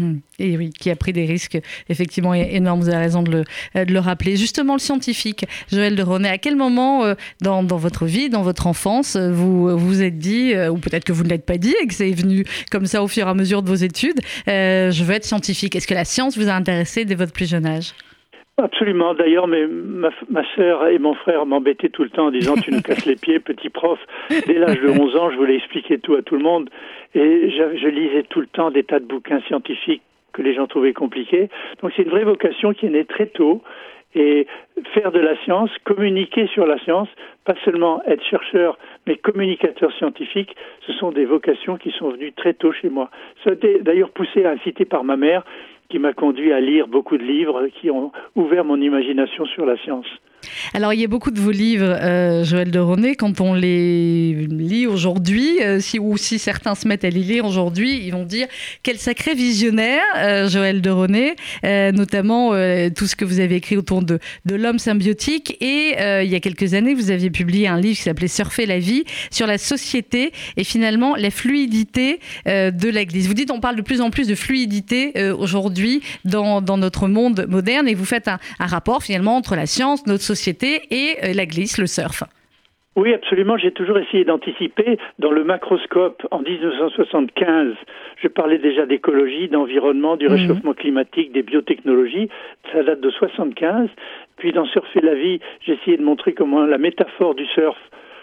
Mm. 0.01 0.21
Et 0.39 0.57
oui, 0.57 0.71
qui 0.71 0.91
a 0.91 0.97
pris 0.97 1.13
des 1.13 1.27
risques 1.27 1.59
effectivement 1.89 2.35
énormes, 2.35 2.81
vous 2.81 2.89
avez 2.89 2.99
raison 2.99 3.23
de 3.23 3.31
le, 3.31 3.45
euh, 3.77 3.85
de 3.85 3.93
le 3.93 3.99
rappeler. 3.99 4.37
Justement, 4.37 4.75
le 4.75 4.81
scientifique, 4.81 5.45
Joël 5.71 5.95
de 5.95 6.03
René, 6.03 6.29
à 6.29 6.39
quel 6.39 6.57
moment 6.57 7.05
euh, 7.05 7.15
dans, 7.41 7.63
dans 7.63 7.77
votre 7.77 8.07
vie, 8.07 8.31
dans 8.31 8.43
votre 8.43 8.67
enfance, 8.67 9.17
euh, 9.17 9.31
vous 9.31 9.77
vous 9.79 10.03
êtes 10.03 10.19
dit, 10.19 10.55
ou 10.71 10.79
peut-être 10.79 11.05
que 11.05 11.13
vous 11.13 11.25
ne 11.25 11.29
l'êtes 11.29 11.45
pas 11.45 11.59
dit 11.59 11.75
et 11.83 11.87
que 11.87 11.95
c'est 11.95 12.11
venu 12.11 12.45
comme 12.71 12.87
ça 12.87 13.03
au 13.03 13.09
fur 13.09 13.27
et 13.27 13.31
à 13.31 13.35
mesure 13.35 13.63
de 13.63 13.69
vos 13.69 13.75
études, 13.75 14.21
je 14.47 15.05
veux 15.05 15.15
être 15.15 15.25
scientifique 15.25 15.77
Est-ce 15.77 15.87
que 15.87 15.95
la 15.95 16.05
science 16.05 16.37
vous 16.39 16.49
a 16.49 16.53
intéressé 16.53 17.05
dès 17.05 17.15
votre 17.15 17.33
plus 17.33 17.49
jeune 17.49 17.67
âge? 17.67 17.93
Absolument. 18.63 19.15
D'ailleurs, 19.15 19.47
ma, 19.47 20.11
ma 20.29 20.43
sœur 20.55 20.87
et 20.87 20.99
mon 20.99 21.15
frère 21.15 21.47
m'embêtaient 21.47 21.89
tout 21.89 22.03
le 22.03 22.11
temps 22.11 22.27
en 22.27 22.31
disant 22.31 22.55
Tu 22.55 22.71
nous 22.71 22.83
casses 22.83 23.07
les 23.07 23.17
pieds, 23.17 23.41
petit 23.41 23.71
prof. 23.71 23.99
Dès 24.47 24.55
l'âge 24.55 24.81
de 24.81 24.89
11 24.89 25.17
ans, 25.17 25.31
je 25.31 25.37
voulais 25.37 25.57
expliquer 25.57 25.99
tout 25.99 26.15
à 26.15 26.23
tout 26.23 26.37
le 26.37 26.43
monde. 26.43 26.69
Et 27.15 27.51
je, 27.51 27.79
je 27.79 27.89
lisais 27.89 28.25
tout 28.25 28.41
le 28.41 28.47
temps 28.47 28.71
des 28.71 28.85
tas 28.85 29.01
de 29.01 29.07
bouquins 29.07 29.41
scientifiques 29.43 30.03
que 30.33 30.43
les 30.43 30.55
gens 30.55 30.67
trouvaient 30.67 30.93
compliqués. 30.93 31.49
Donc 31.83 31.93
c'est 31.97 32.03
une 32.03 32.11
vraie 32.11 32.25
vocation 32.25 32.73
qui 32.73 32.87
est 32.87 32.91
née 32.91 33.05
très 33.05 33.27
tôt. 33.27 33.63
Et 34.17 34.49
faire 34.93 35.13
de 35.13 35.21
la 35.21 35.37
science, 35.45 35.71
communiquer 35.85 36.49
sur 36.49 36.67
la 36.67 36.79
science, 36.81 37.09
pas 37.45 37.55
seulement 37.65 38.03
être 38.07 38.25
chercheur, 38.25 38.77
mais 39.07 39.15
communicateur 39.15 39.93
scientifique, 39.93 40.57
ce 40.85 40.93
sont 40.95 41.13
des 41.13 41.25
vocations 41.25 41.77
qui 41.77 41.93
sont 41.93 42.11
venues 42.11 42.33
très 42.33 42.55
tôt 42.55 42.73
chez 42.73 42.89
moi. 42.89 43.09
Ça 43.45 43.51
a 43.51 43.53
été 43.53 43.79
d'ailleurs 43.79 44.11
poussé, 44.11 44.45
incité 44.45 44.85
par 44.85 45.05
ma 45.05 45.17
mère, 45.17 45.45
qui 45.91 45.99
m'a 45.99 46.13
conduit 46.13 46.53
à 46.53 46.61
lire 46.61 46.89
beaucoup 46.89 47.19
de 47.19 47.25
livres 47.25 47.67
qui 47.69 47.91
ont 47.91 48.13
ouvert 48.37 48.65
mon 48.65 48.81
imagination 48.81 49.45
sur 49.45 49.67
la 49.67 49.77
science. 49.79 50.07
Alors, 50.75 50.93
il 50.93 51.01
y 51.01 51.05
a 51.05 51.09
beaucoup 51.09 51.31
de 51.31 51.41
vos 51.41 51.51
livres, 51.51 51.97
euh, 52.01 52.45
Joël 52.45 52.71
de 52.71 52.79
René, 52.79 53.17
quand 53.17 53.41
on 53.41 53.55
les 53.55 54.47
lit 54.49 54.87
aujourd'hui, 54.87 55.59
euh, 55.63 55.81
ou 56.01 56.17
si 56.17 56.39
certains 56.39 56.75
se 56.75 56.87
mettent 56.87 57.05
à 57.05 57.11
les 57.11 57.21
lire 57.21 57.45
aujourd'hui, 57.45 58.01
ils 58.05 58.13
vont 58.13 58.25
dire 58.25 58.47
quel 58.83 58.99
sacré 58.99 59.35
visionnaire, 59.35 60.03
euh, 60.17 60.49
Joël 60.49 60.81
de 60.81 60.91
René, 60.91 61.35
notamment 61.93 62.51
tout 62.95 63.07
ce 63.07 63.17
que 63.17 63.25
vous 63.25 63.41
avez 63.41 63.57
écrit 63.57 63.77
autour 63.77 64.03
de, 64.03 64.19
l'homme 64.49 64.79
symbiotique. 64.79 65.57
Et 65.61 65.95
il 65.99 66.31
y 66.31 66.35
a 66.35 66.41
quelques 66.41 66.75
années, 66.75 66.95
vous 66.95 67.11
aviez 67.11 67.31
publié 67.31 67.69
un 67.69 67.81
livre 67.81 67.97
qui 67.97 68.03
s'appelait 68.03 68.29
Surfer 68.29 68.67
la 68.67 68.79
vie 68.79 69.05
sur 69.31 69.47
la 69.47 69.59
société 69.59 70.33
et 70.57 70.65
finalement 70.65 71.17
la 71.17 71.31
fluidité 71.31 72.21
de 72.47 72.89
l'Église. 72.89 73.27
Vous 73.27 73.35
dites 73.35 73.51
on 73.51 73.61
parle 73.61 73.77
de 73.77 73.83
plus 73.83 74.01
en 74.01 74.11
plus 74.11 74.27
de 74.27 74.35
fluidité 74.35 75.13
aujourd'hui 75.33 76.03
dans, 76.25 76.61
notre 76.61 77.09
monde 77.09 77.47
moderne 77.49 77.89
et 77.89 77.95
vous 77.95 78.05
faites 78.05 78.29
un, 78.29 78.39
un 78.59 78.67
rapport 78.67 79.03
finalement 79.03 79.37
entre 79.37 79.57
la 79.57 79.67
science, 79.67 80.07
notre 80.07 80.23
société 80.35 80.71
et 80.91 81.09
euh, 81.25 81.33
la 81.35 81.47
glisse, 81.47 81.77
le 81.79 81.87
surf. 81.87 82.23
Oui, 82.97 83.15
absolument. 83.15 83.57
J'ai 83.57 83.73
toujours 83.73 83.99
essayé 83.99 84.25
d'anticiper. 84.25 84.99
Dans 85.19 85.31
le 85.39 85.45
macroscope, 85.45 86.21
en 86.31 86.41
1975, 86.41 87.75
je 88.23 88.29
parlais 88.29 88.59
déjà 88.59 88.85
d'écologie, 88.85 89.49
d'environnement, 89.49 90.17
du 90.17 90.27
Mhm. 90.27 90.33
réchauffement 90.35 90.75
climatique, 90.75 91.33
des 91.33 91.43
biotechnologies. 91.43 92.29
Ça 92.73 92.83
date 92.83 93.01
de 93.01 93.11
75. 93.11 93.89
Puis 94.39 94.53
dans 94.53 94.67
Surfer 94.67 95.01
la 95.03 95.15
vie, 95.15 95.39
j'ai 95.65 95.75
essayé 95.75 95.97
de 95.97 96.03
montrer 96.03 96.33
comment 96.35 96.65
la 96.67 96.79
métaphore 96.79 97.35
du 97.35 97.47
surf 97.47 97.79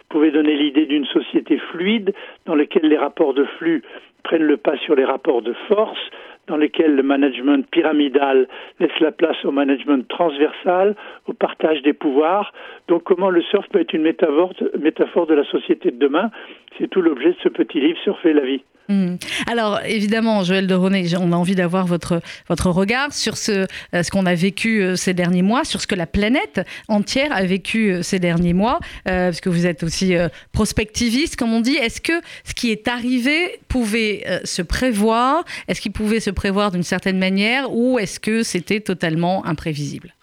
pouvait 0.10 0.32
donner 0.32 0.56
l'idée 0.56 0.86
d'une 0.86 1.06
société 1.06 1.58
fluide 1.72 2.13
dans 2.46 2.56
laquelle 2.56 2.88
les 2.88 2.98
rapports 2.98 3.34
de 3.34 3.46
flux 3.58 3.84
prennent 4.24 4.43
le 4.54 4.58
pas 4.58 4.78
sur 4.86 4.96
les 4.96 5.06
rapports 5.06 5.41
de 5.41 5.54
force, 5.70 6.04
dans 6.47 6.57
lesquels 6.57 6.95
le 6.95 7.03
management 7.03 7.65
pyramidal 7.69 8.47
laisse 8.79 8.99
la 8.99 9.12
place 9.12 9.43
au 9.45 9.51
management 9.51 10.07
transversal, 10.07 10.95
au 11.27 11.33
partage 11.33 11.81
des 11.83 11.93
pouvoirs. 11.93 12.53
Donc 12.88 13.03
comment 13.03 13.29
le 13.29 13.41
surf 13.41 13.67
peut 13.69 13.79
être 13.79 13.93
une 13.93 14.03
métaphore, 14.03 14.53
métaphore 14.79 15.27
de 15.27 15.36
la 15.36 15.43
société 15.45 15.91
de 15.91 15.97
demain? 15.97 16.31
C'est 16.77 16.89
tout 16.89 17.01
l'objet 17.01 17.31
de 17.31 17.38
ce 17.43 17.49
petit 17.49 17.79
livre, 17.79 17.99
Surfer 18.03 18.33
la 18.33 18.45
vie. 18.45 18.63
Hmm. 18.89 19.15
Alors 19.52 19.82
évidemment, 19.86 20.43
Joël 20.43 20.65
de 20.65 20.73
René, 20.73 21.06
on 21.19 21.34
a 21.34 21.36
envie 21.36 21.56
d'avoir 21.56 21.86
votre 21.86 22.21
votre 22.47 22.69
regard 22.69 23.12
sur 23.12 23.36
ce 23.36 23.52
euh, 23.52 24.04
ce 24.04 24.10
qu'on 24.12 24.26
a 24.26 24.34
vécu 24.34 24.82
euh, 24.82 24.95
ces 24.95 25.13
derniers 25.13 25.41
mois, 25.41 25.65
sur 25.65 25.82
ce 25.82 25.88
que 25.88 25.95
la 25.95 26.06
planète 26.06 26.62
entière 26.88 27.34
a 27.34 27.43
vécu 27.43 27.91
euh, 27.91 28.02
ces 28.02 28.19
derniers 28.19 28.54
mois, 28.54 28.80
euh, 29.10 29.28
parce 29.28 29.41
que 29.41 29.50
vous 29.50 29.65
êtes 29.65 29.84
aussi 29.84 30.15
euh, 30.15 30.30
prospectiviste, 30.54 31.36
comme 31.36 31.52
on 31.52 31.60
dit. 31.60 31.76
Est-ce 31.76 32.00
que 32.00 32.13
ce 32.45 32.54
qui 32.54 32.71
est 32.71 32.88
arrivé 32.88 33.60
pouvait 33.67 34.23
euh, 34.30 34.39
se 34.45 34.62
prévoir? 34.62 35.43
Est-ce 35.67 35.82
qu'il 35.82 35.91
pouvait 35.91 36.21
se 36.21 36.32
prévoir 36.32 36.71
d'une 36.71 36.84
certaine 36.84 37.19
manière, 37.19 37.73
ou 37.73 38.00
est-ce 38.00 38.21
que 38.21 38.41
c'était 38.41 38.80
totalement 38.80 39.45
imprévisible? 39.45 40.13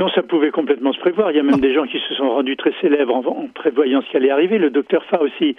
Non, 0.00 0.08
ça 0.14 0.22
pouvait 0.22 0.50
complètement 0.50 0.92
se 0.92 0.98
prévoir. 0.98 1.30
Il 1.30 1.36
y 1.36 1.40
a 1.40 1.42
même 1.44 1.60
des 1.60 1.74
gens 1.74 1.86
qui 1.86 1.98
se 2.08 2.14
sont 2.14 2.30
rendus 2.30 2.56
très 2.56 2.72
célèbres 2.80 3.14
en, 3.14 3.20
en 3.20 3.48
prévoyant 3.54 4.02
ce 4.02 4.10
qui 4.10 4.16
allait 4.16 4.30
arriver. 4.30 4.58
Le 4.58 4.70
docteur 4.70 5.04
Fa 5.10 5.20
aussi, 5.20 5.54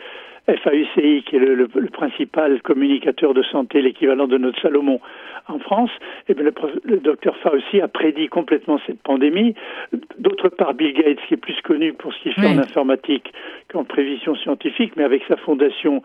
FAUCI, 0.57 1.23
qui 1.23 1.35
est 1.35 1.39
le, 1.39 1.55
le- 1.55 1.69
le 1.73 1.89
principal 1.89 2.61
communicateur 2.61 3.33
de 3.33 3.43
santé, 3.43 3.81
l'équivalent 3.81 4.27
de 4.27 4.37
notre 4.37 4.61
Salomon 4.61 4.99
en 5.47 5.59
France, 5.59 5.89
et 6.29 6.33
bien 6.33 6.43
le, 6.43 6.97
docteur 6.99 7.35
Fa 7.37 7.51
aussi 7.53 7.81
a 7.81 7.87
prédit 7.87 8.27
complètement 8.27 8.79
cette 8.85 9.01
pandémie. 9.01 9.55
D'autre 10.19 10.49
part, 10.49 10.73
Bill 10.73 10.93
Gates, 10.93 11.19
qui 11.27 11.33
est 11.33 11.37
plus 11.37 11.59
connu 11.63 11.93
pour 11.93 12.13
ce 12.13 12.19
qu'il 12.21 12.33
fait 12.33 12.41
Oui. 12.47 12.55
en 12.55 12.59
informatique 12.59 13.33
qu'en 13.71 13.83
prévision 13.83 14.35
scientifique, 14.35 14.93
mais 14.95 15.03
avec 15.03 15.23
sa 15.27 15.37
fondation, 15.37 16.03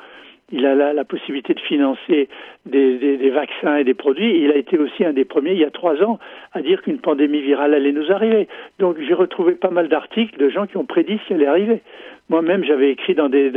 il 0.52 0.64
a 0.64 0.74
la, 0.92 1.04
possibilité 1.04 1.54
de 1.54 1.60
financer 1.60 2.28
des, 2.66 3.30
vaccins 3.30 3.76
et 3.78 3.84
des 3.84 3.94
produits. 3.94 4.42
Il 4.44 4.52
a 4.52 4.56
été 4.56 4.78
aussi 4.78 5.04
un 5.04 5.12
des 5.12 5.24
premiers, 5.24 5.52
il 5.52 5.58
y 5.58 5.64
a 5.64 5.70
trois 5.70 6.00
ans, 6.02 6.18
à 6.52 6.62
dire 6.62 6.82
qu'une 6.82 6.98
pandémie 6.98 7.40
virale 7.40 7.74
allait 7.74 7.92
nous 7.92 8.12
arriver. 8.12 8.46
Donc 8.78 8.96
j'ai 9.00 9.14
retrouvé 9.14 9.54
pas 9.54 9.70
mal 9.70 9.88
d'articles 9.88 10.38
de 10.38 10.48
gens 10.48 10.66
qui 10.66 10.76
ont 10.76 10.84
prédit 10.84 11.18
ce 11.22 11.28
qui 11.28 11.34
allait 11.34 11.46
arriver. 11.46 11.82
Moi-même, 12.28 12.64
j'avais 12.64 12.90
écrit 12.90 13.14
dans 13.14 13.28
des, 13.28 13.52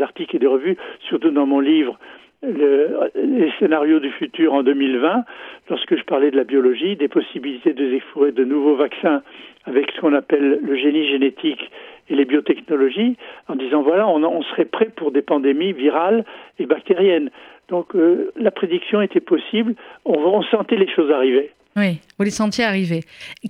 articles 0.00 0.34
et 0.34 0.38
des 0.38 0.46
revues, 0.46 0.76
surtout 1.08 1.30
dans 1.30 1.46
mon 1.46 1.60
livre, 1.60 1.98
le- 2.42 2.98
les 3.14 3.50
scénarios 3.58 4.00
du 4.00 4.10
futur 4.10 4.52
en 4.52 4.62
2020, 4.62 5.24
lorsque 5.70 5.96
je 5.96 6.04
parlais 6.04 6.30
de 6.30 6.36
la 6.36 6.44
biologie, 6.44 6.96
des 6.96 7.08
possibilités 7.08 7.72
de 7.72 7.88
découvrir 7.88 8.32
de 8.32 8.44
nouveaux 8.44 8.74
vaccins 8.76 9.22
avec 9.64 9.90
ce 9.92 10.00
qu'on 10.00 10.14
appelle 10.14 10.60
le 10.62 10.76
génie 10.76 11.08
génétique 11.08 11.70
et 12.08 12.14
les 12.14 12.24
biotechnologies, 12.24 13.16
en 13.48 13.56
disant 13.56 13.82
voilà, 13.82 14.06
on, 14.08 14.22
on 14.22 14.42
serait 14.42 14.64
prêt 14.64 14.90
pour 14.94 15.10
des 15.10 15.22
pandémies 15.22 15.72
virales 15.72 16.24
et 16.58 16.66
bactériennes. 16.66 17.30
Donc 17.68 17.94
euh, 17.96 18.30
la 18.36 18.50
prédiction 18.50 19.00
était 19.02 19.20
possible, 19.20 19.74
on, 20.04 20.14
on 20.18 20.42
sentait 20.44 20.76
les 20.76 20.88
choses 20.88 21.10
arriver. 21.10 21.50
Oui, 21.76 21.98
vous 22.16 22.24
les 22.24 22.30
sentiez 22.30 22.64
arriver. 22.64 23.00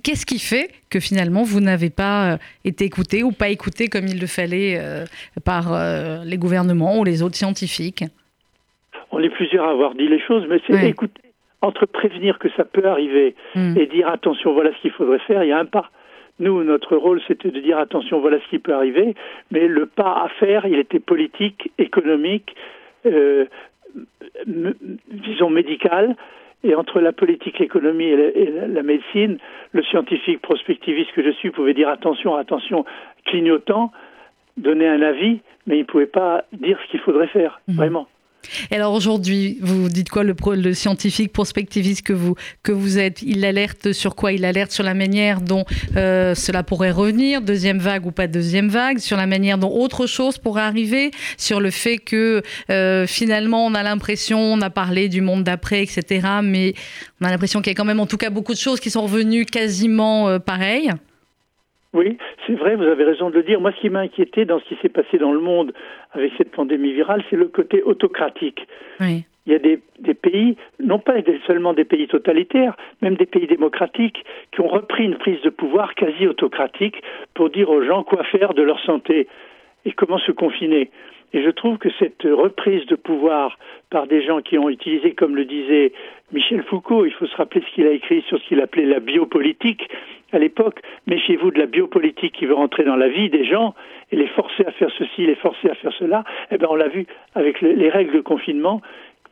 Qu'est-ce 0.03 0.25
qui 0.25 0.39
fait 0.39 0.69
que 0.89 0.99
finalement 0.99 1.43
vous 1.43 1.61
n'avez 1.61 1.89
pas 1.89 2.33
euh, 2.33 2.37
été 2.65 2.83
écouté 2.83 3.23
ou 3.23 3.31
pas 3.31 3.47
écouté 3.49 3.87
comme 3.87 4.05
il 4.07 4.19
le 4.19 4.27
fallait 4.27 4.77
euh, 4.79 5.05
par 5.45 5.73
euh, 5.73 6.23
les 6.25 6.37
gouvernements 6.37 6.99
ou 6.99 7.03
les 7.05 7.21
autres 7.23 7.35
scientifiques? 7.35 8.03
On 9.11 9.19
est 9.19 9.29
plusieurs 9.29 9.65
à 9.65 9.71
avoir 9.71 9.93
dit 9.95 10.07
les 10.09 10.19
choses, 10.19 10.45
mais 10.49 10.59
c'est 10.67 10.73
Ouais. 10.73 10.89
écoutez, 10.89 11.21
entre 11.61 11.85
prévenir 11.85 12.37
que 12.39 12.49
ça 12.57 12.65
peut 12.65 12.85
arriver 12.85 13.33
Hmm. 13.55 13.77
et 13.77 13.85
dire 13.85 14.09
attention, 14.09 14.53
voilà 14.53 14.71
ce 14.75 14.81
qu'il 14.81 14.91
faudrait 14.91 15.19
faire, 15.19 15.43
il 15.43 15.49
y 15.49 15.53
a 15.53 15.59
un 15.59 15.65
pas. 15.65 15.89
Nous, 16.39 16.63
notre 16.63 16.95
rôle, 16.95 17.19
c'était 17.27 17.49
de 17.51 17.59
dire 17.59 17.77
attention, 17.79 18.19
voilà 18.19 18.39
ce 18.39 18.47
qui 18.49 18.59
peut 18.59 18.73
arriver, 18.73 19.15
mais 19.51 19.67
le 19.67 19.85
pas 19.87 20.23
à 20.23 20.29
faire, 20.39 20.65
il 20.67 20.77
était 20.77 20.99
politique, 20.99 21.71
économique, 21.79 22.55
euh, 23.07 23.45
disons 24.45 25.49
médical, 25.49 26.15
et 26.63 26.75
entre 26.75 26.99
la 26.99 27.11
politique, 27.11 27.59
l'économie 27.59 28.05
et, 28.05 28.15
la, 28.17 28.27
et 28.35 28.45
la- 28.51 28.67
la 28.67 28.83
médecine, 28.83 29.37
le 29.71 29.83
scientifique 29.83 30.41
prospectiviste 30.41 31.11
que 31.13 31.23
je 31.23 31.31
suis 31.31 31.51
pouvait 31.51 31.73
dire 31.73 31.89
attention, 31.89 32.35
attention, 32.35 32.85
clignotant, 33.25 33.91
donner 34.57 34.87
un 34.87 35.01
avis, 35.01 35.39
mais 35.67 35.75
il 35.77 35.81
ne 35.81 35.85
pouvait 35.85 36.07
pas 36.07 36.43
dire 36.53 36.77
ce 36.83 36.91
qu'il 36.91 36.99
faudrait 36.99 37.27
faire, 37.27 37.61
Mhm. 37.67 37.75
vraiment. 37.75 38.07
Et 38.71 38.75
alors 38.75 38.93
aujourd'hui, 38.93 39.57
vous 39.61 39.89
dites 39.89 40.09
quoi 40.09 40.23
le, 40.23 40.35
le 40.55 40.73
scientifique 40.73 41.31
prospectiviste 41.31 42.01
que 42.03 42.13
vous, 42.13 42.35
que 42.63 42.71
vous 42.71 42.97
êtes? 42.97 43.21
Il 43.21 43.45
alerte 43.45 43.93
sur 43.93 44.15
quoi? 44.15 44.31
Il 44.31 44.45
alerte 44.45 44.71
sur 44.71 44.83
la 44.83 44.93
manière 44.93 45.41
dont 45.41 45.65
euh, 45.95 46.35
cela 46.35 46.63
pourrait 46.63 46.91
revenir, 46.91 47.41
deuxième 47.41 47.79
vague 47.79 48.05
ou 48.05 48.11
pas 48.11 48.27
deuxième 48.27 48.69
vague, 48.69 48.99
sur 48.99 49.17
la 49.17 49.27
manière 49.27 49.57
dont 49.57 49.71
autre 49.71 50.07
chose 50.07 50.37
pourrait 50.37 50.63
arriver, 50.63 51.11
sur 51.37 51.59
le 51.59 51.71
fait 51.71 51.97
que 51.97 52.41
euh, 52.69 53.07
finalement 53.07 53.65
on 53.65 53.73
a 53.73 53.83
l'impression, 53.83 54.39
on 54.39 54.61
a 54.61 54.69
parlé 54.69 55.09
du 55.09 55.21
monde 55.21 55.43
d'après, 55.43 55.83
etc. 55.83 56.27
Mais 56.43 56.73
on 57.21 57.25
a 57.25 57.29
l'impression 57.29 57.61
qu'il 57.61 57.71
y 57.71 57.75
a 57.75 57.75
quand 57.75 57.85
même 57.85 57.99
en 57.99 58.05
tout 58.05 58.17
cas 58.17 58.29
beaucoup 58.29 58.53
de 58.53 58.59
choses 58.59 58.79
qui 58.79 58.89
sont 58.89 59.03
revenues 59.03 59.45
quasiment 59.45 60.29
euh, 60.29 60.39
pareilles. 60.39 60.91
Oui, 61.93 62.17
c'est 62.45 62.53
vrai, 62.53 62.75
vous 62.75 62.83
avez 62.83 63.05
raison 63.05 63.29
de 63.29 63.35
le 63.35 63.43
dire. 63.43 63.61
Moi, 63.61 63.71
ce 63.71 63.81
qui 63.81 63.89
m'a 63.89 63.99
inquiété 63.99 64.45
dans 64.45 64.59
ce 64.59 64.65
qui 64.65 64.77
s'est 64.81 64.89
passé 64.89 65.17
dans 65.17 65.31
le 65.31 65.39
monde 65.39 65.73
avec 66.11 66.31
cette 66.37 66.51
pandémie 66.51 66.93
virale, 66.93 67.23
c'est 67.29 67.35
le 67.35 67.47
côté 67.47 67.81
autocratique. 67.81 68.67
Oui. 68.99 69.25
Il 69.45 69.53
y 69.53 69.55
a 69.55 69.59
des, 69.59 69.79
des 69.99 70.13
pays, 70.13 70.57
non 70.83 70.99
pas 70.99 71.13
seulement 71.45 71.73
des 71.73 71.85
pays 71.85 72.07
totalitaires, 72.07 72.75
même 73.01 73.15
des 73.15 73.25
pays 73.25 73.47
démocratiques, 73.47 74.25
qui 74.51 74.59
ont 74.59 74.67
repris 74.67 75.05
une 75.05 75.15
prise 75.15 75.41
de 75.41 75.49
pouvoir 75.49 75.95
quasi 75.95 76.27
autocratique 76.27 77.01
pour 77.33 77.49
dire 77.49 77.69
aux 77.69 77.81
gens 77.81 78.03
quoi 78.03 78.23
faire 78.25 78.53
de 78.53 78.61
leur 78.61 78.79
santé 78.81 79.27
et 79.85 79.93
comment 79.93 80.17
se 80.19 80.33
confiner. 80.33 80.91
Et 81.33 81.43
je 81.43 81.49
trouve 81.49 81.77
que 81.77 81.89
cette 81.99 82.23
reprise 82.23 82.85
de 82.85 82.95
pouvoir 82.95 83.57
par 83.89 84.07
des 84.07 84.21
gens 84.21 84.41
qui 84.41 84.57
ont 84.57 84.69
utilisé, 84.69 85.11
comme 85.13 85.35
le 85.35 85.45
disait 85.45 85.91
Michel 86.31 86.63
Foucault, 86.63 87.05
il 87.05 87.11
faut 87.13 87.25
se 87.27 87.35
rappeler 87.35 87.61
ce 87.61 87.75
qu'il 87.75 87.85
a 87.85 87.91
écrit 87.91 88.21
sur 88.23 88.39
ce 88.39 88.47
qu'il 88.47 88.61
appelait 88.61 88.85
la 88.85 88.99
biopolitique 88.99 89.89
à 90.31 90.39
l'époque. 90.39 90.81
Méfiez-vous 91.05 91.51
de 91.51 91.59
la 91.59 91.65
biopolitique 91.65 92.33
qui 92.33 92.45
veut 92.45 92.53
rentrer 92.53 92.83
dans 92.83 92.95
la 92.95 93.09
vie 93.09 93.29
des 93.29 93.45
gens 93.45 93.75
et 94.11 94.15
les 94.15 94.27
forcer 94.27 94.65
à 94.65 94.71
faire 94.71 94.89
ceci, 94.97 95.25
les 95.25 95.35
forcer 95.35 95.69
à 95.69 95.75
faire 95.75 95.93
cela. 95.93 96.23
Eh 96.51 96.57
ben, 96.57 96.67
on 96.69 96.75
l'a 96.75 96.87
vu 96.87 97.05
avec 97.35 97.61
le- 97.61 97.73
les 97.73 97.89
règles 97.89 98.15
de 98.15 98.21
confinement, 98.21 98.81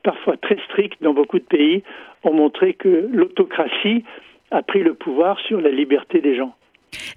parfois 0.03 0.35
très 0.37 0.57
strictes 0.65 1.01
dans 1.01 1.13
beaucoup 1.13 1.39
de 1.39 1.45
pays, 1.45 1.81
ont 2.23 2.33
montré 2.33 2.73
que 2.73 3.07
l'autocratie 3.11 4.03
a 4.51 4.61
pris 4.61 4.83
le 4.83 4.93
pouvoir 4.93 5.39
sur 5.39 5.61
la 5.61 5.69
liberté 5.69 6.19
des 6.21 6.35
gens. 6.35 6.53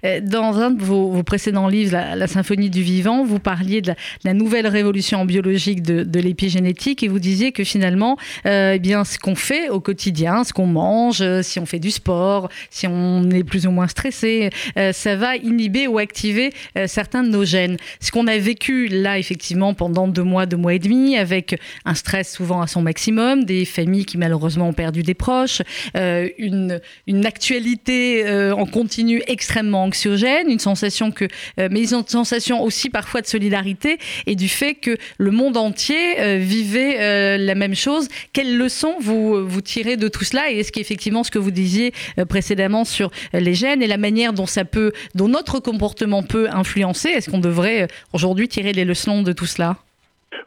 Euh, 0.05 0.19
Dans 0.21 0.59
un 0.59 0.71
de 0.71 0.81
vos, 0.81 1.09
vos 1.09 1.23
précédents 1.23 1.67
livres, 1.67 1.93
la, 1.93 2.15
la 2.15 2.27
Symphonie 2.27 2.69
du 2.69 2.81
vivant, 2.81 3.23
vous 3.23 3.39
parliez 3.39 3.81
de 3.81 3.87
la, 3.89 3.95
la 4.23 4.33
nouvelle 4.33 4.67
révolution 4.67 5.25
biologique 5.25 5.81
de, 5.81 6.03
de 6.03 6.19
l'épigénétique 6.19 7.03
et 7.03 7.07
vous 7.07 7.19
disiez 7.19 7.51
que 7.51 7.63
finalement, 7.63 8.17
euh, 8.45 8.73
eh 8.75 8.79
bien, 8.79 9.03
ce 9.03 9.17
qu'on 9.17 9.35
fait 9.35 9.69
au 9.69 9.79
quotidien, 9.79 10.43
ce 10.43 10.53
qu'on 10.53 10.67
mange, 10.67 11.21
euh, 11.21 11.41
si 11.41 11.59
on 11.59 11.65
fait 11.65 11.79
du 11.79 11.91
sport, 11.91 12.49
si 12.69 12.87
on 12.87 13.29
est 13.29 13.43
plus 13.43 13.67
ou 13.67 13.71
moins 13.71 13.87
stressé, 13.87 14.49
euh, 14.77 14.91
ça 14.91 15.15
va 15.15 15.35
inhiber 15.35 15.87
ou 15.87 15.97
activer 15.97 16.51
euh, 16.77 16.87
certains 16.87 17.23
de 17.23 17.29
nos 17.29 17.45
gènes. 17.45 17.77
Ce 17.99 18.11
qu'on 18.11 18.27
a 18.27 18.37
vécu 18.37 18.87
là, 18.87 19.17
effectivement, 19.19 19.73
pendant 19.73 20.07
deux 20.07 20.23
mois, 20.23 20.45
deux 20.45 20.57
mois 20.57 20.73
et 20.73 20.79
demi, 20.79 21.17
avec 21.17 21.59
un 21.85 21.95
stress 21.95 22.33
souvent 22.33 22.61
à 22.61 22.67
son 22.67 22.81
maximum, 22.81 23.43
des 23.45 23.65
familles 23.65 24.05
qui 24.05 24.17
malheureusement 24.17 24.69
ont 24.69 24.73
perdu 24.73 25.03
des 25.03 25.13
proches, 25.13 25.61
euh, 25.95 26.27
une, 26.37 26.79
une 27.07 27.25
actualité 27.25 28.25
en 28.51 28.65
continu 28.65 29.21
extrêmement 29.27 29.68
anxiogène, 29.73 30.49
une 30.49 30.59
sensation 30.59 31.11
que, 31.11 31.25
euh, 31.59 31.67
mais 31.71 31.91
une 31.91 32.07
sensation 32.07 32.61
aussi 32.63 32.89
parfois 32.89 33.21
de 33.21 33.27
solidarité 33.27 33.97
et 34.25 34.35
du 34.35 34.49
fait 34.49 34.75
que 34.75 34.97
le 35.17 35.31
monde 35.31 35.57
entier 35.57 36.19
euh, 36.19 36.37
vivait 36.37 36.97
euh, 36.99 37.37
la 37.37 37.55
même 37.55 37.75
chose. 37.75 38.07
Quelles 38.33 38.57
leçons 38.57 38.95
vous, 38.99 39.47
vous 39.47 39.61
tirez 39.61 39.97
de 39.97 40.07
tout 40.07 40.23
cela? 40.23 40.51
Et 40.51 40.59
est-ce 40.59 40.71
qu'effectivement 40.71 41.23
ce 41.23 41.31
que 41.31 41.39
vous 41.39 41.51
disiez 41.51 41.93
précédemment 42.27 42.85
sur 42.85 43.11
les 43.33 43.53
gènes 43.53 43.81
et 43.81 43.87
la 43.87 43.97
manière 43.97 44.33
dont 44.33 44.45
ça 44.45 44.65
peut, 44.65 44.91
dont 45.15 45.27
notre 45.27 45.59
comportement 45.59 46.23
peut 46.23 46.47
influencer, 46.51 47.09
est-ce 47.09 47.29
qu'on 47.29 47.39
devrait 47.39 47.87
aujourd'hui 48.13 48.47
tirer 48.47 48.73
les 48.73 48.85
leçons 48.85 49.21
de 49.21 49.31
tout 49.31 49.45
cela? 49.45 49.77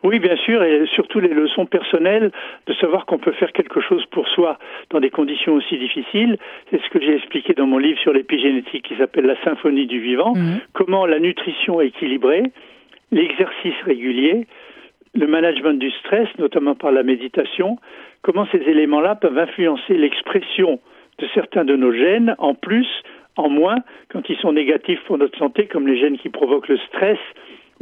Oui, 0.02 0.18
bien 0.18 0.36
sûr, 0.36 0.62
et 0.62 0.84
surtout 0.94 1.20
les 1.20 1.28
leçons 1.28 1.66
personnelles 1.66 2.30
de 2.66 2.72
savoir 2.74 3.06
qu'on 3.06 3.18
peut 3.18 3.32
faire 3.32 3.52
quelque 3.52 3.80
chose 3.80 4.04
pour 4.06 4.28
soi 4.28 4.58
dans 4.90 5.00
des 5.00 5.10
conditions 5.10 5.54
aussi 5.54 5.78
difficiles. 5.78 6.38
C'est 6.70 6.80
ce 6.82 6.88
que 6.90 7.00
j'ai 7.00 7.14
expliqué 7.16 7.52
dans 7.54 7.66
mon 7.66 7.78
livre 7.78 7.98
sur 8.00 8.12
l'épigénétique 8.12 8.84
qui 8.84 8.96
s'appelle 8.96 9.26
La 9.26 9.40
symphonie 9.42 9.86
du 9.86 10.00
vivant. 10.00 10.34
Mhm. 10.34 10.60
Comment 10.72 11.06
la 11.06 11.18
nutrition 11.18 11.80
équilibrée, 11.80 12.44
l'exercice 13.10 13.74
régulier, 13.84 14.46
le 15.14 15.26
management 15.26 15.78
du 15.78 15.90
stress, 15.90 16.28
notamment 16.38 16.74
par 16.74 16.90
la 16.90 17.02
méditation, 17.02 17.78
comment 18.22 18.46
ces 18.50 18.58
éléments-là 18.58 19.16
peuvent 19.16 19.38
influencer 19.38 19.94
l'expression 19.94 20.80
de 21.18 21.28
certains 21.34 21.64
de 21.64 21.76
nos 21.76 21.92
gènes 21.92 22.34
en 22.38 22.54
plus, 22.54 22.88
en 23.36 23.48
moins, 23.48 23.76
quand 24.08 24.28
ils 24.28 24.36
sont 24.38 24.52
négatifs 24.52 25.00
pour 25.06 25.18
notre 25.18 25.38
santé, 25.38 25.66
comme 25.66 25.86
les 25.86 25.98
gènes 25.98 26.18
qui 26.18 26.28
provoquent 26.28 26.68
le 26.68 26.78
stress 26.78 27.18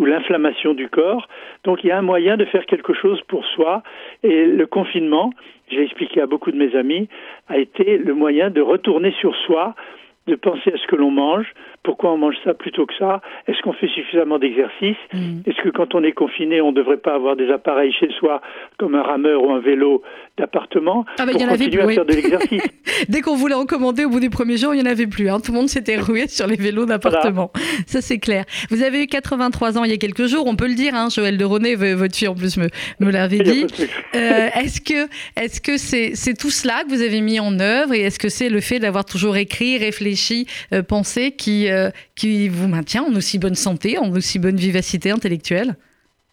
ou 0.00 0.06
l'inflammation 0.06 0.74
du 0.74 0.88
corps. 0.88 1.28
Donc 1.62 1.84
il 1.84 1.88
y 1.88 1.90
a 1.92 1.98
un 1.98 2.02
moyen 2.02 2.36
de 2.36 2.46
faire 2.46 2.66
quelque 2.66 2.94
chose 2.94 3.20
pour 3.28 3.44
soi. 3.46 3.82
Et 4.24 4.46
le 4.46 4.66
confinement, 4.66 5.32
j'ai 5.70 5.82
expliqué 5.82 6.20
à 6.22 6.26
beaucoup 6.26 6.50
de 6.50 6.56
mes 6.56 6.74
amis, 6.74 7.08
a 7.48 7.58
été 7.58 7.98
le 7.98 8.14
moyen 8.14 8.50
de 8.50 8.62
retourner 8.62 9.12
sur 9.20 9.36
soi, 9.46 9.74
de 10.26 10.34
penser 10.34 10.72
à 10.72 10.78
ce 10.78 10.86
que 10.86 10.96
l'on 10.96 11.10
mange, 11.10 11.52
pourquoi 11.82 12.12
on 12.12 12.18
mange 12.18 12.34
ça 12.44 12.52
plutôt 12.54 12.84
que 12.86 12.92
ça, 12.98 13.22
est-ce 13.48 13.60
qu'on 13.62 13.72
fait 13.72 13.88
suffisamment 13.88 14.38
d'exercice, 14.38 14.96
Mhm. 15.14 15.42
est-ce 15.46 15.62
que 15.62 15.70
quand 15.70 15.94
on 15.94 16.02
est 16.04 16.12
confiné, 16.12 16.60
on 16.60 16.72
ne 16.72 16.76
devrait 16.76 16.98
pas 16.98 17.14
avoir 17.14 17.36
des 17.36 17.50
appareils 17.50 17.92
chez 17.98 18.08
soi 18.18 18.42
comme 18.78 18.94
un 18.94 19.02
rameur 19.02 19.42
ou 19.42 19.50
un 19.50 19.60
vélo 19.60 20.02
d'appartement 20.38 21.04
Ah 21.18 21.26
bah, 21.26 21.32
pour 21.32 21.40
y 21.40 21.44
en 21.44 21.48
avait 21.48 21.64
continuer 21.64 21.82
à 21.82 21.86
oui. 21.86 21.94
faire 21.94 22.04
de 22.04 22.12
l'exercice? 22.12 22.62
Dès 23.08 23.20
qu'on 23.22 23.34
voulait 23.36 23.54
en 23.54 23.66
commander 23.66 24.04
au 24.04 24.10
bout 24.10 24.20
des 24.20 24.30
premiers 24.30 24.56
jours, 24.58 24.74
il 24.74 24.82
n'y 24.82 24.88
en 24.88 24.90
avait 24.90 25.06
plus. 25.06 25.28
hein. 25.30 25.40
Tout 25.40 25.52
le 25.52 25.58
monde 25.58 25.68
s'était 25.68 25.96
rué 25.96 26.28
sur 26.28 26.46
les 26.46 26.56
vélos 26.56 26.86
d'appartement. 26.86 27.50
Ça, 27.86 28.00
c'est 28.00 28.18
clair. 28.18 28.44
Vous 28.70 28.82
avez 28.82 29.02
eu 29.02 29.06
83 29.06 29.78
ans 29.78 29.84
il 29.84 29.90
y 29.90 29.94
a 29.94 29.96
quelques 29.96 30.26
jours, 30.26 30.46
on 30.46 30.56
peut 30.56 30.68
le 30.68 30.74
dire. 30.74 30.94
Hein, 30.94 31.08
Joël 31.10 31.38
de 31.38 31.44
René, 31.44 31.74
votre 31.74 32.14
fille 32.14 32.28
en 32.28 32.34
plus 32.34 32.56
me, 32.58 32.68
me 33.00 33.10
l'avait 33.10 33.38
dit. 33.38 33.66
Euh, 34.14 34.48
est-ce 34.54 34.80
que 34.80 35.08
est-ce 35.40 35.60
que 35.60 35.76
c'est 35.78 36.12
c'est 36.14 36.34
tout 36.36 36.50
cela 36.50 36.82
que 36.84 36.88
vous 36.90 37.02
avez 37.02 37.20
mis 37.20 37.40
en 37.40 37.58
œuvre 37.60 37.94
et 37.94 38.00
est-ce 38.00 38.18
que 38.18 38.28
c'est 38.28 38.48
le 38.50 38.60
fait 38.60 38.78
d'avoir 38.78 39.04
toujours 39.04 39.36
écrit, 39.36 39.78
réfléchi, 39.78 40.46
euh, 40.74 40.82
pensé 40.82 41.32
qui 41.32 41.69
euh, 41.72 41.90
qui 42.16 42.48
vous 42.48 42.68
maintient 42.68 43.02
en 43.02 43.14
aussi 43.14 43.38
bonne 43.38 43.54
santé, 43.54 43.98
en 43.98 44.10
aussi 44.12 44.38
bonne 44.38 44.56
vivacité 44.56 45.10
intellectuelle? 45.10 45.74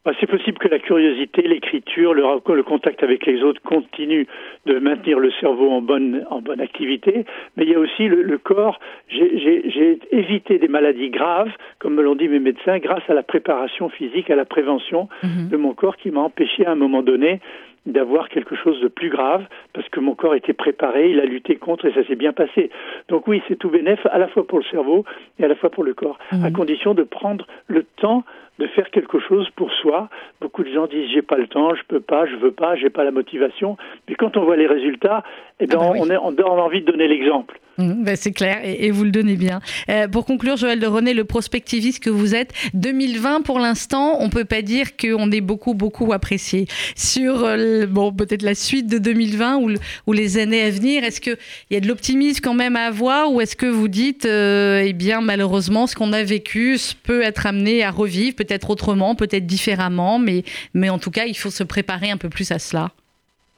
Bah, 0.06 0.14
C'est 0.22 0.28
possible 0.30 0.58
que 0.58 0.70
la 0.70 0.80
curiosité, 0.80 1.42
l'écriture, 1.42 2.14
le, 2.14 2.64
contact 2.64 3.04
avec 3.04 3.26
les 3.26 3.44
autres 3.44 3.62
continuent 3.62 4.26
de 4.66 4.80
maintenir 4.80 5.20
le 5.20 5.32
cerveau 5.42 5.70
en 5.70 5.82
bonne, 5.82 6.26
en 6.30 6.40
bonne 6.40 6.62
activité, 6.62 7.26
mais 7.58 7.66
il 7.66 7.72
y 7.72 7.76
a 7.76 7.80
aussi 7.80 8.08
le, 8.08 8.22
le 8.22 8.38
corps. 8.38 8.80
J'ai 9.10 10.00
évité 10.12 10.60
des 10.60 10.70
maladies 10.70 11.10
graves, 11.10 11.52
comme 11.80 11.96
me 11.96 12.02
l'ont 12.02 12.16
dit 12.16 12.30
mes 12.30 12.40
médecins, 12.40 12.80
grâce 12.80 13.04
à 13.10 13.14
la 13.14 13.24
préparation 13.24 13.90
physique, 13.90 14.30
à 14.30 14.38
la 14.38 14.46
prévention 14.46 15.10
Mhm. 15.24 15.50
de 15.50 15.58
mon 15.58 15.74
corps 15.74 15.98
qui 15.98 16.10
m'a 16.10 16.22
empêché 16.22 16.66
à 16.66 16.72
un 16.72 16.76
moment 16.76 17.04
donné 17.04 17.42
d'avoir 17.88 18.30
quelque 18.30 18.56
chose 18.56 18.80
de 18.82 18.88
plus 18.88 19.10
grave 19.10 19.44
parce 19.74 19.88
que 19.90 20.00
mon 20.00 20.14
corps 20.14 20.36
était 20.36 20.54
préparé, 20.54 21.10
il 21.10 21.20
a 21.20 21.26
lutté 21.26 21.56
contre 21.56 21.86
et 21.86 21.94
ça 21.94 22.06
s'est 22.06 22.16
bien 22.16 22.34
passé. 22.34 22.70
Donc 23.10 23.28
oui, 23.28 23.42
c'est 23.48 23.56
tout 23.58 23.70
bénéf 23.70 24.00
à 24.12 24.18
la 24.20 24.28
fois 24.28 24.46
pour 24.46 24.60
le 24.60 24.66
cerveau 24.66 25.06
et 25.40 25.44
à 25.44 25.48
la 25.48 25.56
fois 25.56 25.70
pour 25.70 25.84
le 25.84 25.94
corps, 25.94 26.20
Mhm. 26.32 26.44
à 26.46 26.52
condition 26.52 26.94
de 26.94 27.04
prendre 27.04 27.48
le 27.68 27.84
temps 28.02 28.24
de 28.60 28.66
faire 28.68 28.90
quelque 28.90 29.20
chose 29.20 29.48
pour 29.56 29.72
soi. 29.72 30.10
Beaucoup 30.42 30.64
de 30.64 30.74
gens 30.74 30.88
disent 30.88 31.10
j'ai 31.14 31.22
pas 31.22 31.38
le 31.38 31.46
temps, 31.48 31.76
je 31.76 31.82
peux 31.88 32.00
pas, 32.00 32.26
je 32.26 32.36
veux 32.38 32.52
pas, 32.52 32.76
j'ai 32.76 32.90
pas 32.90 33.04
la 33.04 33.12
motivation. 33.12 33.78
Mais 34.10 34.16
quand 34.16 34.36
on 34.36 34.46
voit 34.46 34.56
les 34.58 34.66
résultats, 34.66 35.24
eh 35.60 35.68
ben, 35.68 35.78
Ah 35.80 35.84
bah 35.84 35.90
oui. 35.94 36.00
on, 36.02 36.10
est, 36.10 36.18
on 36.18 36.58
a 36.58 36.62
envie 36.62 36.82
de 36.82 36.92
donner 36.92 37.08
l'exemple. 37.08 37.60
Mmh, 37.78 38.04
ben, 38.04 38.16
c'est 38.16 38.32
clair, 38.32 38.58
et, 38.64 38.88
et 38.88 38.90
vous 38.90 39.04
le 39.04 39.12
donnez 39.12 39.36
bien. 39.36 39.60
Euh, 39.90 40.08
pour 40.08 40.26
conclure, 40.26 40.58
Joël 40.58 40.80
de 40.80 40.88
René, 40.88 41.14
le 41.14 41.26
prospectiviste 41.26 42.04
que 42.04 42.10
vous 42.10 42.34
êtes, 42.34 42.52
2020 42.74 43.42
pour 43.46 43.60
l'instant, 43.60 44.18
on 44.20 44.30
peut 44.32 44.46
pas 44.46 44.64
dire 44.64 44.98
qu'on 44.98 45.30
est 45.30 45.42
beaucoup, 45.42 45.76
beaucoup 45.76 46.12
apprécié. 46.12 46.66
Sur, 46.96 47.44
euh, 47.44 47.77
bon, 47.86 48.12
peut-être 48.12 48.42
la 48.42 48.56
suite 48.56 48.88
de 48.88 48.98
2020 48.98 49.58
ou, 49.58 49.70
le- 49.70 49.80
ou 50.08 50.14
les 50.14 50.38
années 50.38 50.64
à 50.64 50.70
venir, 50.72 51.04
est-ce 51.04 51.22
qu'il 51.22 51.38
y 51.70 51.76
a 51.76 51.80
de 51.80 51.88
l'optimisme 51.88 52.42
quand 52.44 52.54
même 52.54 52.76
à 52.76 52.86
avoir 52.86 53.32
ou 53.32 53.40
est-ce 53.42 53.56
que 53.56 53.66
vous 53.68 53.88
dites, 53.88 54.26
euh, 54.26 54.82
eh 54.86 54.94
bien, 54.94 55.22
malheureusement, 55.22 55.86
ce 55.88 55.96
qu'on 55.96 56.14
a 56.14 56.24
vécu 56.24 56.78
peut 57.04 57.22
être 57.22 57.46
amené 57.46 57.84
à 57.84 57.92
revivre, 57.92 58.36
peut-être 58.36 58.70
autrement, 58.70 59.16
peut-être 59.16 59.46
différemment, 59.46 60.18
mais, 60.20 60.44
mais 60.74 60.90
en 60.90 60.98
tout 61.00 61.12
cas, 61.12 61.26
il 61.26 61.38
faut 61.38 61.50
se 61.52 61.64
préparer 61.64 62.10
un 62.10 62.18
peu 62.18 62.30
plus 62.30 62.52
à 62.52 62.60
cela. 62.60 62.92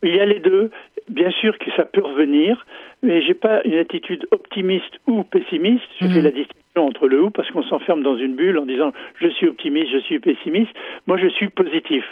Il 0.04 0.16
y 0.16 0.20
a 0.20 0.26
les 0.26 0.40
deux. 0.40 0.72
Bien 1.10 1.32
sûr 1.32 1.58
que 1.58 1.72
ça 1.76 1.86
peut 1.86 2.02
revenir, 2.04 2.66
mais 3.02 3.22
j'ai 3.26 3.34
pas 3.34 3.62
une 3.66 3.78
attitude 3.80 4.28
optimiste 4.32 4.94
ou 5.08 5.24
pessimiste. 5.24 5.84
Je 6.00 6.06
Mhm. 6.06 6.14
fais 6.14 6.22
la 6.22 6.30
distinction 6.32 6.59
entre 6.76 7.08
le 7.08 7.24
ou 7.24 7.30
parce 7.30 7.50
qu'on 7.52 7.64
s'enferme 7.64 8.04
dans 8.04 8.18
une 8.18 8.36
bulle 8.36 8.58
en 8.58 8.66
disant 8.66 8.92
je 9.20 9.28
suis 9.28 9.48
optimiste, 9.48 9.92
je 9.92 10.00
suis 10.00 10.20
pessimiste. 10.20 10.72
Moi, 11.08 11.18
je 11.18 11.28
suis 11.28 11.50
positif. 11.50 12.04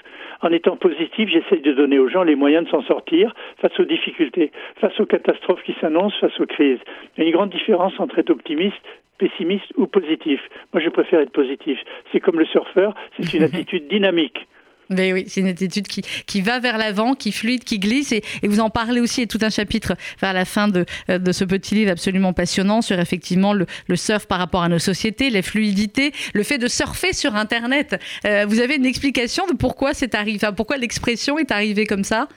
En 0.41 0.51
étant 0.51 0.75
positif, 0.75 1.29
j'essaye 1.29 1.61
de 1.61 1.73
donner 1.73 1.99
aux 1.99 2.09
gens 2.09 2.23
les 2.23 2.35
moyens 2.35 2.65
de 2.65 2.69
s'en 2.69 2.83
sortir 2.83 3.33
face 3.59 3.79
aux 3.79 3.85
difficultés, 3.85 4.51
face 4.79 4.99
aux 4.99 5.05
catastrophes 5.05 5.63
qui 5.63 5.75
s'annoncent, 5.81 6.17
face 6.19 6.39
aux 6.39 6.45
crises. 6.45 6.79
Il 7.17 7.23
y 7.23 7.25
a 7.25 7.29
une 7.29 7.35
grande 7.35 7.49
différence 7.49 7.99
entre 7.99 8.19
être 8.19 8.29
optimiste 8.29 8.81
pessimiste 9.17 9.73
ou 9.77 9.87
positif. 9.87 10.39
Moi, 10.73 10.81
je 10.83 10.89
préfère 10.89 11.19
être 11.21 11.31
positif. 11.31 11.79
C'est 12.11 12.19
comme 12.19 12.39
le 12.39 12.45
surfeur, 12.45 12.93
c'est 13.17 13.33
une 13.33 13.43
attitude 13.49 13.87
dynamique. 13.87 14.47
Mais 14.89 15.13
oui, 15.13 15.25
c'est 15.27 15.41
une 15.41 15.47
attitude 15.47 15.87
qui, 15.87 16.01
qui 16.25 16.41
va 16.41 16.59
vers 16.59 16.77
l'avant, 16.77 17.13
qui 17.13 17.31
fluide, 17.31 17.63
qui 17.63 17.79
glisse. 17.79 18.11
Et, 18.11 18.23
et 18.41 18.47
vous 18.47 18.59
en 18.59 18.69
parlez 18.69 19.01
aussi, 19.01 19.21
et 19.21 19.27
tout 19.27 19.39
un 19.41 19.49
chapitre 19.49 19.95
vers 20.21 20.33
la 20.33 20.45
fin 20.45 20.67
de, 20.67 20.85
euh, 21.09 21.19
de 21.19 21.31
ce 21.31 21.43
petit 21.43 21.75
livre 21.75 21.91
absolument 21.91 22.33
passionnant 22.33 22.81
sur 22.81 22.99
effectivement 22.99 23.53
le, 23.53 23.65
le 23.87 23.95
surf 23.95 24.25
par 24.25 24.39
rapport 24.39 24.63
à 24.63 24.69
nos 24.69 24.79
sociétés, 24.79 25.29
les 25.29 25.41
fluidités, 25.41 26.13
le 26.33 26.43
fait 26.43 26.57
de 26.57 26.67
surfer 26.67 27.13
sur 27.13 27.35
Internet. 27.35 27.99
Euh, 28.25 28.45
vous 28.47 28.59
avez 28.59 28.75
une 28.75 28.85
explication 28.85 29.45
de 29.47 29.53
pourquoi 29.53 29.93
c'est 29.93 30.15
arrivé, 30.15 30.47
pourquoi 30.55 30.77
l'expression 30.77 31.37
est 31.37 31.51
arrivée 31.51 31.85
comme 31.85 32.03
ça? 32.03 32.27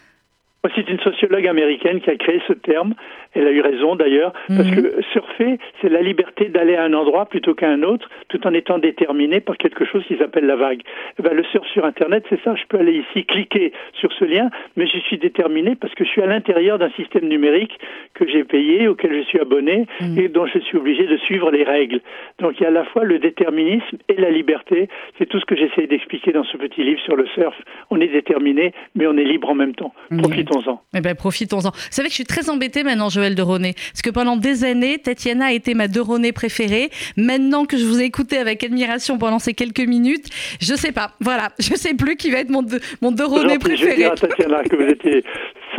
C'est 0.77 0.89
une 0.91 1.01
sociologue 1.01 1.47
américaine 1.47 2.01
qui 2.01 2.11
a 2.11 2.17
créé 2.17 2.41
ce 2.47 2.53
terme. 2.53 2.95
Elle 3.33 3.47
a 3.47 3.51
eu 3.51 3.61
raison 3.63 3.95
d'ailleurs, 3.97 4.33
parce 4.49 4.69
Mhm. 4.71 4.75
que 4.83 5.03
surfer, 5.13 5.59
c'est 5.81 5.89
la 5.89 6.03
liberté 6.03 6.47
d'aller 6.51 6.75
à 6.77 6.83
un 6.85 6.93
endroit 6.93 7.25
plutôt 7.27 7.55
qu'à 7.55 7.71
un 7.71 7.83
autre, 7.83 8.11
tout 8.29 8.45
en 8.47 8.53
étant 8.53 8.79
déterminé 8.79 9.41
par 9.41 9.57
quelque 9.57 9.85
chose 9.87 10.05
qu'ils 10.05 10.23
appellent 10.23 10.47
la 10.47 10.57
vague. 10.57 10.83
Eh 11.19 11.23
ben, 11.23 11.33
le 11.35 11.45
surf 11.45 11.67
sur 11.69 11.85
Internet, 11.87 12.25
c'est 12.29 12.41
ça. 12.43 12.55
Je 12.57 12.65
peux 12.69 12.77
aller 12.79 12.93
ici, 13.05 13.25
cliquer 13.25 13.73
sur 13.95 14.13
ce 14.13 14.25
lien, 14.25 14.51
mais 14.77 14.87
je 14.87 14.99
suis 14.99 15.17
déterminé 15.17 15.77
parce 15.77 15.95
que 15.95 16.05
je 16.05 16.11
suis 16.11 16.23
à 16.23 16.27
l'intérieur 16.27 16.79
d'un 16.79 16.91
système 16.91 17.27
numérique 17.29 17.79
que 18.15 18.27
j'ai 18.29 18.45
payé, 18.45 18.87
auquel 18.89 19.15
je 19.17 19.23
suis 19.23 19.41
abonné 19.41 19.87
Mhm. 20.01 20.19
et 20.19 20.29
dont 20.29 20.45
je 20.47 20.59
suis 20.59 20.77
obligé 20.77 21.07
de 21.07 21.17
suivre 21.19 21.51
les 21.51 21.63
règles. 21.65 22.01
Donc 22.41 22.59
il 22.61 22.65
y 22.65 22.67
a 22.67 22.69
à 22.69 22.73
la 22.73 22.85
fois 22.85 23.05
le 23.05 23.19
déterminisme 23.19 23.97
et 24.09 24.15
la 24.21 24.31
liberté. 24.31 24.89
C'est 25.19 25.27
tout 25.27 25.41
ce 25.41 25.47
que 25.47 25.57
j'essaie 25.57 25.87
d'expliquer 25.87 26.33
dans 26.33 26.45
ce 26.45 26.57
petit 26.59 26.83
livre 26.83 27.01
sur 27.01 27.17
le 27.17 27.27
surf. 27.29 27.57
On 27.91 28.01
est 28.01 28.09
déterminé, 28.09 28.73
mais 28.95 29.07
on 29.07 29.17
est 29.17 29.25
libre 29.25 29.49
en 29.51 29.55
même 29.55 29.75
temps. 29.75 29.95
Mhm. 30.11 30.21
Profitons-en. 30.51 30.83
Eh 30.95 31.01
ben, 31.01 31.15
profitons-en. 31.15 31.71
Vous 31.71 31.79
savez 31.91 32.09
que 32.09 32.13
je 32.13 32.17
suis 32.17 32.25
très 32.25 32.51
embêtée 32.51 32.83
maintenant, 32.83 33.09
Joël 33.09 33.35
de 33.35 33.43
René, 33.43 33.75
parce 33.93 34.03
que 34.03 34.11
pendant 34.11 34.37
des 34.37 34.65
années, 34.65 34.99
Tatiana 34.99 35.47
a 35.47 35.53
été 35.53 35.75
ma 35.75 35.87
de 35.89 36.01
René 36.01 36.33
préférée. 36.33 36.91
Maintenant 37.17 37.65
que 37.67 37.79
je 37.79 37.85
vous 37.85 38.01
ai 38.01 38.05
écouté 38.05 38.39
avec 38.39 38.65
admiration 38.65 39.19
pendant 39.19 39.39
ces 39.39 39.55
quelques 39.55 39.81
minutes, 39.81 40.27
je 40.61 40.75
sais 40.75 40.93
pas. 40.93 41.13
Voilà, 41.21 41.53
je 41.59 41.75
sais 41.75 41.95
plus 41.95 42.17
qui 42.17 42.31
va 42.31 42.39
être 42.39 42.51
mon 42.51 42.63
de, 42.63 42.81
mon 43.01 43.13
de 43.13 43.23
Je 43.23 43.47
vais 43.47 43.59
préféré. 43.59 43.97
dire 43.97 44.13
à 44.13 44.17
Tatiana 44.17 44.63
que 44.65 44.77
vous 44.77 44.91
étiez 44.91 45.25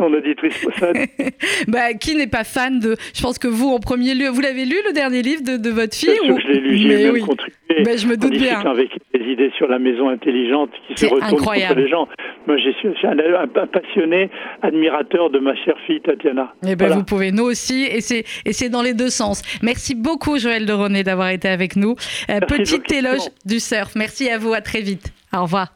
son 0.01 0.13
auditrice. 0.13 0.67
Bah, 1.67 1.93
qui 1.93 2.15
n'est 2.15 2.27
pas 2.27 2.43
fan 2.43 2.79
de. 2.79 2.95
Je 3.13 3.21
pense 3.21 3.37
que 3.37 3.47
vous, 3.47 3.69
en 3.69 3.79
premier 3.79 4.13
lieu, 4.15 4.27
vous 4.29 4.41
l'avez 4.41 4.65
lu 4.65 4.75
le 4.87 4.93
dernier 4.93 5.21
livre 5.21 5.43
de, 5.43 5.57
de 5.57 5.69
votre 5.69 5.95
fille 5.95 6.09
Bien 6.09 6.23
sûr 6.23 6.33
ou- 6.33 6.37
que 6.37 6.41
je 6.41 6.47
l'ai 6.47 6.59
lu, 6.59 6.77
j'y 6.77 6.85
ai 6.85 6.87
Mais 6.97 7.03
même 7.03 7.13
oui. 7.13 7.21
contribué. 7.21 7.55
Ben, 7.83 7.97
je 7.97 8.07
me 8.07 8.17
doute 8.17 8.31
bien. 8.33 8.59
avec 8.61 8.89
des 9.13 9.31
idées 9.31 9.51
sur 9.57 9.67
la 9.67 9.79
maison 9.79 10.09
intelligente 10.09 10.71
qui 10.87 10.99
se 10.99 11.05
retourne 11.05 11.23
incroyable. 11.33 11.75
contre 11.75 11.85
les 11.85 11.89
gens. 11.89 12.07
Moi, 12.47 12.57
je 12.57 12.71
suis, 12.71 12.89
un, 13.07 13.47
passionné, 13.67 14.29
admirateur 14.61 15.29
de 15.29 15.39
ma 15.39 15.55
chère 15.55 15.77
fille 15.85 16.01
Tatiana. 16.01 16.53
Eh 16.63 16.75
ben, 16.75 16.77
Voilà. 16.77 16.95
vous 16.95 17.03
pouvez, 17.03 17.31
nous 17.31 17.43
aussi, 17.43 17.83
et 17.83 18.01
c'est, 18.01 18.23
et 18.45 18.69
dans 18.69 18.81
les 18.81 18.93
deux 18.93 19.09
sens. 19.09 19.41
Merci 19.61 19.95
beaucoup, 19.95 20.37
Joël 20.39 20.65
de 20.65 20.73
René, 20.73 21.03
d'avoir 21.03 21.29
été 21.29 21.47
avec 21.47 21.75
nous. 21.75 21.95
Euh, 22.29 22.39
petit 22.41 22.81
éloge 22.95 23.29
du 23.45 23.59
surf. 23.59 23.95
Merci 23.95 24.29
à 24.29 24.37
vous, 24.37 24.53
à 24.53 24.61
très 24.61 24.81
vite. 24.81 25.13
Au 25.33 25.43
revoir. 25.43 25.73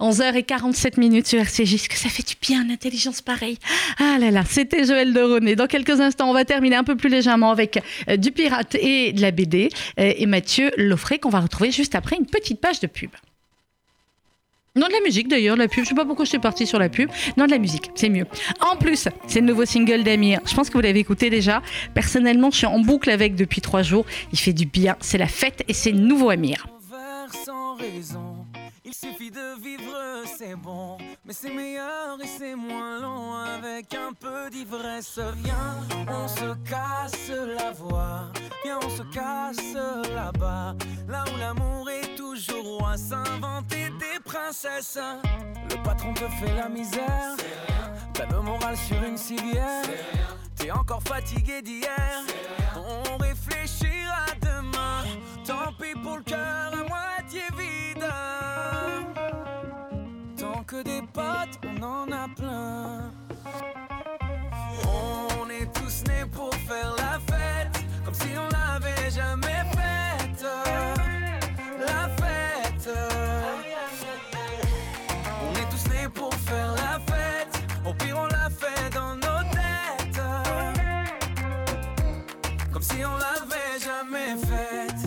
11h47 0.00 0.98
minutes 0.98 1.26
sur 1.26 1.38
RCJ, 1.38 1.88
que 1.88 1.96
ça 1.96 2.08
fait 2.08 2.26
du 2.26 2.34
bien, 2.40 2.62
une 2.64 2.70
intelligence 2.70 3.20
pareille? 3.22 3.58
Ah 3.98 4.16
là 4.18 4.30
là, 4.30 4.42
c'était 4.48 4.84
Joël 4.84 5.12
de 5.12 5.20
René. 5.20 5.56
Dans 5.56 5.66
quelques 5.66 6.00
instants, 6.00 6.28
on 6.30 6.34
va 6.34 6.44
terminer 6.44 6.76
un 6.76 6.84
peu 6.84 6.96
plus 6.96 7.08
légèrement 7.08 7.50
avec 7.50 7.82
euh, 8.08 8.16
du 8.16 8.32
pirate 8.32 8.74
et 8.76 9.12
de 9.12 9.20
la 9.20 9.30
BD. 9.30 9.68
euh, 9.98 10.12
et 10.16 10.26
Mathieu 10.26 10.70
Loffray, 10.76 11.18
qu'on 11.18 11.30
va 11.30 11.40
retrouver 11.40 11.70
juste 11.70 11.94
après 11.94 12.16
une 12.16 12.26
petite 12.26 12.60
page 12.60 12.80
de 12.80 12.86
pub. 12.86 13.10
Non, 14.76 14.88
de 14.88 14.92
la 14.92 15.00
musique 15.00 15.28
d'ailleurs, 15.28 15.56
la 15.56 15.68
pub. 15.68 15.84
Je 15.84 15.88
sais 15.88 15.94
pas 15.94 16.04
pourquoi 16.04 16.26
je 16.26 16.30
suis 16.30 16.38
partie 16.38 16.66
sur 16.66 16.78
la 16.78 16.90
pub. 16.90 17.10
Non, 17.38 17.46
de 17.46 17.50
la 17.50 17.58
musique, 17.58 17.90
c'est 17.94 18.10
mieux. 18.10 18.26
En 18.60 18.76
plus, 18.76 19.08
c'est 19.26 19.40
le 19.40 19.46
nouveau 19.46 19.64
single 19.64 20.04
d'Amir. 20.04 20.40
Je 20.46 20.54
pense 20.54 20.68
que 20.68 20.74
vous 20.74 20.82
l'avez 20.82 21.00
écouté 21.00 21.30
déjà. 21.30 21.62
Personnellement, 21.94 22.50
je 22.50 22.58
suis 22.58 22.66
en 22.66 22.78
boucle 22.80 23.08
avec 23.10 23.36
depuis 23.36 23.62
trois 23.62 23.82
jours. 23.82 24.04
Il 24.32 24.38
fait 24.38 24.52
du 24.52 24.66
bien. 24.66 24.96
C'est 25.00 25.16
la 25.16 25.28
fête 25.28 25.64
et 25.66 25.72
c'est 25.72 25.92
nouveau 25.92 26.28
Amir. 26.28 26.66
Il 28.86 28.94
suffit 28.94 29.32
de 29.32 29.60
vivre, 29.60 30.22
c'est 30.38 30.54
bon. 30.54 30.96
Mais 31.24 31.32
c'est 31.32 31.50
meilleur 31.50 32.18
et 32.22 32.26
c'est 32.26 32.54
moins 32.54 33.00
long 33.00 33.34
avec 33.34 33.92
un 33.94 34.12
peu 34.12 34.48
d'ivresse. 34.48 35.18
Viens, 35.42 35.80
on 36.08 36.28
se 36.28 36.54
casse 36.68 37.32
la 37.58 37.72
voix. 37.72 38.30
Viens, 38.64 38.78
on 38.82 38.88
se 38.88 39.02
casse 39.12 39.74
là-bas. 40.14 40.76
Là 41.08 41.24
où 41.34 41.38
l'amour 41.38 41.90
est 41.90 42.14
toujours 42.14 42.78
roi, 42.78 42.96
s'inventer 42.96 43.90
des 43.98 44.20
princesses. 44.24 44.98
Le 45.70 45.82
patron 45.82 46.14
te 46.14 46.28
fait 46.28 46.54
la 46.54 46.68
misère. 46.68 47.36
T'as 48.14 48.26
le 48.26 48.40
moral 48.40 48.76
sur 48.76 49.02
une 49.02 49.18
civière. 49.18 49.82
T'es 50.54 50.70
encore 50.70 51.02
fatigué 51.02 51.60
d'hier. 51.60 52.22
On 52.76 53.16
réfléchira 53.16 54.26
demain. 54.40 55.02
Tant 55.44 55.72
pis 55.72 55.98
pour 56.00 56.18
le 56.18 56.22
cœur 56.22 56.75
si 68.18 68.28
on 68.36 68.48
l'avait 68.56 69.10
jamais 69.10 69.62
faite. 69.76 70.44
La 71.78 72.08
fête. 72.20 72.88
On 75.44 75.52
est 75.60 75.68
tous 75.70 75.84
nés 75.90 76.08
pour 76.08 76.32
faire 76.34 76.72
la 76.72 76.98
fête. 77.10 77.54
Au 77.84 77.92
pire, 77.92 78.18
on 78.18 78.26
l'a 78.26 78.48
fait 78.50 78.90
dans 78.94 79.14
nos 79.14 79.42
têtes. 79.56 80.20
Comme 82.72 82.82
si 82.82 83.04
on 83.04 83.16
l'avait 83.24 83.78
jamais 83.88 84.36
faite. 84.48 85.02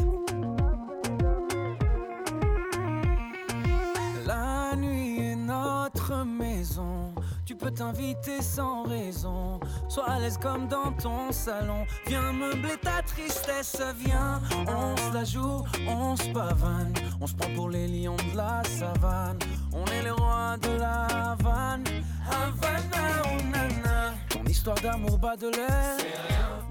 La 4.25 4.75
nuit 4.75 5.31
est 5.31 5.35
notre 5.35 6.23
maison. 6.23 7.13
Tu 7.45 7.55
peux 7.55 7.71
t'inviter 7.71 8.41
sans 8.41 8.83
raison. 8.83 9.59
Sois 9.89 10.07
à 10.07 10.19
l'aise 10.19 10.37
comme 10.37 10.67
dans 10.67 10.91
ton 10.91 11.31
salon. 11.31 11.83
Viens 12.05 12.31
meubler 12.31 12.77
ta 12.79 13.01
tristesse. 13.01 13.81
Viens, 13.97 14.39
on 14.67 14.95
se 14.95 15.13
la 15.13 15.23
joue, 15.23 15.63
on 15.87 16.15
se 16.15 16.31
pavane. 16.31 16.93
On 17.19 17.25
se 17.25 17.33
prend 17.33 17.49
pour 17.55 17.69
les 17.69 17.87
lions 17.87 18.15
de 18.31 18.37
la 18.37 18.61
savane. 18.65 19.39
On 19.73 19.83
est 19.85 20.03
les 20.03 20.11
rois 20.11 20.57
de 20.61 20.77
la 20.77 21.05
Havane. 21.31 21.83
Havana, 22.29 23.23
oh 23.25 23.41
nana. 23.51 24.13
Ton 24.29 24.43
histoire 24.43 24.79
d'amour 24.79 25.17
bat 25.17 25.35
de 25.35 25.47
l'air. 25.47 25.97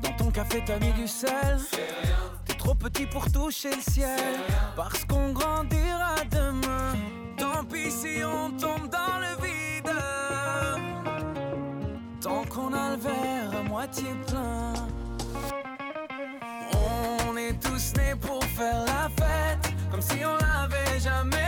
Dans 0.00 0.12
ton 0.12 0.30
café, 0.30 0.62
t'as 0.64 0.78
mis 0.78 0.92
du 0.92 1.08
sel. 1.08 1.58
T'es 2.44 2.54
trop 2.54 2.76
petit 2.76 3.06
pour 3.06 3.30
toucher 3.32 3.70
le 3.74 3.82
ciel. 3.82 4.36
Parce 4.76 5.04
qu'on 5.04 5.32
grandira 5.32 6.14
demain. 6.30 6.94
Tant 7.36 7.64
pis 7.64 7.90
si 7.90 8.22
on 8.24 8.50
tombe 8.52 8.88
dans 8.88 9.17
On 16.74 17.36
est 17.36 17.54
tous 17.60 17.92
nés 17.96 18.14
pour 18.20 18.44
faire 18.44 18.84
la 18.84 19.08
fête. 19.16 19.72
Comme 19.90 20.02
si 20.02 20.24
on 20.24 20.36
l'avait 20.36 21.00
jamais 21.00 21.47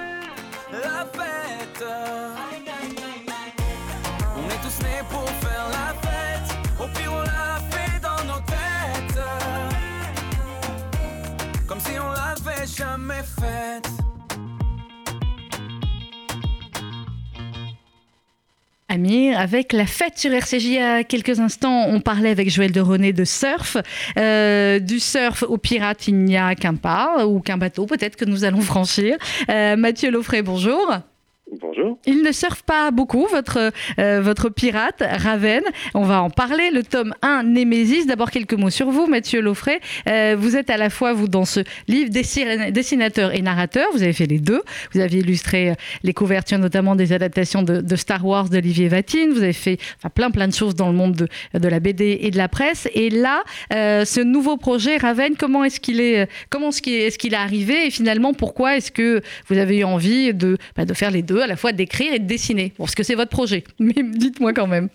Jamais. 12.81 13.21
Amir, 18.93 19.39
avec 19.39 19.71
la 19.71 19.85
fête 19.85 20.17
sur 20.17 20.33
RCJ 20.33 20.65
il 20.65 20.73
y 20.73 20.77
a 20.77 21.05
quelques 21.05 21.39
instants, 21.39 21.85
on 21.87 22.01
parlait 22.01 22.29
avec 22.29 22.49
Joël 22.49 22.73
de 22.73 22.81
René 22.81 23.13
de 23.13 23.23
surf. 23.23 23.77
Euh, 24.17 24.79
du 24.79 24.99
surf 24.99 25.43
au 25.43 25.57
pirate, 25.57 26.09
il 26.09 26.17
n'y 26.25 26.35
a 26.35 26.55
qu'un 26.55 26.75
pas 26.75 27.25
ou 27.25 27.39
qu'un 27.39 27.57
bateau 27.57 27.85
peut-être 27.85 28.17
que 28.17 28.25
nous 28.25 28.43
allons 28.43 28.59
franchir. 28.59 29.15
Euh, 29.49 29.77
Mathieu 29.77 30.11
Loffray, 30.11 30.41
bonjour. 30.41 31.01
Bonjour. 31.59 31.97
Il 32.05 32.21
ne 32.23 32.31
surfe 32.31 32.61
pas 32.61 32.91
beaucoup, 32.91 33.27
votre, 33.29 33.71
euh, 33.99 34.21
votre 34.21 34.47
pirate, 34.47 35.03
Raven. 35.05 35.61
On 35.93 36.03
va 36.03 36.21
en 36.21 36.29
parler. 36.29 36.69
Le 36.71 36.81
tome 36.81 37.13
1, 37.21 37.43
Némésis. 37.43 38.07
D'abord, 38.07 38.31
quelques 38.31 38.53
mots 38.53 38.69
sur 38.69 38.89
vous, 38.89 39.05
Mathieu 39.05 39.41
Loffray. 39.41 39.79
Euh, 40.07 40.37
vous 40.39 40.55
êtes 40.55 40.69
à 40.69 40.77
la 40.77 40.89
fois, 40.89 41.11
vous, 41.11 41.27
dans 41.27 41.43
ce 41.43 41.59
livre, 41.89 42.09
dessin- 42.09 42.71
dessinateur 42.71 43.35
et 43.35 43.41
narrateur. 43.41 43.85
Vous 43.91 44.01
avez 44.01 44.13
fait 44.13 44.27
les 44.27 44.39
deux. 44.39 44.61
Vous 44.93 45.01
aviez 45.01 45.19
illustré 45.19 45.71
euh, 45.71 45.73
les 46.03 46.13
couvertures, 46.13 46.57
notamment 46.57 46.95
des 46.95 47.11
adaptations 47.11 47.63
de, 47.63 47.95
Star 47.97 48.25
Wars 48.25 48.47
d'Olivier 48.47 48.87
Vatine. 48.87 49.31
Vous 49.31 49.43
avez 49.43 49.51
fait 49.51 49.77
plein, 50.15 50.31
plein 50.31 50.47
de 50.47 50.53
choses 50.53 50.75
dans 50.75 50.87
le 50.87 50.95
monde 50.95 51.15
de, 51.15 51.59
de 51.59 51.67
la 51.67 51.81
BD 51.81 52.17
et 52.21 52.31
de 52.31 52.37
la 52.37 52.47
presse. 52.47 52.87
Et 52.93 53.09
là, 53.09 53.43
ce 53.71 54.21
nouveau 54.21 54.55
projet, 54.55 54.95
Raven, 54.95 55.35
comment 55.37 55.65
est-ce 55.65 55.81
qu'il 55.81 55.99
est, 55.99 56.29
comment 56.49 56.69
est-ce 56.69 56.81
qu'il 56.81 56.93
est, 56.93 57.17
qu'il 57.17 57.33
est 57.33 57.37
arrivé? 57.37 57.87
Et 57.87 57.91
finalement, 57.91 58.33
pourquoi 58.33 58.77
est-ce 58.77 58.91
que 58.91 59.21
vous 59.49 59.57
avez 59.57 59.79
eu 59.79 59.83
envie 59.83 60.33
de, 60.33 60.57
bah, 60.77 60.85
de 60.85 60.93
faire 60.93 61.11
les 61.11 61.21
deux, 61.21 61.40
à 61.41 61.47
la 61.47 61.55
fois 61.57 61.71
d'écrire 61.71 62.13
et 62.13 62.19
de 62.19 62.27
dessiner 62.27 62.73
Parce 62.77 62.95
que 62.95 63.03
c'est 63.03 63.15
votre 63.15 63.31
projet. 63.31 63.63
Mais 63.79 63.93
dites-moi 64.03 64.53
quand 64.53 64.67
même. 64.67 64.89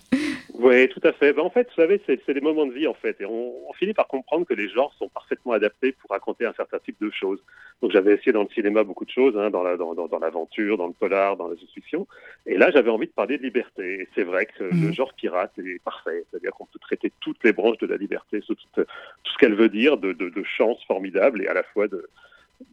Oui, 0.59 0.89
tout 0.89 1.01
à 1.05 1.13
fait. 1.13 1.35
Ben, 1.35 1.43
en 1.43 1.51
fait, 1.51 1.69
vous 1.69 1.75
savez, 1.83 2.01
c'est 2.07 2.33
des 2.33 2.41
moments 2.41 2.65
de 2.65 2.73
vie, 2.73 2.87
en 2.87 2.95
fait. 2.95 3.15
Et 3.21 3.27
on, 3.27 3.69
on 3.69 3.73
finit 3.75 3.93
par 3.93 4.07
comprendre 4.09 4.47
que 4.47 4.55
les 4.55 4.71
genres 4.71 4.95
sont 4.99 5.09
parfaitement 5.11 5.53
adaptés 5.53 5.93
pour 5.93 6.11
raconter 6.11 6.47
un 6.47 6.55
certain 6.55 6.79
type 6.79 6.97
de 7.01 7.11
choses. 7.11 7.39
Donc, 7.83 7.93
j'avais 7.93 8.15
essayé 8.15 8.33
dans 8.33 8.43
le 8.43 8.49
cinéma 8.55 8.83
beaucoup 8.83 9.05
de 9.05 9.11
choses, 9.11 9.37
hein, 9.37 9.51
dans 9.51 9.63
la- 9.63 9.77
dans- 9.77 9.95
dans- 9.95 10.09
dans 10.09 10.19
l'aventure, 10.19 10.79
dans, 10.79 10.87
le 10.87 10.95
polar, 10.95 11.37
dans 11.37 11.49
la 11.49 11.57
science-fiction. 11.57 12.07
Et 12.47 12.57
là, 12.57 12.71
j'avais 12.73 12.89
envie 12.91 13.07
de 13.07 13.13
parler 13.13 13.37
de 13.37 13.43
liberté. 13.43 14.01
Et 14.03 14.09
c'est 14.15 14.23
vrai 14.25 14.47
que 14.47 14.65
le 14.65 14.93
genre 14.93 15.13
pirate 15.13 15.53
est 15.59 15.83
parfait. 15.83 16.25
C'est-à-dire 16.31 16.53
qu'on 16.53 16.65
peut 16.65 16.79
traiter 16.81 17.13
toutes 17.21 17.45
les 17.45 17.53
branches 17.53 17.79
de 17.79 17.87
la 17.87 17.99
liberté, 17.99 18.41
toute- 18.41 18.59
tout 18.75 19.33
ce 19.33 19.39
qu'elle 19.39 19.55
veut 19.55 19.69
dire, 19.69 19.99
de, 19.99 20.13
de, 20.15 20.31
de 20.31 20.43
chance 20.45 20.83
formidable 20.87 21.43
et 21.43 21.49
à 21.49 21.55
la 21.55 21.65
fois 21.65 21.87
de, 21.87 22.09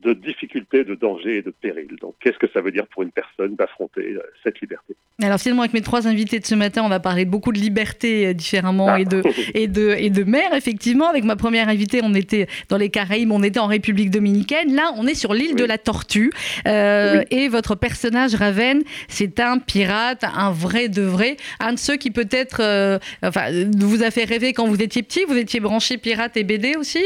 de 0.02 0.14
difficultés, 0.14 0.84
de 0.84 0.96
dangers 0.96 1.38
et 1.38 1.42
de 1.42 1.52
périls. 1.52 1.96
Donc, 2.02 2.16
qu'est-ce 2.22 2.38
que 2.38 2.48
ça 2.54 2.62
veut 2.62 2.72
dire 2.72 2.88
pour 2.88 3.04
une 3.04 3.12
personne 3.12 3.56
d'affronter 3.56 4.14
euh, 4.14 4.22
cette 4.44 4.60
liberté? 4.62 4.96
Alors 5.22 5.40
finalement, 5.40 5.62
avec 5.62 5.74
mes 5.74 5.82
trois 5.82 6.08
invités 6.08 6.40
de 6.40 6.46
ce 6.46 6.56
matin, 6.56 6.84
on 6.84 6.90
va 6.90 7.00
parler 7.00 7.26
beaucoup 7.26 7.52
de 7.52 7.60
liberté 7.60 8.28
euh, 8.28 8.34
différemment 8.34 8.96
et 8.96 9.06
de 9.06 9.22
et 9.54 9.68
de 9.68 9.94
et 9.98 10.10
de 10.10 10.24
mer. 10.24 10.54
Effectivement, 10.54 11.08
avec 11.08 11.24
ma 11.24 11.36
première 11.36 11.70
invitée, 11.70 12.00
on 12.04 12.14
était 12.14 12.48
dans 12.70 12.78
les 12.78 12.90
Caraïbes, 12.90 13.32
on 13.32 13.44
était 13.44 13.60
en 13.60 13.68
République 13.68 14.10
dominicaine. 14.10 14.74
Là, 14.76 14.92
on 14.98 15.06
est 15.06 15.16
sur 15.16 15.34
l'île 15.34 15.52
Oui. 15.52 15.56
de 15.62 15.66
la 15.66 15.78
Tortue. 15.78 16.32
Euh, 16.68 17.20
Oui. 17.30 17.38
Et 17.38 17.48
votre 17.50 17.76
personnage 17.76 18.36
Raven, 18.36 18.84
c'est 19.08 19.40
un 19.40 19.60
pirate, 19.60 20.24
un 20.24 20.52
vrai 20.52 20.88
de 20.90 21.02
vrai, 21.04 21.38
un 21.60 21.74
de 21.74 21.80
ceux 21.80 21.96
qui 21.98 22.10
peut-être, 22.12 22.58
euh, 22.62 23.00
enfin, 23.22 23.46
vous 23.78 24.04
a 24.04 24.12
fait 24.12 24.24
rêver 24.24 24.54
quand 24.54 24.68
vous 24.68 24.82
étiez 24.82 25.04
petit. 25.04 25.24
Vous 25.28 25.38
étiez 25.38 25.60
branché 25.60 25.98
pirate 25.98 26.38
et 26.38 26.44
BD 26.44 26.76
aussi? 26.76 27.04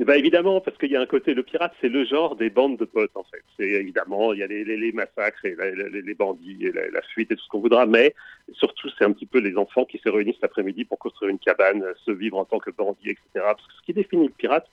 Eh 0.00 0.04
ben, 0.04 0.14
évidemment, 0.14 0.60
parce 0.60 0.76
qu'il 0.78 0.90
y 0.90 0.96
a 0.96 1.00
un 1.00 1.06
côté, 1.06 1.32
le 1.32 1.42
pirate, 1.42 1.72
c'est 1.80 1.88
le 1.88 2.04
genre 2.04 2.34
des 2.36 2.50
bandes 2.50 2.76
de 2.76 2.84
potes, 2.84 3.16
en 3.16 3.24
fait. 3.24 3.42
C'est 3.56 3.68
évidemment, 3.68 4.32
il 4.32 4.40
y 4.40 4.42
a 4.42 4.46
les, 4.46 4.64
les- 4.64 4.76
les 4.76 4.92
massacres 4.92 5.44
et 5.44 5.54
la- 5.54 5.70
la- 5.74 5.88
les 5.88 6.14
bandits 6.14 6.58
et 6.66 6.72
la, 6.72 6.88
la 6.90 7.02
fuite 7.02 7.30
et 7.30 7.36
tout 7.36 7.42
ce 7.42 7.48
qu'on 7.48 7.60
voudra, 7.60 7.86
mais 7.86 8.14
surtout, 8.52 8.88
c'est 8.98 9.04
un 9.04 9.12
petit 9.12 9.26
peu 9.26 9.38
les 9.38 9.56
enfants 9.56 9.84
qui 9.84 9.98
se 9.98 10.08
réunissent 10.08 10.40
l'après-midi 10.42 10.84
pour 10.84 10.98
construire 10.98 11.30
une 11.30 11.38
cabane, 11.38 11.84
se 12.04 12.10
vivre 12.10 12.36
en 12.36 12.44
tant 12.44 12.58
que 12.58 12.70
bandit, 12.70 13.10
etc. 13.10 13.22
Parce 13.34 13.66
que 13.66 13.72
ce 13.78 13.82
qui 13.86 13.92
définit 13.92 14.26
le 14.26 14.32
pirate, 14.32 14.66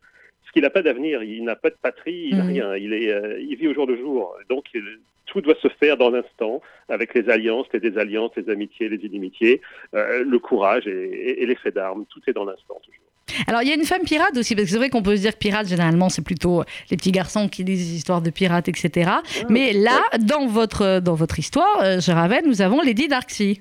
c'est 0.46 0.52
qu'il 0.52 0.64
n'a 0.64 0.70
pas 0.72 0.82
d'avenir, 0.82 1.22
il 1.24 1.44
n'a 1.44 1.56
pas 1.56 1.70
de 1.70 1.78
patrie, 1.82 2.30
il 2.32 2.38
n'a 2.38 2.44
Mhm. 2.44 2.50
rien, 2.50 2.76
il, 2.76 2.94
est, 2.94 3.12
euh, 3.12 3.40
il 3.40 3.56
vit 3.56 3.68
au 3.68 3.74
jour 3.74 3.86
le 3.86 3.96
jour. 3.98 4.36
Donc, 4.50 4.66
il- 4.74 5.00
tout 5.26 5.40
doit 5.42 5.56
se 5.62 5.70
faire 5.70 5.96
dans 5.96 6.10
l'instant, 6.10 6.62
avec 6.90 7.14
les 7.14 7.30
alliances, 7.30 7.68
les 7.74 7.80
désalliances, 7.80 8.32
les 8.36 8.50
amitiés, 8.50 8.90
les 8.90 9.06
inimitiés, 9.06 9.62
euh, 9.94 10.24
le 10.24 10.40
courage 10.40 10.86
et, 10.88 10.92
et- 10.92 11.44
et 11.44 11.46
les 11.46 11.56
faits 11.56 11.76
d'armes, 11.76 12.06
tout 12.08 12.20
est 12.28 12.34
dans 12.34 12.44
l'instant, 12.46 12.80
toujours. 12.84 13.00
Alors, 13.48 13.62
il 13.62 13.70
y 13.70 13.72
a 13.72 13.76
une 13.76 13.86
femme 13.86 14.04
pirate 14.04 14.38
aussi, 14.38 14.56
parce 14.56 14.66
que 14.66 14.72
c'est 14.72 14.78
vrai 14.78 14.90
qu'on 14.90 15.02
peut 15.02 15.16
se 15.16 15.22
dire 15.22 15.34
pirate, 15.34 15.68
généralement, 15.68 16.10
c'est 16.10 16.22
plutôt 16.22 16.64
les 16.90 16.98
petits 16.98 17.12
garçons 17.12 17.48
qui 17.48 17.64
lisent 17.64 17.88
des 17.88 17.96
histoires 17.96 18.22
de 18.22 18.30
pirates, 18.30 18.68
etc. 18.68 19.12
Mais 19.50 19.74
là, 19.74 20.02
dans 20.20 20.48
votre, 20.48 21.00
dans 21.00 21.16
votre 21.16 21.40
histoire, 21.40 21.82
euh, 21.82 22.00
chez 22.00 22.14
Raven, 22.14 22.44
nous 22.46 22.62
avons 22.62 22.82
Lady 22.82 23.08
Darksea. 23.08 23.56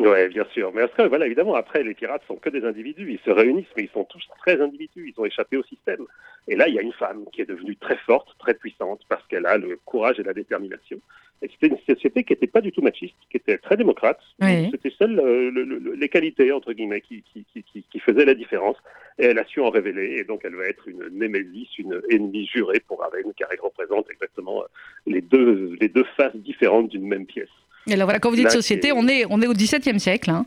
Oui, 0.00 0.28
bien 0.28 0.44
sûr. 0.52 0.72
Mais 0.72 0.82
après, 0.82 1.08
voilà, 1.08 1.26
évidemment, 1.26 1.54
après, 1.56 1.82
les 1.82 1.92
pirates 1.94 2.22
sont 2.28 2.36
que 2.36 2.50
des 2.50 2.64
individus. 2.64 3.10
Ils 3.12 3.18
se 3.24 3.30
réunissent, 3.30 3.66
mais 3.76 3.82
ils 3.82 3.90
sont 3.90 4.04
tous 4.04 4.24
très 4.38 4.60
individus. 4.60 5.12
Ils 5.12 5.20
ont 5.20 5.24
échappé 5.24 5.56
au 5.56 5.64
système. 5.64 6.06
Et 6.46 6.54
là, 6.54 6.68
il 6.68 6.74
y 6.74 6.78
a 6.78 6.82
une 6.82 6.92
femme 6.92 7.24
qui 7.32 7.42
est 7.42 7.46
devenue 7.46 7.74
très 7.76 7.96
forte, 8.06 8.28
très 8.38 8.54
puissante, 8.54 9.00
parce 9.08 9.26
qu'elle 9.26 9.46
a 9.46 9.58
le 9.58 9.76
courage 9.84 10.20
et 10.20 10.22
la 10.22 10.32
détermination. 10.34 11.00
Et 11.42 11.48
c'était 11.48 11.66
une 11.74 11.94
société 11.94 12.22
qui 12.22 12.32
n'était 12.32 12.46
pas 12.46 12.60
du 12.60 12.70
tout 12.70 12.80
machiste, 12.80 13.16
qui 13.30 13.38
était 13.38 13.58
très 13.58 13.76
démocrate. 13.76 14.20
Oui. 14.40 14.68
C'était 14.70 14.90
seules 14.90 15.18
euh, 15.18 15.50
le- 15.50 15.64
le- 15.64 15.94
les 15.94 16.08
qualités, 16.08 16.52
entre 16.52 16.72
guillemets, 16.72 17.00
qui, 17.00 17.22
qui, 17.32 17.44
qui, 17.52 17.64
qui, 17.82 17.98
faisaient 18.00 18.24
la 18.24 18.34
différence. 18.34 18.76
Et 19.18 19.26
elle 19.26 19.38
a 19.40 19.44
su 19.46 19.60
en 19.60 19.70
révéler. 19.70 20.18
Et 20.20 20.24
donc, 20.24 20.42
elle 20.44 20.54
va 20.54 20.66
être 20.66 20.86
une 20.86 21.08
némésis, 21.10 21.76
une 21.76 22.00
ennemie 22.10 22.46
jurée 22.46 22.80
pour 22.86 23.00
Raven, 23.00 23.32
car 23.36 23.48
elle 23.52 23.60
représente 23.60 24.08
exactement 24.12 24.62
euh, 24.62 24.66
les 25.06 25.20
deux, 25.22 25.76
les 25.80 25.88
deux 25.88 26.06
faces 26.16 26.36
différentes 26.36 26.88
d'une 26.88 27.06
même 27.06 27.26
pièce. 27.26 27.48
Et 27.90 27.96
voilà, 27.96 28.18
quand 28.18 28.30
vous 28.30 28.36
dites 28.36 28.44
Là, 28.44 28.50
société, 28.50 28.92
on 28.92 29.06
est, 29.08 29.24
on 29.30 29.40
est 29.40 29.46
au 29.46 29.52
XVIIe 29.52 29.98
siècle. 30.00 30.30
hein. 30.30 30.44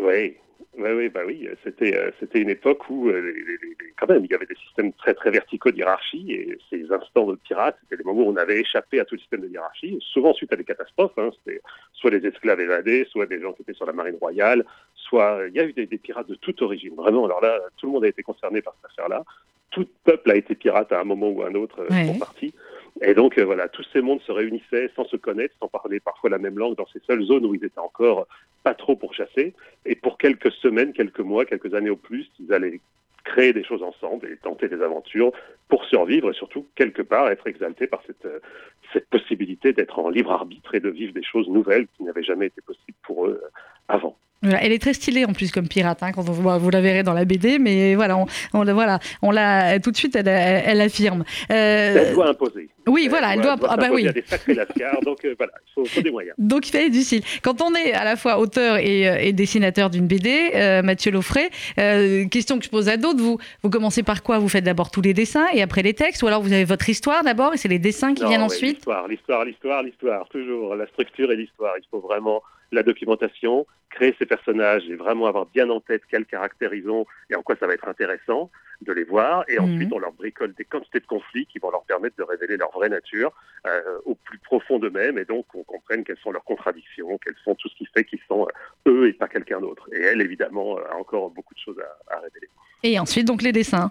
Oui, 0.00 0.34
oui, 0.78 0.90
oui, 0.96 1.08
bah 1.08 1.20
oui. 1.26 1.48
C'était, 1.62 1.96
euh, 1.96 2.10
c'était 2.20 2.40
une 2.40 2.50
époque 2.50 2.88
où, 2.90 3.08
euh, 3.08 3.20
les- 3.20 3.32
les- 3.32 3.58
les- 3.58 3.76
quand 3.98 4.08
même, 4.08 4.24
il 4.24 4.30
y 4.30 4.34
avait 4.34 4.46
des 4.46 4.56
systèmes 4.56 4.92
très, 4.92 5.14
très 5.14 5.30
verticaux 5.30 5.70
de 5.70 5.76
hiérarchie 5.76 6.32
et 6.32 6.58
ces 6.70 6.84
instants 6.92 7.26
de 7.26 7.36
pirates, 7.36 7.76
c'était 7.82 7.96
les 8.02 8.04
moments 8.04 8.22
où 8.26 8.30
on 8.32 8.36
avait 8.36 8.60
échappé 8.60 8.98
à 9.00 9.04
tout 9.04 9.14
le 9.14 9.20
système 9.20 9.40
de 9.42 9.48
hiérarchie, 9.48 9.98
souvent 10.00 10.34
suite 10.34 10.52
à 10.52 10.56
des 10.56 10.64
catastrophes. 10.64 11.16
Hein, 11.16 11.30
c'était 11.44 11.60
soit 11.92 12.10
des 12.10 12.26
esclaves 12.26 12.60
évadés, 12.60 13.06
soit 13.10 13.26
des 13.26 13.40
gens 13.40 13.52
qui 13.52 13.62
étaient 13.62 13.74
sur 13.74 13.86
la 13.86 13.92
marine 13.92 14.16
royale, 14.20 14.64
soit 14.96 15.42
il 15.48 15.54
y 15.54 15.60
a 15.60 15.64
eu 15.64 15.72
des, 15.72 15.86
des 15.86 15.98
pirates 15.98 16.28
de 16.28 16.34
toute 16.34 16.60
origine. 16.62 16.94
Vraiment, 16.96 17.24
alors 17.26 17.40
là, 17.40 17.58
tout 17.76 17.86
le 17.86 17.92
monde 17.92 18.04
a 18.04 18.08
été 18.08 18.22
concerné 18.22 18.60
par 18.62 18.74
cette 18.82 18.90
affaire-là. 18.92 19.22
Tout 19.70 19.86
peuple 20.04 20.30
a 20.30 20.36
été 20.36 20.54
pirate 20.54 20.92
à 20.92 21.00
un 21.00 21.04
moment 21.04 21.28
ou 21.30 21.42
à 21.42 21.48
un 21.48 21.54
autre 21.54 21.80
euh, 21.80 21.88
Ouais. 21.92 22.06
pour 22.06 22.18
partie. 22.18 22.52
Et 23.02 23.14
donc, 23.14 23.38
euh, 23.38 23.44
voilà, 23.44 23.68
tous 23.68 23.84
ces 23.92 24.00
mondes 24.00 24.20
se 24.22 24.30
réunissaient 24.30 24.90
sans 24.94 25.04
se 25.04 25.16
connaître, 25.16 25.54
sans 25.60 25.68
parler 25.68 25.98
parfois 26.00 26.30
la 26.30 26.38
même 26.38 26.58
langue 26.58 26.76
dans 26.76 26.86
ces 26.86 27.00
seules 27.00 27.24
zones 27.24 27.44
où 27.44 27.54
ils 27.54 27.64
étaient 27.64 27.80
encore 27.80 28.26
pas 28.62 28.74
trop 28.74 28.94
pourchassés. 28.94 29.54
Et 29.84 29.96
pour 29.96 30.16
quelques 30.16 30.52
semaines, 30.52 30.92
quelques 30.92 31.20
mois, 31.20 31.44
quelques 31.44 31.74
années 31.74 31.90
au 31.90 31.96
plus, 31.96 32.30
ils 32.38 32.52
allaient 32.52 32.80
créer 33.24 33.52
des 33.52 33.64
choses 33.64 33.82
ensemble 33.82 34.28
et 34.28 34.36
tenter 34.36 34.68
des 34.68 34.82
aventures 34.82 35.32
pour 35.68 35.84
survivre 35.86 36.30
et 36.30 36.34
surtout, 36.34 36.66
quelque 36.76 37.02
part, 37.02 37.28
être 37.30 37.46
exaltés 37.46 37.86
par 37.86 38.02
cette, 38.06 38.26
euh, 38.26 38.38
cette 38.92 39.08
possibilité 39.08 39.72
d'être 39.72 39.98
en 39.98 40.08
libre 40.10 40.32
arbitre 40.32 40.74
et 40.74 40.80
de 40.80 40.88
vivre 40.90 41.12
des 41.12 41.24
choses 41.24 41.48
nouvelles 41.48 41.86
qui 41.96 42.04
n'avaient 42.04 42.22
jamais 42.24 42.46
été 42.46 42.60
possibles 42.60 42.98
pour 43.02 43.26
eux 43.26 43.40
euh, 43.42 43.48
avant. 43.88 44.16
Voilà, 44.42 44.62
Elle 44.62 44.72
est 44.72 44.78
très 44.78 44.92
stylée 44.92 45.24
en 45.24 45.32
plus 45.32 45.50
comme 45.50 45.68
pirate, 45.68 46.02
hein, 46.02 46.12
quand 46.12 46.28
on 46.28 46.32
vous 46.32 46.70
la 46.70 46.80
verrez 46.82 47.02
dans 47.02 47.14
la 47.14 47.24
BD, 47.24 47.58
mais 47.58 47.94
voilà, 47.94 48.18
on, 48.18 48.26
on, 48.52 48.62
la- 48.62 48.74
voilà, 48.74 48.98
on 49.22 49.30
l'a 49.30 49.80
tout 49.80 49.90
de 49.90 49.96
suite, 49.96 50.14
elle, 50.16 50.28
elle, 50.28 50.62
elle 50.66 50.80
affirme. 50.82 51.24
Euh, 51.50 52.04
Elle 52.08 52.14
doit 52.14 52.28
imposer. 52.28 52.68
oui, 52.86 53.06
voilà, 53.08 53.32
elle 53.34 53.40
doit. 53.40 53.56
ah 53.66 53.76
bah 53.78 53.88
oui. 53.90 54.06
à 54.06 54.12
des 54.12 54.20
sacrés 54.26 54.52
lascars, 54.52 55.00
donc 55.00 55.24
euh, 55.24 55.34
voilà, 55.38 55.52
il 55.66 55.72
faut, 55.72 55.84
faut 55.86 56.02
des 56.02 56.10
moyens. 56.10 56.34
Donc 56.38 56.68
il 56.68 56.72
fallait 56.72 56.90
du 56.90 57.00
style. 57.00 57.22
Quand 57.42 57.62
on 57.62 57.74
est 57.74 57.94
à 57.94 58.04
la 58.04 58.16
fois 58.16 58.38
auteur 58.38 58.76
et, 58.76 59.28
et 59.28 59.32
dessinateur 59.32 59.88
d'une 59.88 60.06
BD, 60.06 60.50
euh, 60.54 60.82
Mathieu 60.82 61.10
Loffray, 61.10 61.48
question 62.28 62.58
que 62.58 62.64
je 62.66 62.70
pose 62.70 62.90
à 62.90 62.98
d'autres, 62.98 63.22
vous, 63.22 63.38
vous 63.62 63.70
commencez 63.70 64.02
par 64.02 64.22
quoi? 64.22 64.38
Vous 64.38 64.48
faites 64.50 64.64
d'abord 64.64 64.90
tous 64.90 65.00
les 65.00 65.14
dessins 65.14 65.46
et 65.54 65.62
après 65.62 65.80
les 65.82 65.94
textes, 65.94 66.22
ou 66.22 66.26
alors 66.26 66.42
vous 66.42 66.52
avez 66.52 66.64
votre 66.64 66.88
histoire 66.90 67.24
d'abord 67.24 67.54
et 67.54 67.56
c'est 67.56 67.68
les 67.68 67.78
dessins 67.78 68.12
qui 68.14 68.22
Non, 68.22 68.28
viennent 68.28 68.42
ensuite? 68.42 68.83
L'histoire, 68.84 69.08
l'histoire, 69.08 69.44
l'histoire, 69.46 69.82
l'histoire, 69.82 70.28
toujours. 70.28 70.74
La 70.76 70.86
structure 70.88 71.32
et 71.32 71.36
l'histoire. 71.36 71.74
Il 71.78 71.84
faut 71.90 72.00
vraiment 72.00 72.42
la 72.70 72.82
documentation, 72.82 73.66
créer 73.88 74.14
ces 74.18 74.26
personnages 74.26 74.82
et 74.90 74.94
vraiment 74.96 75.26
avoir 75.26 75.46
bien 75.46 75.70
en 75.70 75.80
tête 75.80 76.02
quel 76.10 76.26
caractère 76.26 76.74
ils 76.74 76.90
ont 76.90 77.06
et 77.30 77.34
en 77.34 77.42
quoi 77.42 77.56
ça 77.56 77.66
va 77.66 77.72
être 77.74 77.88
intéressant 77.88 78.50
de 78.82 78.92
les 78.92 79.04
voir. 79.04 79.44
Et 79.48 79.58
Mhm. 79.58 79.64
ensuite, 79.64 79.92
on 79.92 79.98
leur 79.98 80.12
bricole 80.12 80.52
des 80.54 80.64
quantités 80.66 81.00
de 81.00 81.06
conflits 81.06 81.46
qui 81.46 81.58
vont 81.60 81.70
leur 81.70 81.84
permettre 81.84 82.16
de 82.16 82.24
révéler 82.24 82.56
leur 82.58 82.72
vraie 82.72 82.90
nature 82.90 83.32
euh, 83.66 83.80
au 84.04 84.16
plus 84.16 84.38
profond 84.38 84.78
d'eux-mêmes 84.78 85.16
et 85.18 85.24
donc 85.24 85.46
qu'on 85.46 85.62
comprenne 85.64 86.04
quelles 86.04 86.18
sont 86.18 86.32
leurs 86.32 86.44
contradictions, 86.44 87.16
quelles 87.24 87.36
sont 87.42 87.54
tout 87.54 87.68
ce 87.70 87.76
qui 87.76 87.86
fait 87.86 88.04
qu'ils 88.04 88.20
sont 88.28 88.46
euh, 88.86 88.90
eux 88.90 89.08
et 89.08 89.14
pas 89.14 89.28
quelqu'un 89.28 89.60
d'autre. 89.60 89.88
Et 89.94 90.00
elle, 90.02 90.20
évidemment, 90.20 90.76
a 90.78 90.94
encore 90.96 91.30
beaucoup 91.30 91.54
de 91.54 91.60
choses 91.60 91.80
à, 91.80 92.16
à 92.16 92.20
révéler. 92.20 92.48
Et 92.82 92.98
ensuite 92.98 93.26
donc 93.26 93.40
les 93.40 93.52
dessins. 93.52 93.90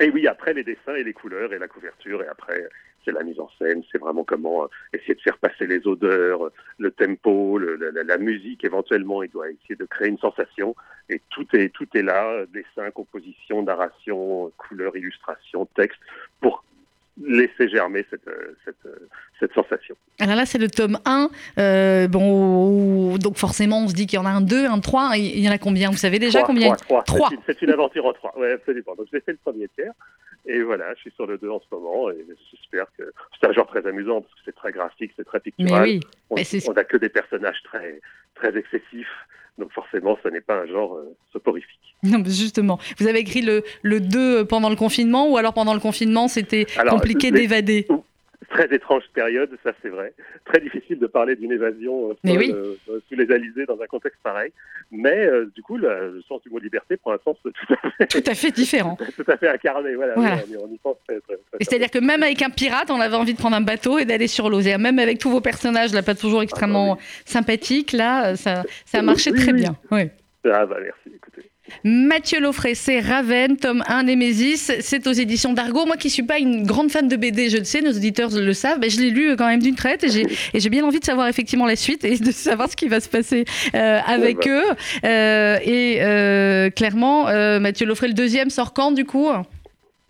Et 0.00 0.10
oui, 0.10 0.28
après 0.28 0.52
les 0.52 0.62
dessins 0.62 0.94
et 0.94 1.02
les 1.02 1.14
couleurs 1.14 1.52
et 1.54 1.58
la 1.58 1.66
couverture, 1.68 2.22
et 2.22 2.28
après 2.28 2.68
c'est 3.06 3.12
la 3.12 3.22
mise 3.22 3.40
en 3.40 3.48
scène, 3.58 3.82
c'est 3.90 3.98
vraiment 3.98 4.24
comment 4.24 4.64
euh, 4.64 4.66
essayer 4.92 5.14
de 5.14 5.20
faire 5.22 5.38
passer 5.38 5.66
les 5.66 5.86
odeurs, 5.86 6.46
euh, 6.46 6.52
le 6.78 6.90
tempo, 6.90 7.56
le- 7.56 7.76
la, 8.06 8.18
musique 8.18 8.64
éventuellement, 8.64 9.22
il 9.22 9.30
doit 9.30 9.48
essayer 9.48 9.76
de 9.76 9.84
créer 9.86 10.08
une 10.08 10.18
sensation, 10.18 10.74
et 11.08 11.22
tout 11.30 11.46
est, 11.54 11.68
tout 11.72 11.86
est 11.94 12.02
là, 12.02 12.26
euh, 12.26 12.46
dessin, 12.52 12.90
composition, 12.90 13.62
narration, 13.62 14.52
couleur, 14.58 14.94
illustration, 14.96 15.66
texte, 15.76 16.00
pour 16.40 16.64
laisser 17.24 17.70
germer 17.70 18.04
cette, 18.10 18.28
cette, 18.66 18.76
cette 19.40 19.54
sensation. 19.54 19.94
Alors 20.20 20.36
là, 20.36 20.44
c'est 20.44 20.58
le 20.58 20.68
tome 20.68 20.98
1. 21.06 21.30
Euh, 21.58 22.08
bon, 22.08 23.16
donc 23.16 23.38
forcément, 23.38 23.78
on 23.84 23.88
se 23.88 23.94
dit 23.94 24.06
qu'il 24.06 24.18
y 24.18 24.20
en 24.22 24.26
a 24.26 24.30
un 24.30 24.42
2, 24.42 24.66
un 24.66 24.80
3. 24.80 25.12
Il 25.16 25.38
y 25.40 25.48
en 25.48 25.52
a 25.52 25.56
combien? 25.56 25.90
Vous 25.90 25.96
savez 25.96 26.18
déjà 26.18 26.40
Trois, 26.40 26.48
combien? 26.48 26.74
trois, 26.74 27.02
trois. 27.04 27.28
Trois. 27.28 27.30
C'est 27.46 27.62
une- 27.62 27.68
une 27.68 27.74
aventure 27.74 28.04
en 28.04 28.12
trois. 28.12 28.34
Oui, 28.36 28.48
absolument. 28.50 28.94
Donc 28.96 29.06
j'ai 29.12 29.20
fait 29.20 29.32
le 29.32 29.38
premier 29.38 29.66
tiers. 29.68 29.92
Et 30.46 30.62
voilà, 30.62 30.94
je 30.94 31.00
suis 31.00 31.10
sur 31.12 31.26
le 31.26 31.38
2 31.38 31.50
en 31.50 31.60
ce 31.60 31.74
moment. 31.74 32.10
Et 32.10 32.24
j'espère 32.50 32.86
que 32.96 33.02
c'est 33.40 33.48
un 33.48 33.52
genre 33.52 33.66
très 33.66 33.86
amusant 33.86 34.20
parce 34.20 34.32
que 34.34 34.40
c'est 34.44 34.54
très 34.54 34.72
graphique, 34.72 35.12
c'est 35.16 35.24
très 35.24 35.38
Mais 35.44 35.50
pictural. 35.52 35.82
oui. 35.82 36.00
On 36.30 36.36
mais 36.36 36.74
n'a 36.74 36.84
que 36.84 36.96
des 36.96 37.08
personnages 37.08 37.62
très, 37.64 38.00
très 38.34 38.56
excessifs. 38.56 39.08
Donc 39.58 39.72
forcément, 39.72 40.18
ce 40.22 40.28
n'est 40.28 40.40
pas 40.40 40.60
un 40.62 40.66
genre 40.66 40.96
euh, 40.96 41.16
soporifique. 41.32 41.80
Non, 42.02 42.18
mais 42.18 42.30
justement. 42.30 42.78
Vous 42.98 43.08
avez 43.08 43.20
écrit 43.20 43.40
le, 43.40 43.64
le 43.82 44.00
2 44.00 44.44
pendant 44.44 44.68
le 44.70 44.76
confinement 44.76 45.30
ou 45.30 45.38
alors 45.38 45.54
pendant 45.54 45.74
le 45.74 45.80
confinement, 45.80 46.28
c'était 46.28 46.66
compliqué 46.88 47.30
d'évader? 47.30 47.88
Très 48.48 48.72
étrange 48.74 49.02
période, 49.12 49.50
ça 49.64 49.72
c'est 49.82 49.88
vrai. 49.88 50.12
Très 50.44 50.60
difficile 50.60 50.98
de 51.00 51.06
parler 51.06 51.34
d'une 51.36 51.50
évasion 51.52 52.10
euh, 52.10 52.14
oui. 52.24 52.52
euh, 52.54 52.74
sous 53.08 53.16
les 53.16 53.30
alizés 53.32 53.66
dans 53.66 53.80
un 53.80 53.86
contexte 53.86 54.20
pareil. 54.22 54.52
Mais 54.92 55.26
euh, 55.26 55.50
du 55.54 55.62
coup, 55.62 55.76
le, 55.76 56.12
le 56.14 56.22
sens 56.22 56.42
du 56.42 56.50
mot 56.50 56.58
liberté 56.60 56.96
prend 56.96 57.12
un 57.12 57.18
sens 57.24 57.36
tout 57.42 57.50
à 57.70 57.90
fait, 57.90 58.06
Tout 58.06 58.30
à 58.30 58.34
fait 58.34 58.50
différent. 58.52 58.96
tout 59.16 59.24
à 59.26 59.36
fait 59.36 59.48
incarné. 59.48 59.94
Voilà, 59.96 60.14
Voilà. 60.14 60.38
On, 60.48 60.52
y- 60.52 60.56
on 60.58 60.72
y 60.72 60.78
pense 60.78 60.96
très, 61.08 61.18
très, 61.20 61.34
C'est-à-dire 61.60 61.90
que 61.90 61.98
même 61.98 62.22
avec 62.22 62.40
un 62.42 62.50
pirate, 62.50 62.90
on 62.90 63.00
avait 63.00 63.16
envie 63.16 63.34
de 63.34 63.38
prendre 63.38 63.56
un 63.56 63.60
bateau 63.62 63.98
et 63.98 64.04
d'aller 64.04 64.28
sur 64.28 64.48
l'eau. 64.48 64.60
Même 64.60 64.98
avec 65.00 65.18
tous 65.18 65.30
vos 65.30 65.40
personnages, 65.40 65.92
là, 65.92 66.02
pas 66.02 66.14
toujours 66.14 66.42
extrêmement 66.42 66.98
sympathiques, 67.24 67.92
là, 67.92 68.36
ça, 68.36 68.62
ça 68.84 68.98
a 68.98 69.02
marché 69.02 69.30
Oui, 69.32 69.40
très 69.42 69.52
bien. 69.52 69.76
Oui. 69.90 70.02
Ah 70.44 70.64
bah 70.66 70.76
merci, 70.80 71.16
écoutez. 71.16 71.50
Mathieu 71.84 72.40
Loffray, 72.40 72.74
c'est 72.74 73.00
Raven, 73.00 73.56
tome 73.56 73.82
1 73.86 74.04
Némésis. 74.04 74.72
C'est 74.80 75.06
aux 75.06 75.12
éditions 75.12 75.52
d'Argo. 75.52 75.86
Moi 75.86 75.96
qui 75.96 76.10
suis 76.10 76.22
pas 76.22 76.38
une 76.38 76.64
grande 76.66 76.90
fan 76.90 77.08
de 77.08 77.16
BD, 77.16 77.50
je 77.50 77.58
le 77.58 77.64
sais, 77.64 77.80
nos 77.80 77.92
auditeurs 77.92 78.30
le 78.32 78.52
savent, 78.52 78.78
mais 78.80 78.90
je 78.90 79.00
l'ai 79.00 79.10
lu 79.10 79.36
quand 79.36 79.46
même 79.46 79.62
d'une 79.62 79.74
traite 79.74 80.04
et 80.04 80.60
j'ai 80.60 80.68
bien 80.70 80.84
envie 80.84 81.00
de 81.00 81.04
savoir 81.04 81.28
effectivement 81.28 81.66
la 81.66 81.76
suite 81.76 82.04
et 82.04 82.16
de 82.18 82.30
savoir 82.32 82.70
ce 82.70 82.76
qui 82.76 82.88
va 82.88 83.00
se 83.00 83.08
passer 83.08 83.44
euh, 83.74 83.98
avec 84.06 84.38
Ouais, 84.38 84.50
eux. 84.50 84.64
Euh, 85.04 85.58
et 85.64 85.98
euh, 86.02 86.70
clairement, 86.70 87.28
euh, 87.28 87.58
Mathieu 87.60 87.86
Loffray, 87.86 88.08
le 88.08 88.14
deuxième 88.14 88.50
sort 88.50 88.72
quand 88.72 88.92
du 88.92 89.04
coup? 89.04 89.28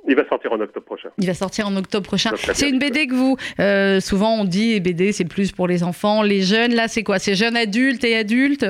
Il 0.08 0.14
va 0.14 0.26
sortir 0.28 0.52
en 0.52 0.60
octobre 0.60 0.86
prochain. 0.86 1.08
Il 1.18 1.26
va 1.26 1.34
sortir 1.34 1.66
en 1.66 1.76
octobre 1.76 2.06
prochain. 2.06 2.30
C'est 2.54 2.68
une 2.68 2.78
BD 2.78 3.06
que 3.06 3.14
vous, 3.14 3.36
euh, 3.60 4.00
souvent 4.00 4.40
on 4.40 4.44
dit 4.44 4.78
BD 4.80 5.12
c'est 5.12 5.24
plus 5.24 5.52
pour 5.52 5.66
les 5.66 5.82
enfants, 5.82 6.22
les 6.22 6.42
jeunes. 6.42 6.74
Là 6.74 6.86
c'est 6.88 7.02
quoi? 7.02 7.18
C'est 7.18 7.34
jeunes 7.34 7.56
adultes 7.56 8.04
et 8.04 8.16
adultes? 8.16 8.66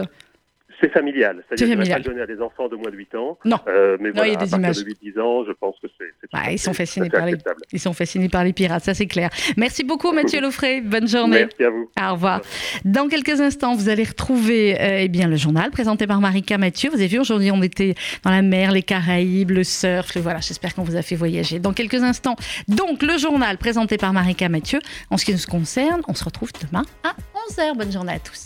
C'est 0.80 0.92
familial, 0.92 1.42
c'est-à-dire 1.48 1.66
que 1.68 1.72
je 1.72 1.78
ne 1.78 1.84
vais 1.84 1.92
pas 1.94 2.00
donner 2.00 2.20
à 2.22 2.26
des 2.26 2.40
enfants 2.40 2.68
de 2.68 2.76
moins 2.76 2.90
de 2.90 2.96
8 2.96 3.14
ans. 3.14 3.38
Non. 3.44 3.58
Euh, 3.66 3.96
mais 4.00 4.08
Non, 4.08 4.14
voilà, 4.16 4.28
il 4.28 4.32
y 4.34 4.36
a 4.36 4.44
des 4.44 4.54
images. 4.54 4.76
de 4.76 4.84
8-10 4.84 5.20
ans, 5.20 5.44
je 5.46 5.52
pense 5.52 5.74
que 5.82 5.86
c'est 5.98 6.04
à 6.32 6.52
ils 6.52 6.58
sont 6.58 6.74
fascinés 6.74 7.08
par 7.08 7.24
les-. 7.26 7.36
Ils 7.72 7.80
sont 7.80 7.92
fascinés 7.94 8.28
par 8.28 8.44
les 8.44 8.52
pirates, 8.52 8.84
ça 8.84 8.92
c'est 8.94 9.06
clair. 9.06 9.30
Merci 9.56 9.84
beaucoup 9.84 10.12
Mathieu 10.12 10.40
Loffray, 10.42 10.80
bonne 10.82 11.08
journée. 11.08 11.46
Merci 11.46 11.64
à 11.64 11.70
vous. 11.70 11.90
Au 12.00 12.12
revoir. 12.12 12.40
Dans 12.84 13.08
quelques 13.08 13.40
instants, 13.40 13.74
vous 13.74 13.88
allez 13.88 14.04
retrouver 14.04 14.78
euh, 14.80 14.98
eh 15.00 15.08
bien, 15.08 15.28
le 15.28 15.36
journal 15.36 15.70
présenté 15.70 16.06
par 16.06 16.20
Marika 16.20 16.58
Mathieu. 16.58 16.90
Vous 16.90 16.96
avez 16.96 17.06
vu, 17.08 17.18
aujourd'hui, 17.18 17.50
on 17.50 17.62
était 17.62 17.94
dans 18.22 18.30
la 18.30 18.42
mer, 18.42 18.72
les 18.72 18.82
Caraïbes, 18.82 19.50
le 19.52 19.64
surf. 19.64 20.14
le- 20.14 20.20
Voilà, 20.20 20.40
j'espère 20.40 20.74
qu'on 20.74 20.82
vous 20.84 20.96
a 20.96 21.02
fait 21.02 21.16
voyager. 21.16 21.58
Dans 21.58 21.72
quelques 21.72 22.02
instants, 22.02 22.36
donc, 22.68 23.02
le 23.02 23.16
journal 23.18 23.56
présenté 23.58 23.96
par 23.96 24.12
Marika 24.12 24.48
Mathieu. 24.48 24.80
En 25.10 25.16
ce 25.16 25.24
qui 25.24 25.32
nous 25.32 25.38
concerne, 25.48 26.02
on 26.08 26.14
se 26.14 26.24
retrouve 26.24 26.50
demain 26.68 26.84
à 27.04 27.14
11h. 27.50 27.76
Bonne 27.76 27.92
journée 27.92 28.12
à 28.14 28.18
tous. 28.18 28.44